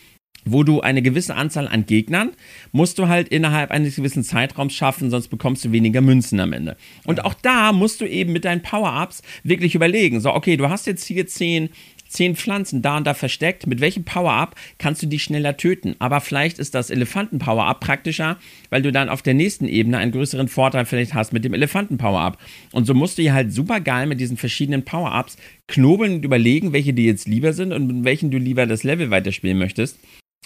[0.45, 2.33] wo du eine gewisse Anzahl an Gegnern
[2.73, 6.77] musst du halt innerhalb eines gewissen Zeitraums schaffen, sonst bekommst du weniger Münzen am Ende.
[7.05, 10.87] Und auch da musst du eben mit deinen Power-Ups wirklich überlegen, so, okay, du hast
[10.87, 11.71] jetzt hier zehn
[12.13, 13.67] zehn Pflanzen da und da versteckt.
[13.67, 15.97] Mit welchem Power-Up kannst du die schneller töten?
[15.99, 18.37] Aber vielleicht ist das Elefanten-Power-Up praktischer,
[18.71, 22.39] weil du dann auf der nächsten Ebene einen größeren Vorteil vielleicht hast mit dem Elefanten-Power-Up.
[22.73, 25.37] Und so musst du hier halt super geil mit diesen verschiedenen Power-Ups
[25.69, 29.11] knobeln und überlegen, welche dir jetzt lieber sind und mit welchen du lieber das Level
[29.11, 29.99] weiterspielen möchtest.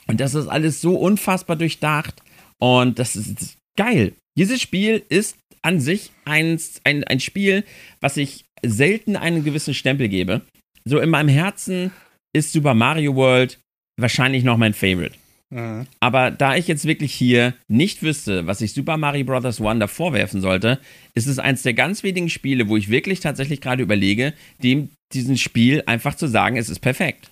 [0.07, 2.23] Und das ist alles so unfassbar durchdacht.
[2.59, 4.13] Und das ist geil.
[4.39, 7.65] Dieses Spiel ist an sich ein, ein, ein Spiel,
[8.01, 10.43] was ich selten einen gewissen Stempel gebe
[10.89, 11.93] so in meinem Herzen
[12.33, 13.59] ist Super Mario World
[13.99, 15.17] wahrscheinlich noch mein Favorite.
[15.51, 15.87] Mhm.
[16.01, 19.61] Aber da ich jetzt wirklich hier nicht wüsste, was ich Super Mario Bros.
[19.61, 20.79] Wonder vorwerfen sollte,
[21.15, 24.33] ist es eins der ganz wenigen Spiele, wo ich wirklich tatsächlich gerade überlege,
[24.63, 27.31] dem diesem Spiel einfach zu sagen, es ist perfekt.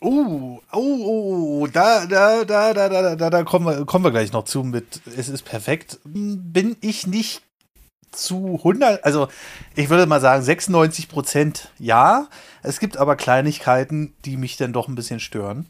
[0.00, 4.32] Oh, oh, oh, da, da, da, da, da, da, da kommen wir, kommen wir gleich
[4.32, 5.98] noch zu mit, es ist perfekt.
[6.04, 7.42] Bin ich nicht
[8.16, 9.28] zu 100, also
[9.76, 12.28] ich würde mal sagen 96 Prozent ja.
[12.62, 15.66] Es gibt aber Kleinigkeiten, die mich dann doch ein bisschen stören.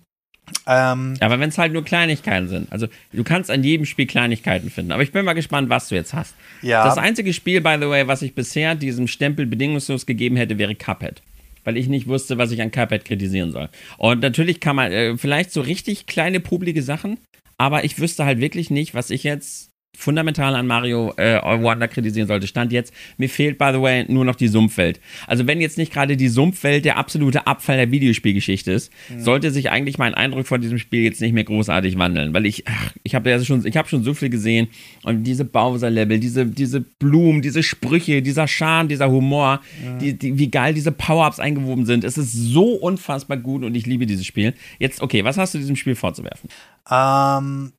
[0.66, 2.72] Ähm, aber wenn es halt nur Kleinigkeiten sind.
[2.72, 4.92] Also du kannst an jedem Spiel Kleinigkeiten finden.
[4.92, 6.34] Aber ich bin mal gespannt, was du jetzt hast.
[6.62, 6.84] Ja.
[6.84, 10.74] Das einzige Spiel, by the way, was ich bisher diesem Stempel bedingungslos gegeben hätte, wäre
[10.74, 11.22] Cuphead.
[11.64, 13.70] Weil ich nicht wusste, was ich an Cuphead kritisieren soll.
[13.96, 17.18] Und natürlich kann man äh, vielleicht so richtig kleine, publige Sachen,
[17.56, 22.26] aber ich wüsste halt wirklich nicht, was ich jetzt fundamental an Mario äh, Wonder kritisieren
[22.28, 22.46] sollte.
[22.46, 25.00] Stand jetzt, mir fehlt, by the way, nur noch die Sumpfwelt.
[25.26, 29.20] Also wenn jetzt nicht gerade die Sumpfwelt der absolute Abfall der Videospielgeschichte ist, mhm.
[29.20, 32.66] sollte sich eigentlich mein Eindruck von diesem Spiel jetzt nicht mehr großartig wandeln, weil ich,
[32.66, 34.68] ach, ich habe ja schon, ich habe schon so viel gesehen
[35.02, 39.98] und diese Bowser-Level, diese, diese Blumen, diese Sprüche, dieser Charme, dieser Humor, mhm.
[39.98, 42.04] die, die, wie geil diese Power-Ups eingewoben sind.
[42.04, 44.54] Es ist so unfassbar gut und ich liebe dieses Spiel.
[44.78, 46.50] Jetzt, okay, was hast du diesem Spiel vorzuwerfen?
[46.90, 47.72] Ähm,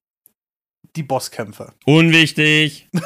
[0.96, 1.74] die Bosskämpfe.
[1.86, 2.88] Unwichtig.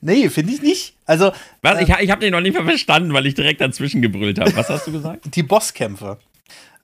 [0.00, 0.94] nee, finde ich nicht.
[1.06, 1.32] Also.
[1.62, 1.78] Was?
[1.78, 4.54] Äh, ich, ich habe den noch nicht mal verstanden, weil ich direkt dazwischen gebrüllt habe.
[4.56, 5.34] Was hast du gesagt?
[5.34, 6.18] Die Bosskämpfe.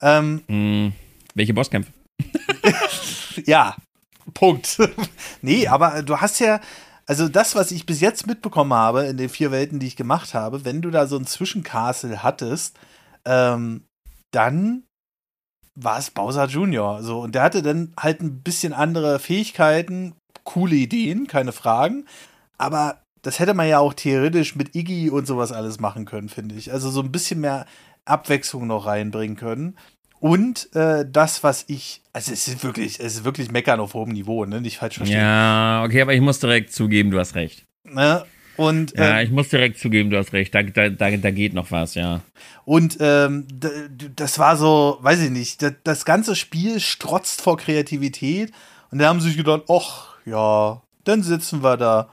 [0.00, 0.92] Ähm, hm,
[1.34, 1.92] welche Bosskämpfe?
[3.46, 3.76] ja,
[4.32, 4.78] Punkt.
[5.42, 6.60] nee, aber du hast ja.
[7.06, 10.32] Also das, was ich bis jetzt mitbekommen habe in den vier Welten, die ich gemacht
[10.32, 12.78] habe, wenn du da so ein Zwischencastle hattest,
[13.26, 13.84] ähm,
[14.30, 14.84] dann
[15.74, 17.02] war es Bowser Jr.
[17.02, 20.14] So, und der hatte dann halt ein bisschen andere Fähigkeiten,
[20.44, 22.06] coole Ideen, keine Fragen.
[22.58, 26.54] Aber das hätte man ja auch theoretisch mit Iggy und sowas alles machen können, finde
[26.54, 26.72] ich.
[26.72, 27.66] Also so ein bisschen mehr
[28.04, 29.76] Abwechslung noch reinbringen können.
[30.20, 34.10] Und äh, das, was ich, also es ist wirklich, es ist wirklich Meckern auf hohem
[34.10, 34.60] Niveau, ne?
[34.60, 35.20] Nicht falsch verstehen.
[35.20, 37.66] Ja, okay, aber ich muss direkt zugeben, du hast recht.
[37.82, 38.24] Ne?
[38.56, 40.54] Und, ja, äh, ich muss direkt zugeben, du hast recht.
[40.54, 42.20] Da, da, da, da geht noch was, ja.
[42.64, 43.46] Und ähm,
[44.16, 48.52] das war so, weiß ich nicht, das, das, ganze Spiel strotzt vor Kreativität.
[48.90, 52.08] Und da haben sie sich gedacht, ach ja, dann sitzen wir da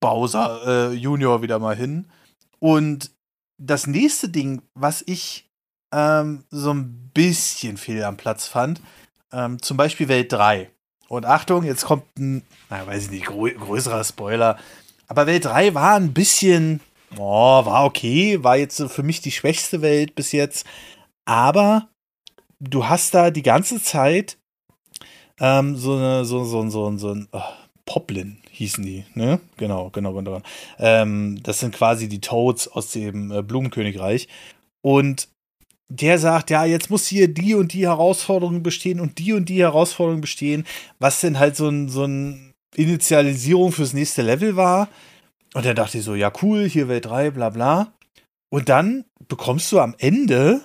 [0.00, 2.06] Bowser äh, Junior wieder mal hin.
[2.58, 3.10] Und
[3.58, 5.48] das nächste Ding, was ich
[5.92, 8.80] ähm, so ein bisschen fehl am Platz fand,
[9.32, 10.70] ähm, zum Beispiel Welt 3.
[11.08, 14.58] Und Achtung, jetzt kommt ein, na, weiß ich nicht, grö größerer Spoiler.
[15.12, 16.80] Aber Welt 3 war ein bisschen,
[17.18, 20.64] oh, war okay, war jetzt für mich die schwächste Welt bis jetzt.
[21.26, 21.90] Aber
[22.60, 24.38] du hast da die ganze Zeit
[25.38, 27.42] ähm, so eine, so, so, so, so ein oh,
[27.84, 29.38] Poplin hießen die, ne?
[29.58, 30.40] Genau, genau, genau.
[30.78, 34.28] Ähm, das sind quasi die Toads aus dem äh, Blumenkönigreich.
[34.80, 35.28] Und
[35.90, 39.60] der sagt, ja, jetzt muss hier die und die Herausforderung bestehen und die und die
[39.60, 40.64] Herausforderung bestehen,
[41.00, 44.88] was denn halt so ein, so ein Initialisierung fürs nächste Level war.
[45.54, 47.92] Und dann dachte ich so, ja cool, hier Welt 3, bla bla.
[48.50, 50.60] Und dann bekommst du am Ende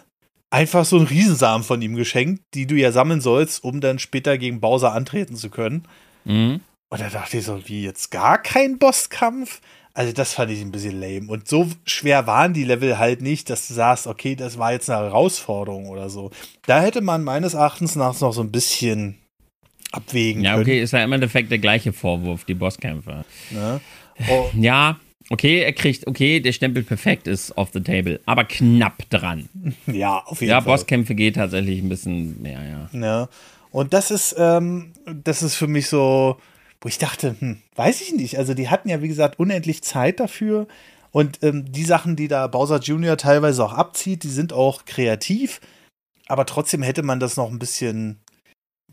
[0.50, 4.38] einfach so einen Riesensamen von ihm geschenkt, die du ja sammeln sollst, um dann später
[4.38, 5.88] gegen Bowser antreten zu können.
[6.24, 6.62] Mhm.
[6.90, 9.62] Und da dachte ich so, wie jetzt gar kein Bosskampf?
[9.94, 11.28] Also das fand ich ein bisschen lame.
[11.28, 14.90] Und so schwer waren die Level halt nicht, dass du sagst, okay, das war jetzt
[14.90, 16.32] eine Herausforderung oder so.
[16.66, 19.18] Da hätte man meines Erachtens nach noch so ein bisschen
[19.92, 20.68] abwägen ja, können.
[20.68, 23.26] Ja, okay, ist ja im Endeffekt der gleiche Vorwurf, die Bosskämpfe.
[23.52, 23.82] Ne?
[24.30, 24.50] Oh.
[24.60, 25.00] Ja,
[25.30, 29.50] okay, er kriegt, okay, der Stempel perfekt ist off the table, aber knapp dran.
[29.88, 30.72] Ja, auf jeden ja, Fall.
[30.72, 33.00] Ja, Bosskämpfe geht tatsächlich ein bisschen mehr, ja.
[33.00, 33.30] Ja.
[33.72, 36.38] Und das ist, ähm, das ist für mich so,
[36.82, 38.38] wo ich dachte, hm, weiß ich nicht.
[38.38, 40.68] Also die hatten ja, wie gesagt, unendlich Zeit dafür.
[41.12, 43.18] Und ähm, die Sachen, die da Bowser Jr.
[43.18, 45.62] teilweise auch abzieht, die sind auch kreativ.
[46.28, 48.20] Aber trotzdem hätte man das noch ein bisschen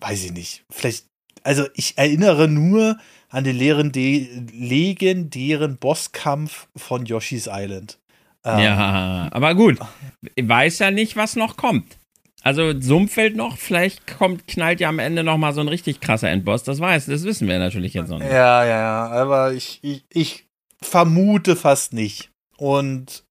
[0.01, 1.05] weiß ich nicht, vielleicht,
[1.43, 2.97] also ich erinnere nur
[3.29, 7.99] an den legendären Bosskampf von Yoshi's Island.
[8.45, 9.79] Ähm, ja, aber gut,
[10.35, 11.97] ich weiß ja nicht, was noch kommt.
[12.45, 16.29] Also Sumpfeld noch, vielleicht kommt, knallt ja am Ende noch mal so ein richtig krasser
[16.29, 16.63] Endboss.
[16.63, 18.31] Das weiß, das wissen wir natürlich jetzt noch nicht.
[18.31, 20.47] Ja, ja, ja, aber ich, ich, ich
[20.83, 22.31] vermute fast nicht.
[22.59, 23.24] Und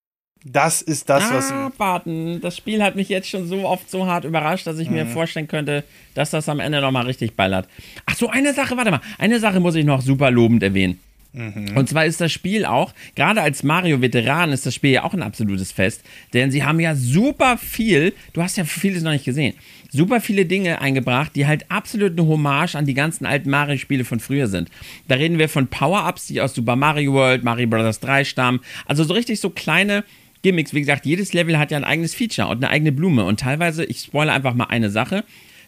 [0.43, 1.79] das ist das, ah, was.
[1.79, 2.41] Warten.
[2.41, 4.95] Das Spiel hat mich jetzt schon so oft so hart überrascht, dass ich mhm.
[4.95, 5.83] mir vorstellen könnte,
[6.13, 7.67] dass das am Ende nochmal richtig ballert.
[8.05, 9.01] Ach so, eine Sache, warte mal.
[9.17, 10.99] Eine Sache muss ich noch super lobend erwähnen.
[11.33, 11.75] Mhm.
[11.75, 15.23] Und zwar ist das Spiel auch, gerade als Mario-Veteran ist das Spiel ja auch ein
[15.23, 16.03] absolutes Fest,
[16.33, 19.55] denn sie haben ja super viel, du hast ja vieles noch nicht gesehen,
[19.89, 24.19] super viele Dinge eingebracht, die halt absolut eine Hommage an die ganzen alten Mario-Spiele von
[24.19, 24.69] früher sind.
[25.07, 27.99] Da reden wir von Power-Ups, die aus Super Mario World, Mario Bros.
[27.99, 30.03] 3 stammen, also so richtig so kleine
[30.43, 30.73] Gimmicks.
[30.73, 33.25] Wie gesagt, jedes Level hat ja ein eigenes Feature und eine eigene Blume.
[33.25, 35.23] Und teilweise, ich spoilere einfach mal eine Sache.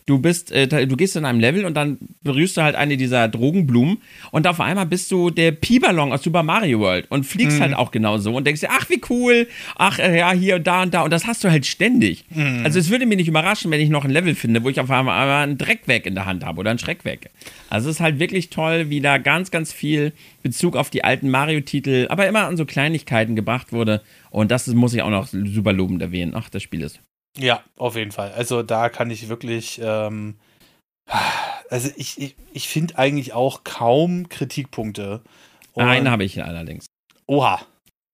[0.06, 3.27] Du bist, äh, du gehst in einem Level und dann berührst du halt eine dieser
[3.27, 3.98] Drogenblumen
[4.32, 7.64] und auf einmal bist du der Pi-Ballon aus Super Mario World und fliegst mhm.
[7.64, 10.84] halt auch genauso und denkst dir, ach wie cool, ach äh, ja, hier und da
[10.84, 12.26] und da und das hast du halt ständig.
[12.30, 12.61] Mhm.
[12.64, 14.91] Also es würde mich nicht überraschen, wenn ich noch ein Level finde, wo ich auf
[14.91, 17.30] einmal einen Dreckwerk in der Hand habe oder ein Schreckwerk.
[17.69, 20.14] Also es ist halt wirklich toll, wie da ganz, ganz viel
[20.44, 24.94] Bezug auf die alten Mario-Titel, aber immer an so Kleinigkeiten gebracht wurde und das muss
[24.94, 26.34] ich auch noch super lobend erwähnen.
[26.36, 26.99] Ach, das Spiel ist
[27.38, 28.32] ja, auf jeden Fall.
[28.32, 30.36] Also da kann ich wirklich, ähm,
[31.70, 35.22] also ich, ich, ich finde eigentlich auch kaum Kritikpunkte.
[35.74, 36.86] Und Einen habe ich allerdings.
[37.28, 37.66] Oha.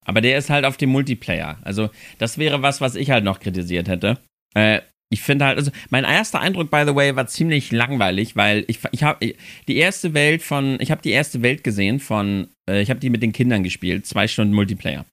[0.06, 1.60] Aber der ist halt auf dem Multiplayer.
[1.62, 4.18] Also das wäre was, was ich halt noch kritisiert hätte.
[4.56, 4.82] Äh,
[5.12, 8.80] ich finde halt, also mein erster Eindruck, by the way, war ziemlich langweilig, weil ich,
[8.92, 9.34] ich habe
[9.68, 13.10] die erste Welt von, ich habe die erste Welt gesehen von, äh, ich habe die
[13.10, 15.06] mit den Kindern gespielt, zwei Stunden Multiplayer.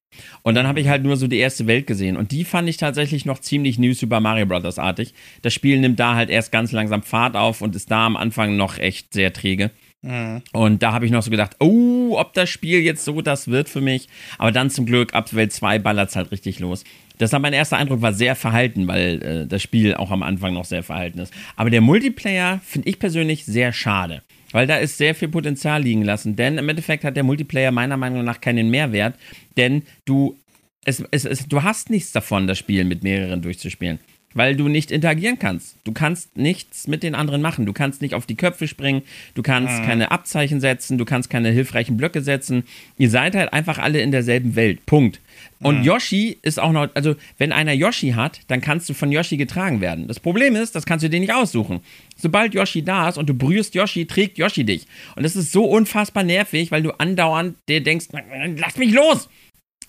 [0.42, 2.16] Und dann habe ich halt nur so die erste Welt gesehen.
[2.16, 4.78] Und die fand ich tatsächlich noch ziemlich New Super Mario Bros.
[4.78, 5.14] artig.
[5.42, 8.56] Das Spiel nimmt da halt erst ganz langsam Fahrt auf und ist da am Anfang
[8.56, 9.70] noch echt sehr träge.
[10.02, 10.42] Mhm.
[10.52, 13.68] Und da habe ich noch so gedacht, oh, ob das Spiel jetzt so das wird
[13.68, 14.08] für mich.
[14.38, 16.84] Aber dann zum Glück, ab Welt 2 ballert es halt richtig los.
[17.20, 20.64] Deshalb mein erster Eindruck war sehr verhalten, weil äh, das Spiel auch am Anfang noch
[20.64, 21.32] sehr verhalten ist.
[21.56, 24.22] Aber der Multiplayer finde ich persönlich sehr schade.
[24.52, 26.36] Weil da ist sehr viel Potenzial liegen lassen.
[26.36, 29.14] Denn im Endeffekt hat der Multiplayer meiner Meinung nach keinen Mehrwert.
[29.56, 30.38] Denn du,
[30.84, 33.98] es, es, es, du hast nichts davon, das Spiel mit mehreren durchzuspielen
[34.34, 35.76] weil du nicht interagieren kannst.
[35.84, 37.66] Du kannst nichts mit den anderen machen.
[37.66, 39.02] Du kannst nicht auf die Köpfe springen,
[39.34, 39.86] du kannst mhm.
[39.86, 42.64] keine Abzeichen setzen, du kannst keine hilfreichen Blöcke setzen.
[42.98, 44.84] Ihr seid halt einfach alle in derselben Welt.
[44.86, 45.20] Punkt.
[45.60, 45.84] Und mhm.
[45.84, 49.80] Yoshi ist auch noch, also wenn einer Yoshi hat, dann kannst du von Yoshi getragen
[49.80, 50.06] werden.
[50.06, 51.80] Das Problem ist, das kannst du dir nicht aussuchen.
[52.16, 54.86] Sobald Yoshi da ist und du berührst Yoshi, trägt Yoshi dich.
[55.16, 58.06] Und das ist so unfassbar nervig, weil du andauernd dir denkst,
[58.56, 59.28] lass mich los!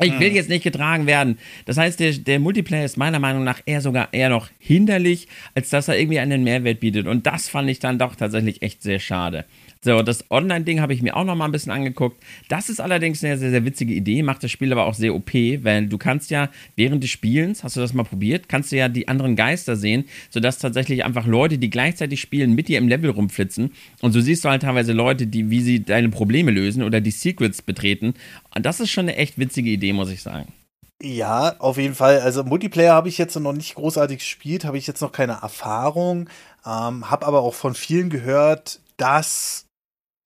[0.01, 0.35] Ich will hm.
[0.35, 1.37] jetzt nicht getragen werden.
[1.65, 5.69] Das heißt, der, der, Multiplayer ist meiner Meinung nach eher sogar eher noch hinderlich, als
[5.69, 7.05] dass er irgendwie einen Mehrwert bietet.
[7.07, 9.45] Und das fand ich dann doch tatsächlich echt sehr schade.
[9.81, 12.21] So, das Online-Ding habe ich mir auch noch mal ein bisschen angeguckt.
[12.49, 15.33] Das ist allerdings eine sehr, sehr witzige Idee, macht das Spiel aber auch sehr OP,
[15.33, 18.89] weil du kannst ja während des Spielens, hast du das mal probiert, kannst du ja
[18.89, 23.09] die anderen Geister sehen, sodass tatsächlich einfach Leute, die gleichzeitig spielen, mit dir im Level
[23.09, 23.71] rumflitzen.
[24.01, 27.11] Und so siehst du halt teilweise Leute, die, wie sie deine Probleme lösen oder die
[27.11, 28.15] Secrets betreten.
[28.53, 30.51] Und das ist schon eine echt witzige Idee, muss ich sagen.
[31.01, 32.19] Ja, auf jeden Fall.
[32.19, 36.29] Also Multiplayer habe ich jetzt noch nicht großartig gespielt, habe ich jetzt noch keine Erfahrung,
[36.65, 39.68] ähm, habe aber auch von vielen gehört, dass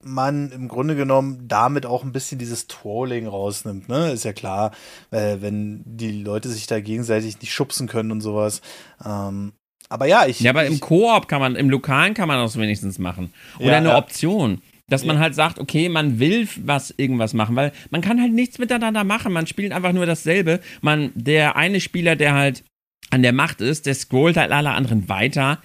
[0.04, 4.12] man im Grunde genommen damit auch ein bisschen dieses Trolling rausnimmt, ne?
[4.12, 4.72] Ist ja klar,
[5.12, 8.62] äh, wenn die Leute sich da gegenseitig nicht schubsen können und sowas.
[9.06, 9.54] Ähm,
[9.90, 10.40] aber ja, ich.
[10.40, 13.34] Ja, aber im Koop kann man, im Lokalen kann man das wenigstens machen.
[13.60, 13.98] Oder ja, eine ja.
[13.98, 14.62] Option.
[14.90, 18.60] Dass man halt sagt, okay, man will was irgendwas machen, weil man kann halt nichts
[18.60, 19.32] miteinander machen.
[19.32, 20.60] Man spielt einfach nur dasselbe.
[20.82, 22.64] Man, der eine Spieler, der halt
[23.10, 25.62] an der Macht ist, der scrollt halt alle anderen weiter.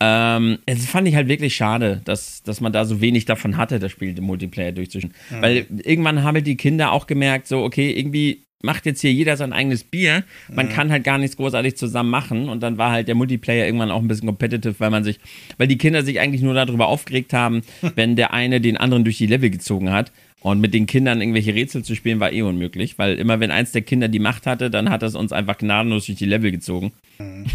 [0.00, 3.78] Ähm, es fand ich halt wirklich schade, dass, dass man da so wenig davon hatte,
[3.78, 5.14] das Spiel im Multiplayer durchzuspielen.
[5.30, 5.42] Mhm.
[5.42, 9.52] Weil irgendwann haben die Kinder auch gemerkt, so, okay, irgendwie macht jetzt hier jeder sein
[9.52, 10.24] eigenes Bier.
[10.50, 10.70] Man mhm.
[10.70, 12.48] kann halt gar nichts großartig zusammen machen.
[12.48, 15.18] Und dann war halt der Multiplayer irgendwann auch ein bisschen competitive, weil man sich,
[15.58, 17.62] weil die Kinder sich eigentlich nur darüber aufgeregt haben,
[17.94, 20.12] wenn der eine den anderen durch die Level gezogen hat.
[20.40, 23.70] Und mit den Kindern irgendwelche Rätsel zu spielen, war eh unmöglich, weil immer wenn eins
[23.70, 26.92] der Kinder die Macht hatte, dann hat es uns einfach gnadenlos durch die Level gezogen.
[27.18, 27.46] Mhm.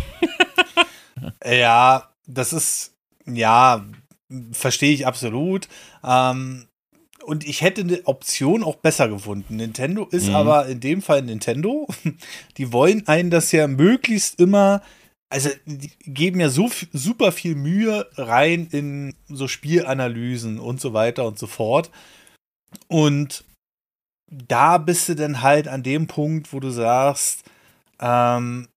[1.46, 2.94] ja, das ist,
[3.26, 3.86] ja,
[4.52, 5.68] verstehe ich absolut.
[6.04, 6.68] Ähm,
[7.26, 9.58] und ich hätte eine Option auch besser gefunden.
[9.58, 10.36] Nintendo ist mhm.
[10.36, 11.88] aber in dem Fall Nintendo.
[12.58, 14.82] Die wollen einen das ja möglichst immer,
[15.30, 21.26] also die geben ja so super viel Mühe rein in so Spielanalysen und so weiter
[21.26, 21.92] und so fort.
[22.88, 23.44] Und
[24.30, 27.44] da bist du dann halt an dem Punkt, wo du sagst,
[28.00, 28.68] ähm,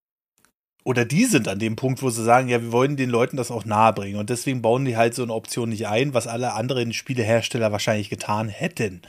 [0.83, 3.51] oder die sind an dem Punkt, wo sie sagen, ja, wir wollen den Leuten das
[3.51, 4.19] auch nahebringen.
[4.19, 8.09] Und deswegen bauen die halt so eine Option nicht ein, was alle anderen Spielehersteller wahrscheinlich
[8.09, 9.01] getan hätten.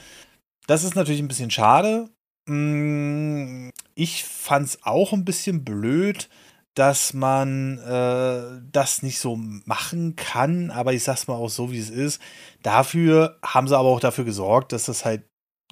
[0.67, 2.11] Das ist natürlich ein bisschen schade.
[2.47, 6.29] Mm, ich fand es auch ein bisschen blöd,
[6.75, 11.79] dass man äh, das nicht so machen kann, aber ich sag's mal auch so, wie
[11.79, 12.21] es ist.
[12.63, 15.25] Dafür haben sie aber auch dafür gesorgt, dass das halt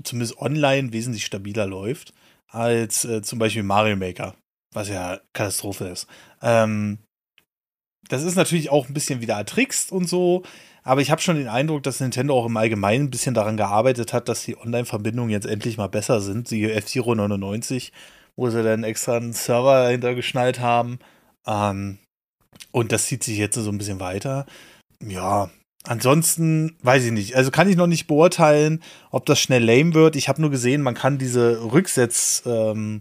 [0.02, 2.12] zumindest online wesentlich stabiler läuft
[2.48, 4.34] als äh, zum Beispiel Mario Maker
[4.72, 6.06] was ja Katastrophe ist.
[6.42, 6.98] Ähm,
[8.08, 10.42] das ist natürlich auch ein bisschen wieder ertrickst und so,
[10.82, 14.12] aber ich habe schon den Eindruck, dass Nintendo auch im Allgemeinen ein bisschen daran gearbeitet
[14.12, 16.48] hat, dass die Online-Verbindungen jetzt endlich mal besser sind.
[16.48, 17.92] Siehe F-Zero 99,
[18.36, 20.98] wo sie dann extra einen Server dahinter geschnallt haben.
[21.46, 21.98] Ähm,
[22.72, 24.46] und das zieht sich jetzt so ein bisschen weiter.
[25.02, 25.50] Ja,
[25.84, 27.36] ansonsten weiß ich nicht.
[27.36, 30.16] Also kann ich noch nicht beurteilen, ob das schnell lame wird.
[30.16, 32.94] Ich habe nur gesehen, man kann diese Rücksetzfigürchen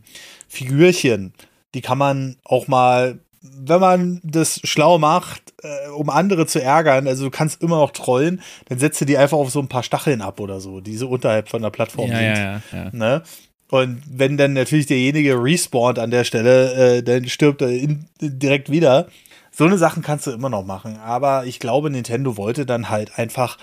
[1.11, 1.33] ähm,
[1.73, 7.07] die kann man auch mal wenn man das schlau macht, äh, um andere zu ärgern,
[7.07, 9.83] also du kannst immer noch trollen, dann setzt du die einfach auf so ein paar
[9.83, 12.35] Stacheln ab oder so, die so unterhalb von der Plattform ja, sind.
[12.35, 13.23] Ja, ja, ne?
[13.71, 18.71] Und wenn dann natürlich derjenige respawnt an der Stelle, äh, dann stirbt er in, direkt
[18.71, 19.07] wieder.
[19.51, 20.97] So eine Sachen kannst du immer noch machen.
[20.97, 23.57] Aber ich glaube, Nintendo wollte dann halt einfach,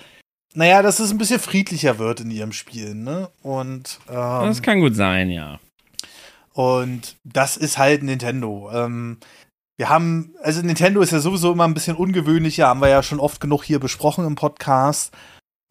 [0.53, 3.29] naja, dass es ein bisschen friedlicher wird in ihrem Spiel, ne?
[3.43, 5.59] Und ähm, das kann gut sein, ja.
[6.57, 8.71] Und das ist halt Nintendo.
[8.73, 9.19] Ähm,
[9.77, 13.19] wir haben, also Nintendo ist ja sowieso immer ein bisschen ungewöhnlicher, haben wir ja schon
[13.19, 15.13] oft genug hier besprochen im Podcast.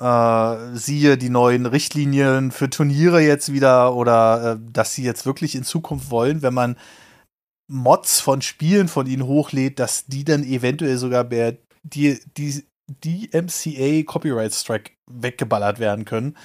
[0.00, 5.56] Äh, siehe die neuen Richtlinien für Turniere jetzt wieder oder äh, dass sie jetzt wirklich
[5.56, 6.76] in Zukunft wollen, wenn man
[7.66, 13.28] Mods von Spielen von ihnen hochlädt, dass die dann eventuell sogar bei die, die, die
[13.32, 16.36] MCA Copyright Strike weggeballert werden können.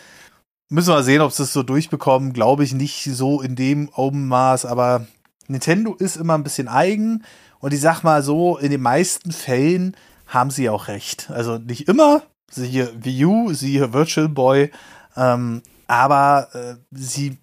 [0.72, 2.32] Müssen wir sehen, ob sie es so durchbekommen.
[2.32, 5.06] Glaube ich nicht so in dem Augenmaß, aber
[5.50, 7.26] Nintendo ist immer ein bisschen eigen
[7.60, 11.30] und ich sag mal so, in den meisten Fällen haben sie auch recht.
[11.30, 14.72] Also nicht immer, siehe Wii U, siehe Virtual Boy,
[15.18, 17.38] ähm, aber äh, sie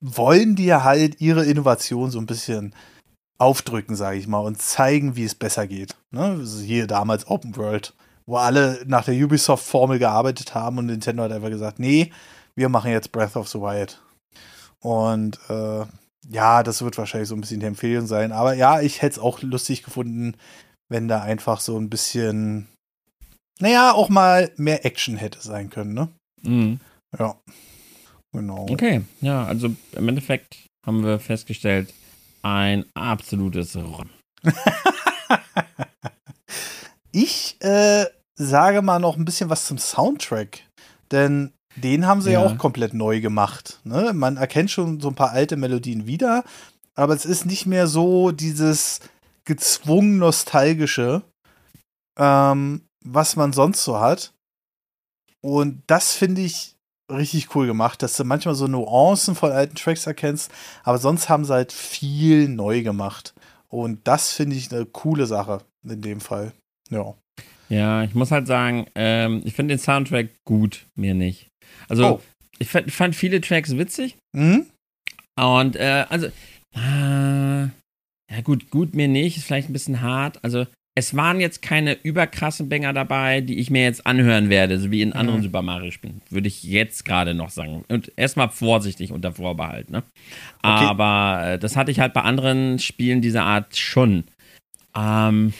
[0.00, 2.72] wollen dir halt ihre Innovation so ein bisschen
[3.36, 5.96] aufdrücken, sage ich mal, und zeigen, wie es besser geht.
[6.12, 6.40] Ne?
[6.62, 7.94] Hier damals Open World,
[8.26, 12.12] wo alle nach der Ubisoft-Formel gearbeitet haben und Nintendo hat einfach gesagt, nee,
[12.60, 14.00] wir machen jetzt Breath of the Wild.
[14.80, 15.84] Und äh,
[16.28, 18.32] ja, das wird wahrscheinlich so ein bisschen die Empfehlung sein.
[18.32, 20.36] Aber ja, ich hätte es auch lustig gefunden,
[20.88, 22.68] wenn da einfach so ein bisschen
[23.60, 26.08] naja, auch mal mehr Action hätte sein können, ne?
[26.42, 26.80] Mhm.
[27.18, 27.36] Ja.
[28.32, 28.66] Genau.
[28.70, 31.92] Okay, ja, also im Endeffekt haben wir festgestellt,
[32.42, 34.08] ein absolutes Ron.
[37.12, 40.64] ich äh, sage mal noch ein bisschen was zum Soundtrack.
[41.10, 43.80] Denn den haben sie ja, ja auch komplett neu gemacht.
[43.84, 44.12] Ne?
[44.14, 46.44] Man erkennt schon so ein paar alte Melodien wieder,
[46.94, 49.00] aber es ist nicht mehr so dieses
[49.44, 51.22] gezwungen nostalgische,
[52.18, 54.32] ähm, was man sonst so hat.
[55.40, 56.76] Und das finde ich
[57.10, 60.50] richtig cool gemacht, dass du manchmal so Nuancen von alten Tracks erkennst,
[60.84, 63.34] aber sonst haben sie halt viel neu gemacht.
[63.68, 66.52] Und das finde ich eine coole Sache in dem Fall.
[66.90, 67.14] Ja.
[67.68, 71.49] Ja, ich muss halt sagen, ähm, ich finde den Soundtrack gut, mir nicht.
[71.90, 72.20] Also, oh.
[72.58, 74.16] ich fand, fand, viele Tracks witzig.
[74.32, 74.66] Mhm.
[75.38, 76.26] Und, äh, also,
[76.74, 77.68] äh,
[78.32, 80.42] ja gut, gut mir nicht, ist vielleicht ein bisschen hart.
[80.44, 84.90] Also, es waren jetzt keine überkrassen Banger dabei, die ich mir jetzt anhören werde, so
[84.90, 85.44] wie in anderen mhm.
[85.44, 86.20] Super Mario-Spielen.
[86.30, 87.84] Würde ich jetzt gerade noch sagen.
[87.88, 90.02] Und erstmal vorsichtig unter Vorbehalt, ne?
[90.62, 90.84] Okay.
[90.84, 94.24] Aber äh, das hatte ich halt bei anderen Spielen dieser Art schon.
[94.96, 95.52] Ähm,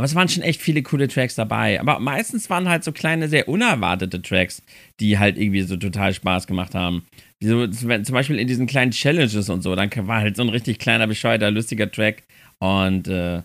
[0.00, 1.78] aber es waren schon echt viele coole Tracks dabei.
[1.78, 4.62] Aber meistens waren halt so kleine, sehr unerwartete Tracks,
[4.98, 7.04] die halt irgendwie so total Spaß gemacht haben.
[7.42, 9.76] So, zum Beispiel in diesen kleinen Challenges und so.
[9.76, 12.22] Dann war halt so ein richtig kleiner, bescheuerter, lustiger Track.
[12.60, 13.42] Und äh,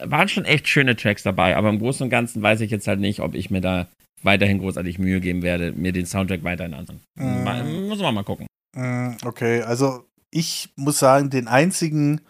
[0.00, 3.00] waren schon echt schöne Tracks dabei, aber im Großen und Ganzen weiß ich jetzt halt
[3.00, 3.86] nicht, ob ich mir da
[4.22, 7.02] weiterhin großartig Mühe geben werde, mir den Soundtrack weiterhin anzuhören.
[7.16, 7.88] Mm.
[7.88, 8.46] Muss man mal gucken.
[8.74, 12.22] Mm, okay, also ich muss sagen, den einzigen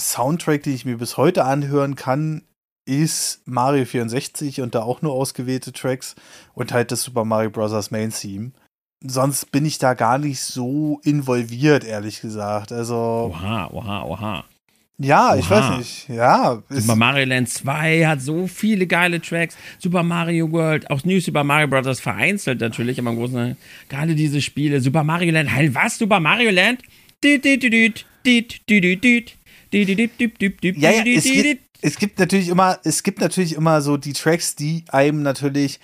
[0.00, 2.42] Soundtrack, den ich mir bis heute anhören kann,
[2.86, 6.14] ist Mario 64 und da auch nur ausgewählte Tracks
[6.54, 7.90] und halt das Super Mario Bros.
[7.90, 8.52] Main Theme.
[9.06, 12.72] Sonst bin ich da gar nicht so involviert, ehrlich gesagt.
[12.72, 13.32] Also.
[13.34, 14.44] Oha, oha, oha.
[14.96, 15.36] Ja, Oha.
[15.36, 16.08] ich weiß nicht.
[16.08, 16.62] Ja.
[16.68, 19.56] Super Mario Land 2 hat so viele geile Tracks.
[19.78, 22.00] Super Mario World, auch New Super Mario Bros.
[22.00, 23.56] vereinzelt natürlich, aber im Großen
[23.88, 24.80] gerade diese Spiele.
[24.80, 25.98] Super Mario Land, halt was?
[25.98, 26.82] Super Mario Land?
[27.24, 27.38] Ja,
[30.90, 34.86] ja, es gibt, es gibt natürlich immer, es gibt natürlich immer so die Tracks, die
[34.88, 35.80] einem natürlich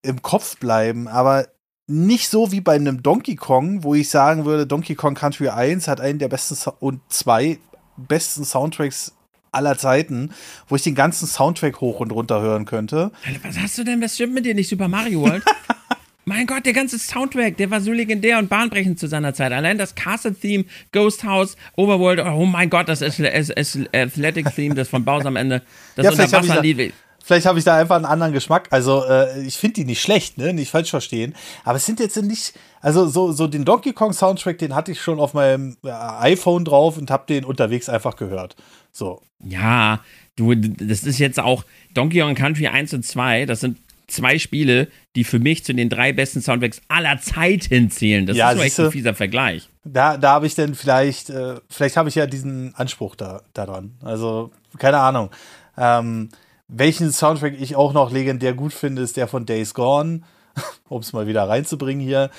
[0.00, 1.48] im Kopf bleiben, aber
[1.88, 5.88] nicht so wie bei einem Donkey Kong, wo ich sagen würde, Donkey Kong Country 1
[5.88, 7.58] hat einen der besten und 2
[7.96, 9.12] besten Soundtracks
[9.50, 10.30] aller Zeiten,
[10.68, 13.10] wo ich den ganzen Soundtrack hoch und runter hören könnte.
[13.42, 14.00] Was hast du denn?
[14.00, 14.68] Was stimmt mit dir nicht?
[14.68, 15.42] Super Mario World?
[16.24, 19.52] mein Gott, der ganze Soundtrack, der war so legendär und bahnbrechend zu seiner Zeit.
[19.52, 25.36] Allein das Castle-Theme, Ghost House, Overworld, oh mein Gott, das Athletic-Theme, das von Baus am
[25.36, 25.62] Ende,
[25.96, 26.94] das ja, Unterwasserlied.
[27.22, 28.68] Vielleicht habe ich da einfach einen anderen Geschmack.
[28.70, 30.52] Also, äh, ich finde die nicht schlecht, ne?
[30.52, 31.34] Nicht falsch verstehen.
[31.64, 35.00] Aber es sind jetzt nicht, also so, so den Donkey Kong Soundtrack, den hatte ich
[35.00, 38.56] schon auf meinem äh, iPhone drauf und habe den unterwegs einfach gehört.
[38.90, 39.22] So.
[39.44, 40.00] Ja,
[40.34, 41.64] du, das ist jetzt auch
[41.94, 43.78] Donkey Kong Country 1 und 2, das sind
[44.10, 48.26] zwei Spiele, die für mich zu den drei besten Soundtracks aller Zeiten zählen.
[48.26, 49.68] Das ja, ist so echt ein fieser Vergleich.
[49.84, 53.96] Da, da habe ich dann vielleicht, äh, vielleicht habe ich ja diesen Anspruch da daran.
[54.02, 55.30] Also, keine Ahnung.
[55.76, 56.28] Ähm,
[56.68, 60.22] welchen Soundtrack ich auch noch legendär gut finde, ist der von Days Gone,
[60.88, 62.30] um es mal wieder reinzubringen hier.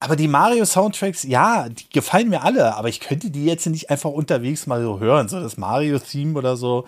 [0.00, 4.10] Aber die Mario-Soundtracks, ja, die gefallen mir alle, aber ich könnte die jetzt nicht einfach
[4.10, 6.86] unterwegs mal so hören, so das Mario-Theme oder so.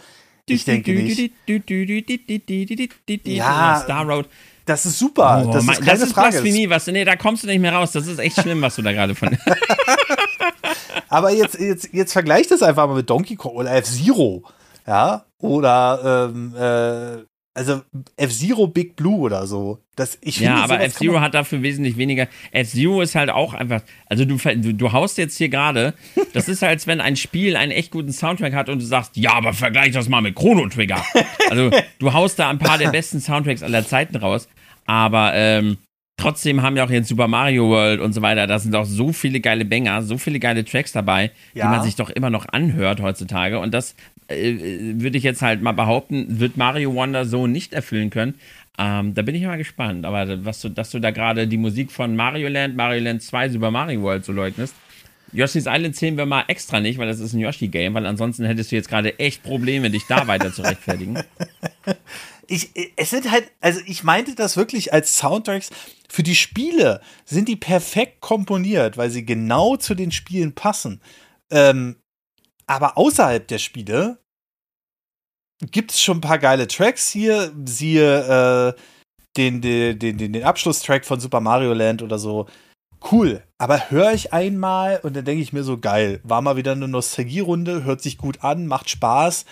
[0.49, 1.33] Ich denke nicht.
[3.25, 4.29] Ja, Star Road.
[4.65, 5.45] Das ist super.
[5.47, 6.31] Oh, das ist keine das ist Frage.
[6.31, 7.93] Blasphemie, was, nee, da kommst du nicht mehr raus.
[7.93, 9.37] Das ist echt schlimm, was du da gerade von.
[11.09, 14.43] Aber jetzt, jetzt, jetzt vergleich das einfach mal mit Donkey Kong oder F-Zero.
[14.87, 17.25] Ja, oder ähm, äh,
[17.57, 17.81] also
[18.19, 19.79] F-Zero Big Blue oder so.
[19.97, 22.29] Das, ich ja, aber F-Zero hat dafür wesentlich weniger.
[22.53, 23.81] F-Zero ist halt auch einfach.
[24.05, 25.95] Also du, du, du haust jetzt hier gerade.
[26.33, 29.33] Das ist, als wenn ein Spiel einen echt guten Soundtrack hat und du sagst, ja,
[29.33, 31.03] aber vergleich das mal mit Chrono Trigger.
[31.49, 34.47] Also du haust da ein paar der besten Soundtracks aller Zeiten raus.
[34.85, 35.79] Aber ähm,
[36.19, 38.47] trotzdem haben wir auch jetzt Super Mario World und so weiter.
[38.47, 41.65] Da sind auch so viele geile Banger, so viele geile Tracks dabei, ja.
[41.65, 43.59] die man sich doch immer noch anhört heutzutage.
[43.59, 43.95] Und das
[44.29, 48.35] würde ich jetzt halt mal behaupten, wird Mario Wonder so nicht erfüllen können.
[48.79, 50.05] Ähm, da bin ich mal gespannt.
[50.05, 53.51] Aber was du, dass du da gerade die Musik von Mario Land, Mario Land 2,
[53.51, 54.75] Super Mario World so leugnest.
[55.33, 58.71] Yoshi's Island zählen wir mal extra nicht, weil das ist ein Yoshi-Game, weil ansonsten hättest
[58.71, 61.19] du jetzt gerade echt Probleme, dich da weiter zu rechtfertigen.
[62.47, 65.71] ich, es sind halt, also ich meinte das wirklich als Soundtracks.
[66.09, 71.01] Für die Spiele sind die perfekt komponiert, weil sie genau zu den Spielen passen.
[71.51, 71.97] Ähm,
[72.67, 74.19] aber außerhalb der Spiele
[75.71, 77.53] gibt es schon ein paar geile Tracks hier.
[77.65, 78.81] Siehe äh,
[79.37, 82.47] den, den, den, den Abschlusstrack von Super Mario Land oder so.
[83.11, 83.43] Cool.
[83.59, 86.21] Aber höre ich einmal und dann denke ich mir so, geil.
[86.25, 89.45] War mal wieder eine Nostalgierunde, hört sich gut an, macht Spaß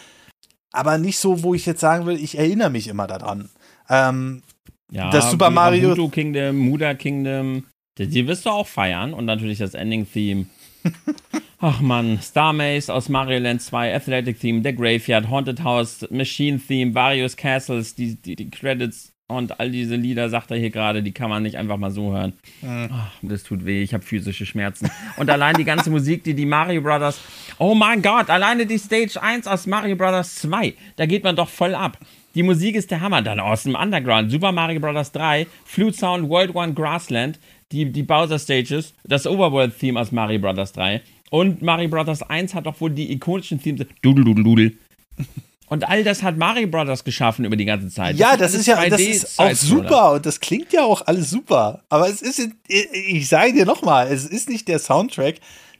[0.75, 3.49] aber nicht so, wo ich jetzt sagen will, ich erinnere mich immer daran.
[3.89, 4.43] Ähm,
[4.91, 5.91] ja, das Super Mario.
[5.91, 7.65] Voodoo Kingdom, Muda Kingdom,
[7.97, 10.47] die, die wirst du auch feiern und natürlich das Ending-Theme.
[11.61, 16.61] Ach man, Star Maze aus Mario Land 2, Athletic Theme, The Graveyard, Haunted House, Machine
[16.61, 21.03] Theme, Various Castles, die, die, die Credits und all diese Lieder, sagt er hier gerade,
[21.03, 22.35] die kann man nicht einfach mal so hören.
[22.61, 22.91] Mhm.
[22.93, 24.91] Ach, das tut weh, ich habe physische Schmerzen.
[25.17, 27.19] Und allein die ganze Musik, die die Mario Brothers.
[27.59, 31.49] Oh mein Gott, alleine die Stage 1 aus Mario Brothers 2, da geht man doch
[31.49, 31.99] voll ab.
[32.35, 33.23] Die Musik ist der Hammer.
[33.23, 35.13] Dann aus dem Underground, Super Mario Bros.
[35.13, 37.39] 3, Flute Sound, World One Grassland,
[37.73, 40.73] die, die Bowser Stages, das Overworld-Theme aus Mario Bros.
[40.73, 41.03] 3.
[41.31, 42.23] Und Mario Bros.
[42.23, 43.87] 1 hat doch wohl die ikonischen Themes.
[44.03, 44.79] Dudel, dudel, dudel.
[45.67, 48.17] Und all das hat Mario Brothers geschaffen über die ganze Zeit.
[48.17, 51.31] Ja, das, das ist ja das ist auch super und das klingt ja auch alles
[51.31, 51.83] super.
[51.89, 55.37] Aber es ist, ich sage dir nochmal, es ist nicht der Soundtrack,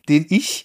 [0.09, 0.65] den ich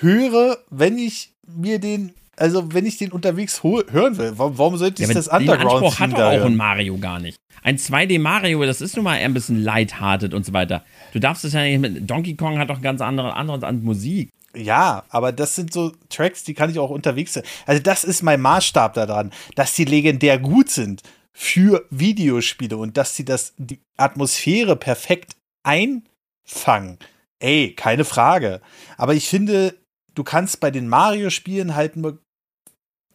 [0.00, 4.32] höre, wenn ich mir den, also wenn ich den unterwegs hören will.
[4.36, 7.20] Warum, warum sollte ich ja, das Underground Den Anspruch hat doch auch ein Mario gar
[7.20, 7.38] nicht.
[7.62, 10.84] Ein 2D Mario, das ist nun mal eher ein bisschen lighthearted und so weiter.
[11.12, 12.10] Du darfst es ja nicht mit.
[12.10, 14.30] Donkey Kong hat doch ganz andere, andere Musik.
[14.54, 17.40] Ja, aber das sind so Tracks, die kann ich auch unterwegs.
[17.66, 21.02] Also, das ist mein Maßstab daran, dass die legendär gut sind
[21.32, 26.98] für Videospiele und dass sie das, die Atmosphäre perfekt einfangen.
[27.40, 28.60] Ey, keine Frage.
[28.96, 29.74] Aber ich finde,
[30.14, 32.20] du kannst bei den Mario-Spielen halt nur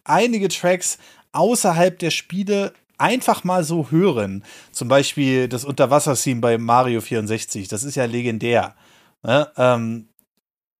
[0.09, 0.97] einige Tracks
[1.31, 4.43] außerhalb der Spiele einfach mal so hören.
[4.71, 7.67] Zum Beispiel das Unterwasser-Theme bei Mario 64.
[7.67, 8.75] Das ist ja legendär.
[9.23, 9.49] Ne?
[9.57, 10.09] Ähm,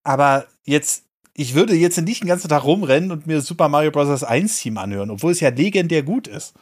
[0.03, 4.23] aber jetzt, ich würde jetzt nicht den ganzen Tag rumrennen und mir Super Mario Bros.
[4.23, 6.53] 1 Team anhören, obwohl es ja legendär gut ist.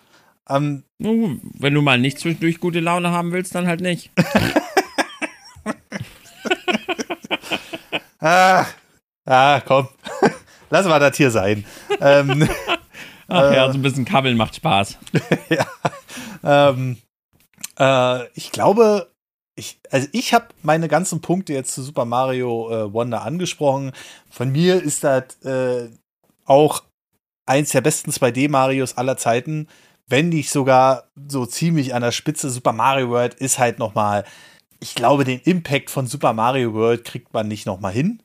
[0.50, 4.12] Ähm, Wenn du mal nicht zwischendurch gute Laune haben willst, dann halt nicht.
[8.20, 8.66] ah,
[9.26, 9.88] ah, komm.
[10.70, 11.66] Lass mal das hier sein.
[12.02, 12.48] ähm,
[13.28, 14.98] Ach ja, so ein bisschen Kabbeln macht Spaß.
[15.50, 15.66] ja.
[16.44, 16.98] Ähm,
[17.78, 19.12] äh, ich glaube,
[19.56, 23.92] ich, also ich habe meine ganzen Punkte jetzt zu Super Mario äh, Wonder angesprochen.
[24.30, 25.90] Von mir ist das äh,
[26.46, 26.84] auch
[27.46, 29.68] eins der besten 2D-Marios aller Zeiten,
[30.08, 32.50] wenn nicht sogar so ziemlich an der Spitze.
[32.50, 34.24] Super Mario World ist halt noch mal,
[34.80, 38.22] ich glaube, den Impact von Super Mario World kriegt man nicht noch mal hin.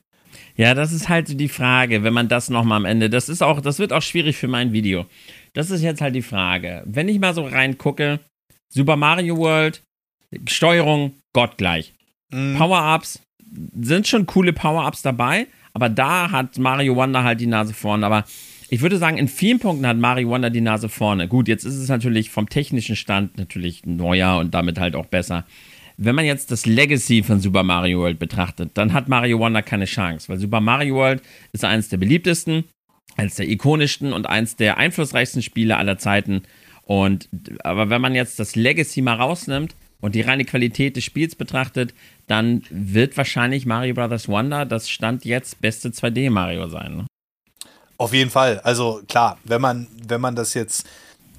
[0.55, 3.27] Ja, das ist halt so die Frage, wenn man das noch mal am Ende, das
[3.29, 5.05] ist auch, das wird auch schwierig für mein Video.
[5.53, 6.83] Das ist jetzt halt die Frage.
[6.85, 8.19] Wenn ich mal so reingucke,
[8.69, 9.81] Super Mario World,
[10.47, 11.93] Steuerung gottgleich.
[12.31, 12.55] Mhm.
[12.57, 13.21] Power-Ups
[13.79, 18.05] sind schon coole Power-Ups dabei, aber da hat Mario Wonder halt die Nase vorne.
[18.05, 18.25] Aber
[18.69, 21.27] ich würde sagen, in vielen Punkten hat Mario Wonder die Nase vorne.
[21.27, 25.45] Gut, jetzt ist es natürlich vom technischen Stand natürlich neuer und damit halt auch besser.
[26.05, 29.85] Wenn man jetzt das Legacy von Super Mario World betrachtet, dann hat Mario Wonder keine
[29.85, 31.21] Chance, weil Super Mario World
[31.51, 32.65] ist eines der beliebtesten,
[33.15, 36.43] eines der ikonischsten und eines der einflussreichsten Spiele aller Zeiten.
[36.83, 37.29] Und
[37.63, 41.93] aber wenn man jetzt das Legacy mal rausnimmt, und die reine Qualität des Spiels betrachtet,
[42.27, 44.27] dann wird wahrscheinlich Mario Bros.
[44.27, 46.97] Wonder das Stand jetzt beste 2D Mario sein.
[46.97, 47.07] Ne?
[47.95, 48.59] Auf jeden Fall.
[48.65, 50.85] Also klar, wenn man, wenn man das jetzt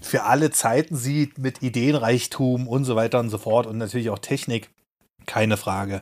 [0.05, 4.19] für alle Zeiten sieht mit Ideenreichtum und so weiter und so fort und natürlich auch
[4.19, 4.71] Technik,
[5.27, 6.01] keine Frage.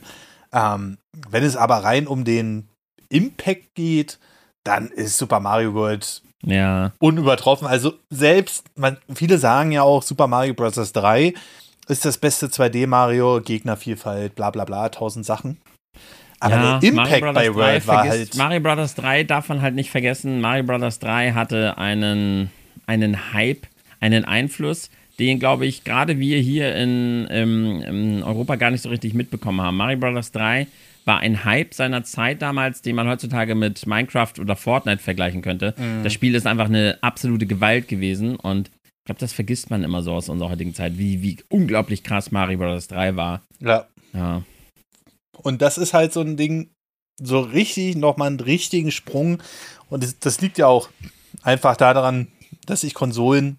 [0.52, 0.98] Ähm,
[1.30, 2.68] wenn es aber rein um den
[3.08, 4.18] Impact geht,
[4.64, 6.92] dann ist Super Mario World ja.
[6.98, 7.66] unübertroffen.
[7.66, 10.92] Also selbst, man, viele sagen ja auch, Super Mario Bros.
[10.92, 11.34] 3
[11.88, 15.58] ist das beste 2D Mario, Gegnervielfalt, bla bla bla, tausend Sachen.
[16.40, 18.36] Aber ja, der Impact bei World war halt.
[18.36, 18.94] Mario Bros.
[18.94, 20.40] 3 darf man halt nicht vergessen.
[20.40, 20.98] Mario Bros.
[20.98, 22.50] 3 hatte einen,
[22.86, 23.66] einen Hype,
[24.02, 28.88] einen Einfluss, den, glaube ich, gerade wir hier in, in, in, Europa gar nicht so
[28.88, 29.76] richtig mitbekommen haben.
[29.76, 30.32] Mario Bros.
[30.32, 30.66] 3
[31.04, 35.74] war ein Hype seiner Zeit damals, den man heutzutage mit Minecraft oder Fortnite vergleichen könnte.
[35.76, 36.02] Mhm.
[36.02, 40.02] Das Spiel ist einfach eine absolute Gewalt gewesen und ich glaube, das vergisst man immer
[40.02, 42.88] so aus unserer heutigen Zeit, wie, wie unglaublich krass Mario Bros.
[42.88, 43.42] 3 war.
[43.60, 43.86] Ja.
[44.12, 44.42] Ja.
[45.38, 46.70] Und das ist halt so ein Ding,
[47.20, 49.42] so richtig nochmal einen richtigen Sprung.
[49.90, 50.88] Und das, das liegt ja auch
[51.42, 52.28] einfach daran,
[52.66, 53.58] dass sich Konsolen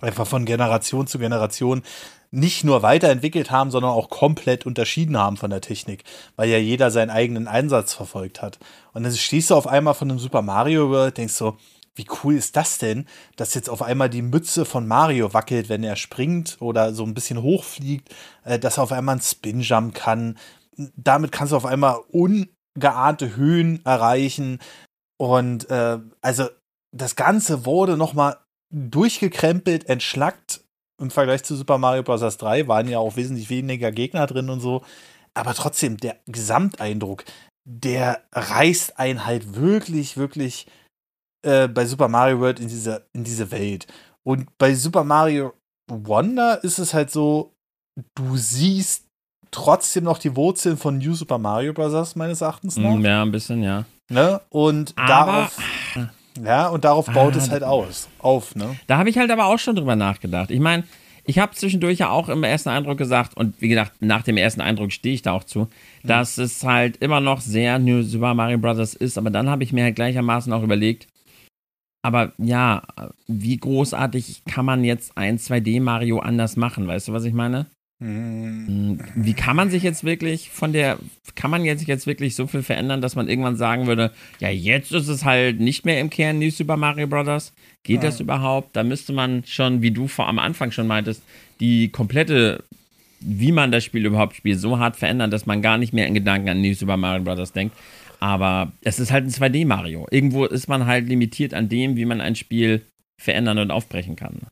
[0.00, 1.82] einfach von Generation zu Generation
[2.30, 6.04] nicht nur weiterentwickelt haben, sondern auch komplett unterschieden haben von der Technik,
[6.36, 8.58] weil ja jeder seinen eigenen Einsatz verfolgt hat.
[8.92, 11.56] Und dann stehst du auf einmal von einem Super Mario World, denkst so,
[11.94, 13.06] wie cool ist das denn,
[13.36, 17.14] dass jetzt auf einmal die Mütze von Mario wackelt, wenn er springt oder so ein
[17.14, 18.14] bisschen hochfliegt,
[18.44, 20.38] äh, dass er auf einmal einen Spin-Jump kann.
[20.76, 24.60] Damit kannst du auf einmal ungeahnte Höhen erreichen.
[25.16, 26.48] Und äh, also
[26.92, 28.36] das Ganze wurde nochmal
[28.70, 30.62] durchgekrempelt, entschlackt
[31.00, 32.36] im Vergleich zu Super Mario Bros.
[32.36, 34.82] 3 waren ja auch wesentlich weniger Gegner drin und so.
[35.34, 37.24] Aber trotzdem, der Gesamteindruck,
[37.64, 40.66] der reißt einen halt wirklich, wirklich
[41.46, 43.86] äh, bei Super Mario World in diese, in diese Welt.
[44.26, 45.54] Und bei Super Mario
[45.90, 47.54] Wonder ist es halt so,
[48.16, 49.06] du siehst
[49.50, 52.16] trotzdem noch die Wurzeln von New Super Mario Bros.
[52.16, 52.96] meines Erachtens nach.
[52.96, 53.84] Mm, ja, ein bisschen, ja.
[54.10, 54.40] Ne?
[54.50, 55.58] Und Aber darauf
[56.44, 58.76] ja, und darauf baut ah, es halt aus, auf, ne?
[58.86, 60.50] Da habe ich halt aber auch schon drüber nachgedacht.
[60.50, 60.84] Ich meine,
[61.24, 64.62] ich habe zwischendurch ja auch im ersten Eindruck gesagt, und wie gesagt, nach dem ersten
[64.62, 65.68] Eindruck stehe ich da auch zu, mhm.
[66.04, 68.94] dass es halt immer noch sehr New Super Mario Bros.
[68.94, 71.06] ist, aber dann habe ich mir halt gleichermaßen auch überlegt,
[72.02, 72.82] aber ja,
[73.26, 77.66] wie großartig kann man jetzt ein 2D Mario anders machen, weißt du, was ich meine?
[78.00, 79.00] Mhm.
[79.16, 80.98] Wie kann man sich jetzt wirklich von der,
[81.34, 84.92] kann man jetzt, jetzt wirklich so viel verändern, dass man irgendwann sagen würde, ja, jetzt
[84.92, 87.52] ist es halt nicht mehr im Kern New Super Mario Bros.
[87.82, 88.10] Geht ja.
[88.10, 88.76] das überhaupt?
[88.76, 91.22] Da müsste man schon, wie du vor am Anfang schon meintest,
[91.58, 92.62] die komplette,
[93.20, 96.14] wie man das Spiel überhaupt spielt, so hart verändern, dass man gar nicht mehr in
[96.14, 97.52] Gedanken an New Super Mario Bros.
[97.52, 97.76] denkt.
[98.20, 100.06] Aber es ist halt ein 2D-Mario.
[100.10, 102.82] Irgendwo ist man halt limitiert an dem, wie man ein Spiel
[103.16, 104.42] verändern und aufbrechen kann.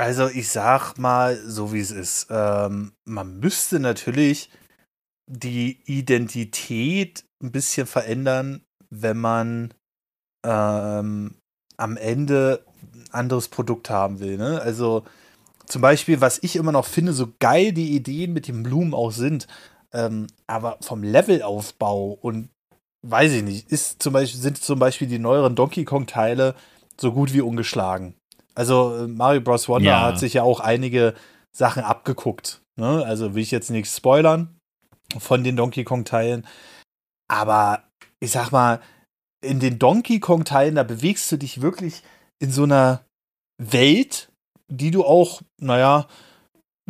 [0.00, 2.28] Also ich sag mal, so wie es ist.
[2.30, 4.48] Ähm, man müsste natürlich
[5.26, 9.74] die Identität ein bisschen verändern, wenn man
[10.42, 11.34] ähm,
[11.76, 12.64] am Ende
[12.94, 14.38] ein anderes Produkt haben will.
[14.38, 14.62] Ne?
[14.62, 15.04] Also
[15.66, 19.12] zum Beispiel, was ich immer noch finde, so geil die Ideen mit den Blumen auch
[19.12, 19.48] sind,
[19.92, 22.48] ähm, aber vom Levelaufbau und
[23.06, 26.54] weiß ich nicht, ist zum Beispiel, sind zum Beispiel die neueren Donkey Kong-Teile
[26.98, 28.14] so gut wie ungeschlagen.
[28.60, 29.70] Also äh, Mario Bros.
[29.70, 30.02] Wonder ja.
[30.02, 31.14] hat sich ja auch einige
[31.50, 32.60] Sachen abgeguckt.
[32.76, 33.02] Ne?
[33.06, 34.54] Also will ich jetzt nichts spoilern
[35.18, 36.46] von den Donkey Kong-Teilen.
[37.26, 37.84] Aber
[38.20, 38.82] ich sag mal,
[39.42, 42.02] in den Donkey Kong-Teilen, da bewegst du dich wirklich
[42.38, 43.06] in so einer
[43.56, 44.30] Welt,
[44.68, 46.06] die du auch, naja,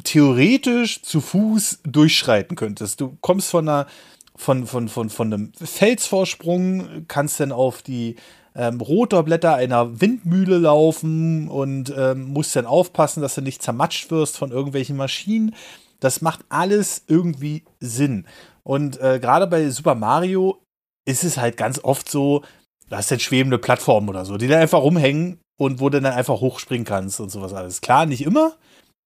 [0.02, 3.00] theoretisch zu Fuß durchschreiten könntest.
[3.00, 3.86] Du kommst von einer
[4.34, 8.16] von, von, von, von einem Felsvorsprung, kannst dann auf die
[8.54, 14.36] ähm, Rotorblätter einer Windmühle laufen und ähm, musst dann aufpassen, dass du nicht zermatscht wirst
[14.36, 15.54] von irgendwelchen Maschinen.
[16.00, 18.26] Das macht alles irgendwie Sinn.
[18.62, 20.62] Und äh, gerade bei Super Mario
[21.04, 22.42] ist es halt ganz oft so,
[22.88, 26.12] du hast dann schwebende Plattformen oder so, die dann einfach rumhängen und wo du dann
[26.12, 27.80] einfach hochspringen kannst und sowas alles.
[27.80, 28.56] Klar, nicht immer,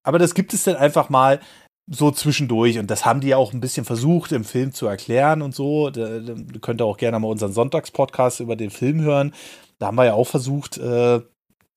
[0.02, 1.40] aber das gibt es dann einfach mal
[1.90, 2.78] so zwischendurch.
[2.78, 5.90] Und das haben die ja auch ein bisschen versucht im Film zu erklären und so.
[5.90, 9.34] Da, da könnt ihr auch gerne mal unseren Sonntagspodcast über den Film hören.
[9.78, 11.20] Da haben wir ja auch versucht, äh,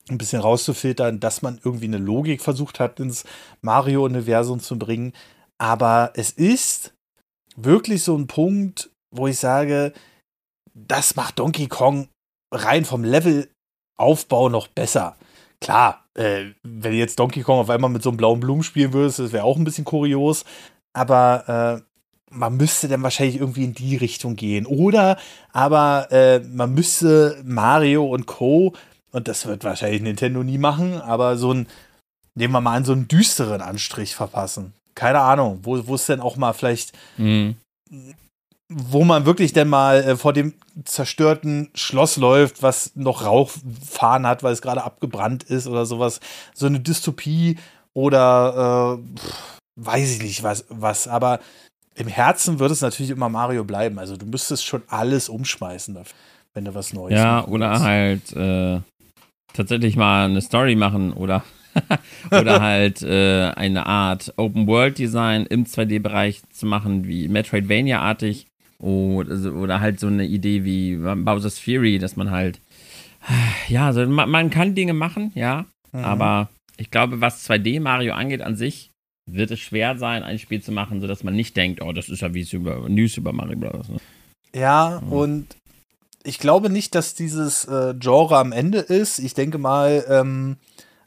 [0.10, 3.26] ein bisschen rauszufiltern, dass man irgendwie eine Logik versucht hat, ins
[3.62, 5.14] Mario-Universum zu bringen.
[5.58, 6.94] Aber es ist
[7.56, 9.94] wirklich so ein Punkt, wo ich sage,
[10.74, 12.08] das macht Donkey Kong
[12.54, 15.18] rein vom Levelaufbau noch besser.
[15.60, 19.14] Klar, äh, wenn jetzt Donkey Kong auf einmal mit so einem blauen Blumen spielen würde,
[19.16, 20.46] das wäre auch ein bisschen kurios.
[20.94, 21.84] Aber äh,
[22.30, 24.66] man müsste dann wahrscheinlich irgendwie in die Richtung gehen.
[24.66, 25.18] Oder
[25.54, 28.74] aber äh, man müsste Mario und Co.
[29.12, 31.68] Und das wird wahrscheinlich Nintendo nie machen, aber so ein,
[32.36, 34.74] nehmen wir mal an, so einen düsteren Anstrich verpassen.
[34.96, 37.56] Keine Ahnung, wo es denn auch mal vielleicht mhm
[38.70, 40.54] wo man wirklich denn mal äh, vor dem
[40.84, 46.20] zerstörten Schloss läuft, was noch Rauchfahren hat, weil es gerade abgebrannt ist oder sowas.
[46.54, 47.58] So eine Dystopie
[47.94, 51.08] oder äh, pff, weiß ich nicht was, was.
[51.08, 51.40] Aber
[51.96, 54.00] im Herzen wird es natürlich immer Mario bleiben.
[54.00, 55.98] Also du müsstest schon alles umschmeißen,
[56.54, 57.84] wenn du was Neues Ja, oder willst.
[57.86, 58.82] halt äh,
[59.54, 61.44] tatsächlich mal eine Story machen oder,
[62.32, 68.46] oder halt äh, eine Art Open-World-Design im 2D-Bereich zu machen, wie Metroidvania-artig.
[68.80, 72.60] Oder, oder halt so eine Idee wie Bowser's Fury, dass man halt,
[73.68, 76.04] ja, also man, man kann Dinge machen, ja, mhm.
[76.04, 78.92] aber ich glaube, was 2D Mario angeht an sich,
[79.26, 82.22] wird es schwer sein, ein Spiel zu machen, sodass man nicht denkt, oh, das ist
[82.22, 83.90] ja wie Super, New Super Mario Bros.
[83.90, 83.98] Ne?
[84.56, 85.12] Ja, mhm.
[85.12, 85.58] und
[86.24, 89.20] ich glaube nicht, dass dieses äh, Genre am Ende ist.
[89.20, 90.58] Ich denke mal, ähm,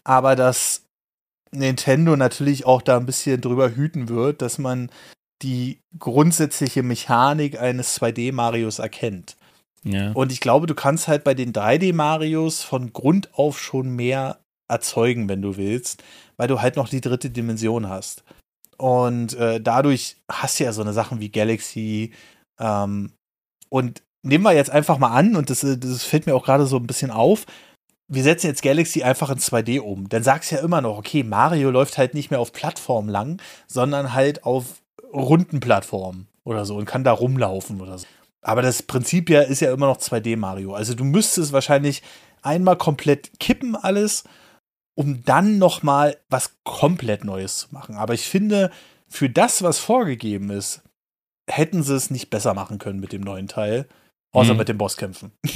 [0.03, 0.83] aber dass
[1.51, 4.91] Nintendo natürlich auch da ein bisschen drüber hüten wird, dass man
[5.43, 9.37] die grundsätzliche Mechanik eines 2D-Marios erkennt.
[9.83, 10.13] Ja.
[10.13, 15.29] Und ich glaube, du kannst halt bei den 3D-Marios von Grund auf schon mehr erzeugen,
[15.29, 16.03] wenn du willst,
[16.37, 18.23] weil du halt noch die dritte Dimension hast.
[18.77, 22.13] Und äh, dadurch hast du ja so eine Sachen wie Galaxy.
[22.59, 23.13] Ähm,
[23.69, 26.67] und nehmen wir jetzt einfach mal an, und das, äh, das fällt mir auch gerade
[26.67, 27.47] so ein bisschen auf,
[28.09, 30.09] wir setzen jetzt Galaxy einfach in 2D um.
[30.09, 33.41] Dann sagst du ja immer noch, okay, Mario läuft halt nicht mehr auf Plattformen lang,
[33.69, 34.80] sondern halt auf
[35.13, 38.07] runden Plattformen oder so und kann da rumlaufen oder so.
[38.43, 40.75] Aber das Prinzip ja ist ja immer noch 2D Mario.
[40.75, 42.03] Also du müsstest wahrscheinlich
[42.43, 44.25] einmal komplett kippen alles,
[44.95, 47.97] um dann noch mal was komplett Neues zu machen.
[47.97, 48.71] Aber ich finde,
[49.09, 50.83] für das, was vorgegeben ist,
[51.51, 53.87] hätten sie es nicht besser machen können mit dem neuen Teil,
[54.33, 54.59] außer mhm.
[54.59, 55.33] mit den Bosskämpfen.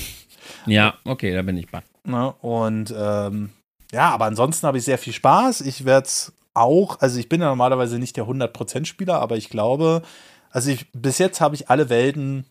[0.67, 1.83] Ja, okay, da bin ich bei.
[2.05, 3.51] Na, und ähm,
[3.93, 5.63] ja, aber ansonsten habe ich sehr viel Spaß.
[5.63, 9.51] Ich werde es auch, also ich bin ja normalerweise nicht der 100% Spieler, aber ich
[9.51, 10.03] glaube,
[10.51, 12.47] also ich, bis jetzt habe ich alle Welten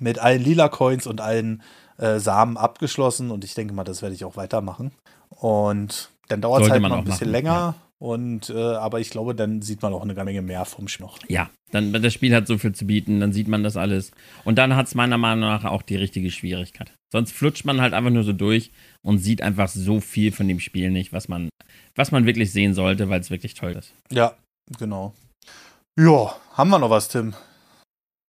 [0.00, 1.62] mit allen lila Coins und allen
[1.98, 4.92] äh, Samen abgeschlossen und ich denke mal, das werde ich auch weitermachen.
[5.30, 7.74] Und dann dauert es halt noch ein bisschen machen, länger.
[8.04, 11.18] Und äh, aber ich glaube, dann sieht man auch eine Menge mehr vom Spiel noch.
[11.26, 14.10] Ja, dann das Spiel hat so viel zu bieten, dann sieht man das alles.
[14.44, 16.92] Und dann hat es meiner Meinung nach auch die richtige Schwierigkeit.
[17.10, 20.60] Sonst flutscht man halt einfach nur so durch und sieht einfach so viel von dem
[20.60, 21.48] Spiel nicht, was man,
[21.94, 23.94] was man wirklich sehen sollte, weil es wirklich toll ist.
[24.12, 24.36] Ja,
[24.78, 25.14] genau.
[25.98, 27.32] Ja, haben wir noch was, Tim?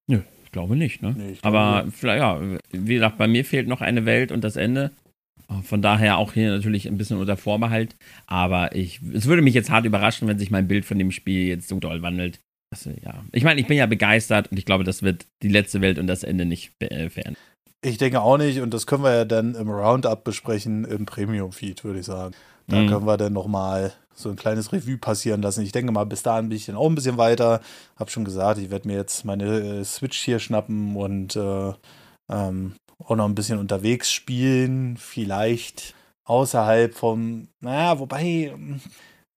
[0.08, 1.16] Nö, ich glaube nicht, ne?
[1.18, 2.40] Nee, glaube Aber vielleicht, ja,
[2.72, 4.92] wie gesagt, bei mir fehlt noch eine Welt und das Ende.
[5.64, 7.96] Von daher auch hier natürlich ein bisschen unter Vorbehalt.
[8.28, 11.48] Aber ich, es würde mich jetzt hart überraschen, wenn sich mein Bild von dem Spiel
[11.48, 12.40] jetzt so doll wandelt.
[12.72, 13.24] Also, ja.
[13.32, 16.08] Ich meine, ich bin ja begeistert und ich glaube, das wird die letzte Welt und
[16.08, 17.42] das Ende nicht äh, verändern.
[17.84, 21.84] Ich denke auch nicht und das können wir ja dann im Roundup besprechen im Premium-Feed,
[21.84, 22.34] würde ich sagen.
[22.68, 22.90] Da mhm.
[22.90, 25.62] können wir dann nochmal so ein kleines Revue passieren lassen.
[25.62, 27.62] Ich denke mal, bis dahin bin ich dann auch ein bisschen weiter.
[27.96, 31.74] Hab schon gesagt, ich werde mir jetzt meine äh, Switch hier schnappen und äh,
[32.32, 35.94] ähm, auch noch ein bisschen unterwegs spielen, vielleicht
[36.24, 38.82] außerhalb vom, naja, wobei hm,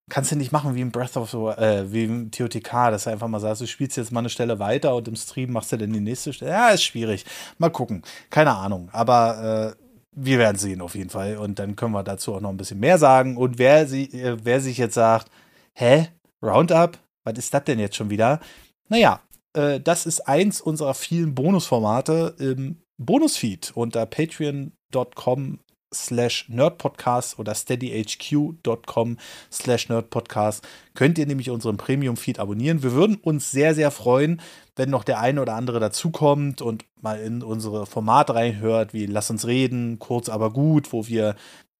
[0.09, 3.11] kannst du nicht machen wie im Breath of the äh, wie im TOTK, dass du
[3.11, 5.77] einfach mal sagst, du spielst jetzt mal eine Stelle weiter und im Stream machst du
[5.77, 6.53] dann die nächste Stelle.
[6.53, 7.25] Ja, ist schwierig.
[7.59, 8.03] Mal gucken.
[8.31, 8.89] Keine Ahnung.
[8.93, 11.37] Aber äh, wir werden sehen auf jeden Fall.
[11.37, 13.37] Und dann können wir dazu auch noch ein bisschen mehr sagen.
[13.37, 15.31] Und wer, sie, äh, wer sich jetzt sagt,
[15.75, 16.09] hä,
[16.43, 18.41] Roundup, was ist das denn jetzt schon wieder?
[18.89, 19.21] Naja,
[19.53, 25.61] äh, das ist eins unserer vielen Bonusformate im Bonusfeed unter patreon.com
[25.93, 29.17] slash nerdpodcast oder steadyhq.com
[29.51, 32.83] slash nerdpodcast könnt ihr nämlich unseren Premium-Feed abonnieren.
[32.83, 34.41] Wir würden uns sehr, sehr freuen,
[34.77, 39.31] wenn noch der eine oder andere dazukommt und mal in unsere Formate reinhört, wie Lass
[39.31, 41.37] uns reden, kurz aber gut, wo wir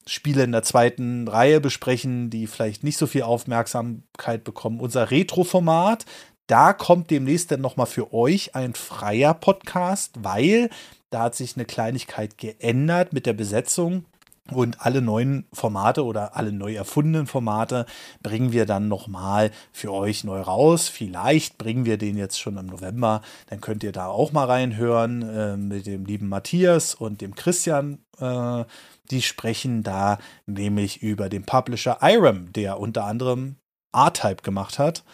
[0.07, 4.81] Spiele in der zweiten Reihe besprechen, die vielleicht nicht so viel Aufmerksamkeit bekommen.
[4.81, 6.07] Unser Retro-Format,
[6.47, 10.71] da kommt demnächst dann nochmal für euch ein freier Podcast, weil
[11.11, 14.05] da hat sich eine Kleinigkeit geändert mit der Besetzung.
[14.51, 17.85] Und alle neuen Formate oder alle neu erfundenen Formate
[18.23, 20.89] bringen wir dann nochmal für euch neu raus.
[20.89, 23.21] Vielleicht bringen wir den jetzt schon im November.
[23.49, 27.99] Dann könnt ihr da auch mal reinhören äh, mit dem lieben Matthias und dem Christian.
[28.19, 28.65] Äh,
[29.11, 33.57] die sprechen da nämlich über den Publisher Irem, der unter anderem
[33.95, 35.05] R-Type gemacht hat.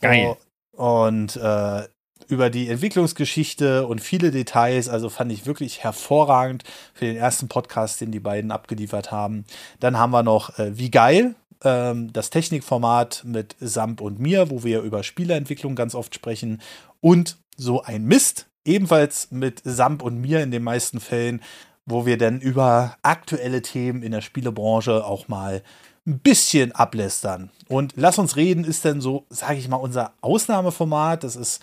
[0.00, 0.36] Geil.
[0.70, 1.82] Und äh,
[2.28, 4.88] über die Entwicklungsgeschichte und viele Details.
[4.88, 9.44] Also fand ich wirklich hervorragend für den ersten Podcast, den die beiden abgeliefert haben.
[9.80, 14.62] Dann haben wir noch äh, Wie geil, ähm, das Technikformat mit Samp und mir, wo
[14.62, 16.60] wir über Spieleentwicklung ganz oft sprechen.
[17.00, 21.42] Und so ein Mist, ebenfalls mit Samp und mir in den meisten Fällen,
[21.86, 25.62] wo wir dann über aktuelle Themen in der Spielebranche auch mal
[26.06, 27.50] ein bisschen ablästern.
[27.68, 31.24] Und Lass uns reden ist dann so, sage ich mal, unser Ausnahmeformat.
[31.24, 31.62] Das ist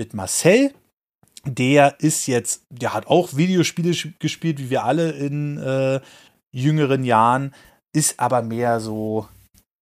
[0.00, 0.72] mit Marcel.
[1.44, 6.00] Der ist jetzt, der hat auch Videospiele gespielt, wie wir alle in äh,
[6.50, 7.54] jüngeren Jahren,
[7.92, 9.28] ist aber mehr so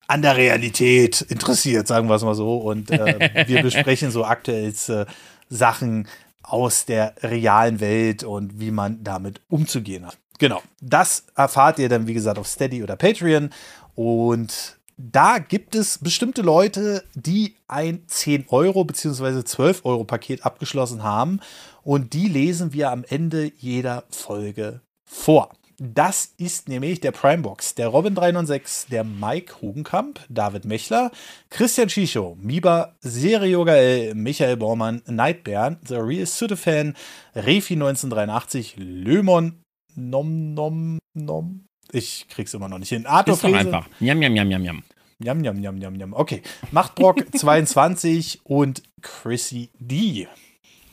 [0.08, 2.58] an der Realität interessiert, sagen wir es mal so.
[2.58, 5.06] Und äh, wir besprechen so aktuell äh,
[5.48, 6.08] Sachen
[6.42, 10.18] aus der realen Welt und wie man damit umzugehen hat.
[10.38, 13.50] Genau, das erfahrt ihr dann, wie gesagt, auf Steady oder Patreon.
[13.94, 19.44] Und da gibt es bestimmte Leute, die ein 10 Euro bzw.
[19.44, 21.40] 12 Euro Paket abgeschlossen haben.
[21.84, 25.50] Und die lesen wir am Ende jeder Folge vor.
[25.80, 31.12] Das ist nämlich der Primebox, der Robin 396, der Mike Hugenkamp, David Mechler,
[31.50, 36.96] Christian Schicho, Miba, Serio Gael, Michael Bormann, Nightbären, The Real Fan,
[37.36, 39.62] Refi 1983, Lömon,
[39.94, 41.67] Nom Nom Nom.
[41.92, 43.06] Ich krieg's immer noch nicht hin.
[43.06, 43.86] Arthur ist doch einfach.
[44.00, 44.82] Jam, jam, jam, jam, jam.
[45.20, 46.12] Jam, jam, jam, jam, jam.
[46.12, 46.42] Okay.
[46.70, 50.28] Machtbrock 22 und Chrissy D.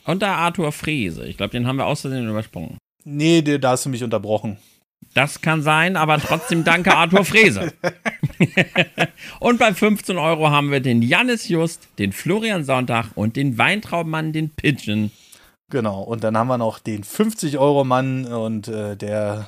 [0.05, 1.25] Und da Arthur Frese.
[1.25, 2.77] Ich glaube, den haben wir außerdem übersprungen.
[3.03, 4.57] Nee, da hast du mich unterbrochen.
[5.13, 7.73] Das kann sein, aber trotzdem danke Arthur Frese.
[9.39, 14.33] und bei 15 Euro haben wir den Jannis Just, den Florian Sonntag und den Weintraubmann,
[14.33, 15.11] den Pigeon.
[15.71, 19.47] Genau, und dann haben wir noch den 50-Euro-Mann und äh, der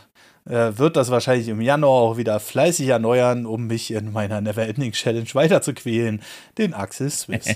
[0.49, 5.27] wird das wahrscheinlich im Januar auch wieder fleißig erneuern, um mich in meiner Neverending Challenge
[5.33, 6.21] weiter zu quälen,
[6.57, 7.55] den Axel Swiss.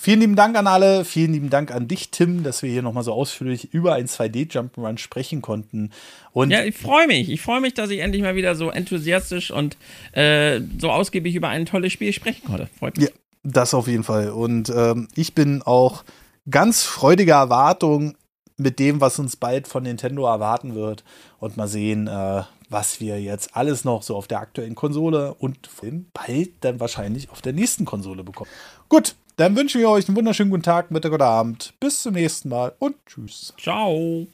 [0.00, 1.04] Vielen lieben Dank an alle.
[1.04, 4.96] Vielen lieben Dank an dich, Tim, dass wir hier nochmal so ausführlich über ein 2D-Jump'n'Run
[4.96, 5.90] sprechen konnten.
[6.32, 7.28] Und ja, ich freue mich.
[7.28, 9.76] Ich freue mich, dass ich endlich mal wieder so enthusiastisch und
[10.12, 12.68] äh, so ausgiebig über ein tolles Spiel sprechen konnte.
[12.78, 13.08] Freut mich.
[13.08, 14.30] Ja, das auf jeden Fall.
[14.30, 16.04] Und ähm, ich bin auch
[16.48, 18.14] ganz freudiger Erwartung
[18.58, 21.04] mit dem, was uns bald von Nintendo erwarten wird.
[21.38, 25.70] Und mal sehen, äh, was wir jetzt alles noch so auf der aktuellen Konsole und
[26.12, 28.50] bald dann wahrscheinlich auf der nächsten Konsole bekommen.
[28.88, 31.72] Gut, dann wünschen wir euch einen wunderschönen guten Tag, Mittag oder Abend.
[31.80, 33.54] Bis zum nächsten Mal und tschüss.
[33.58, 34.26] Ciao.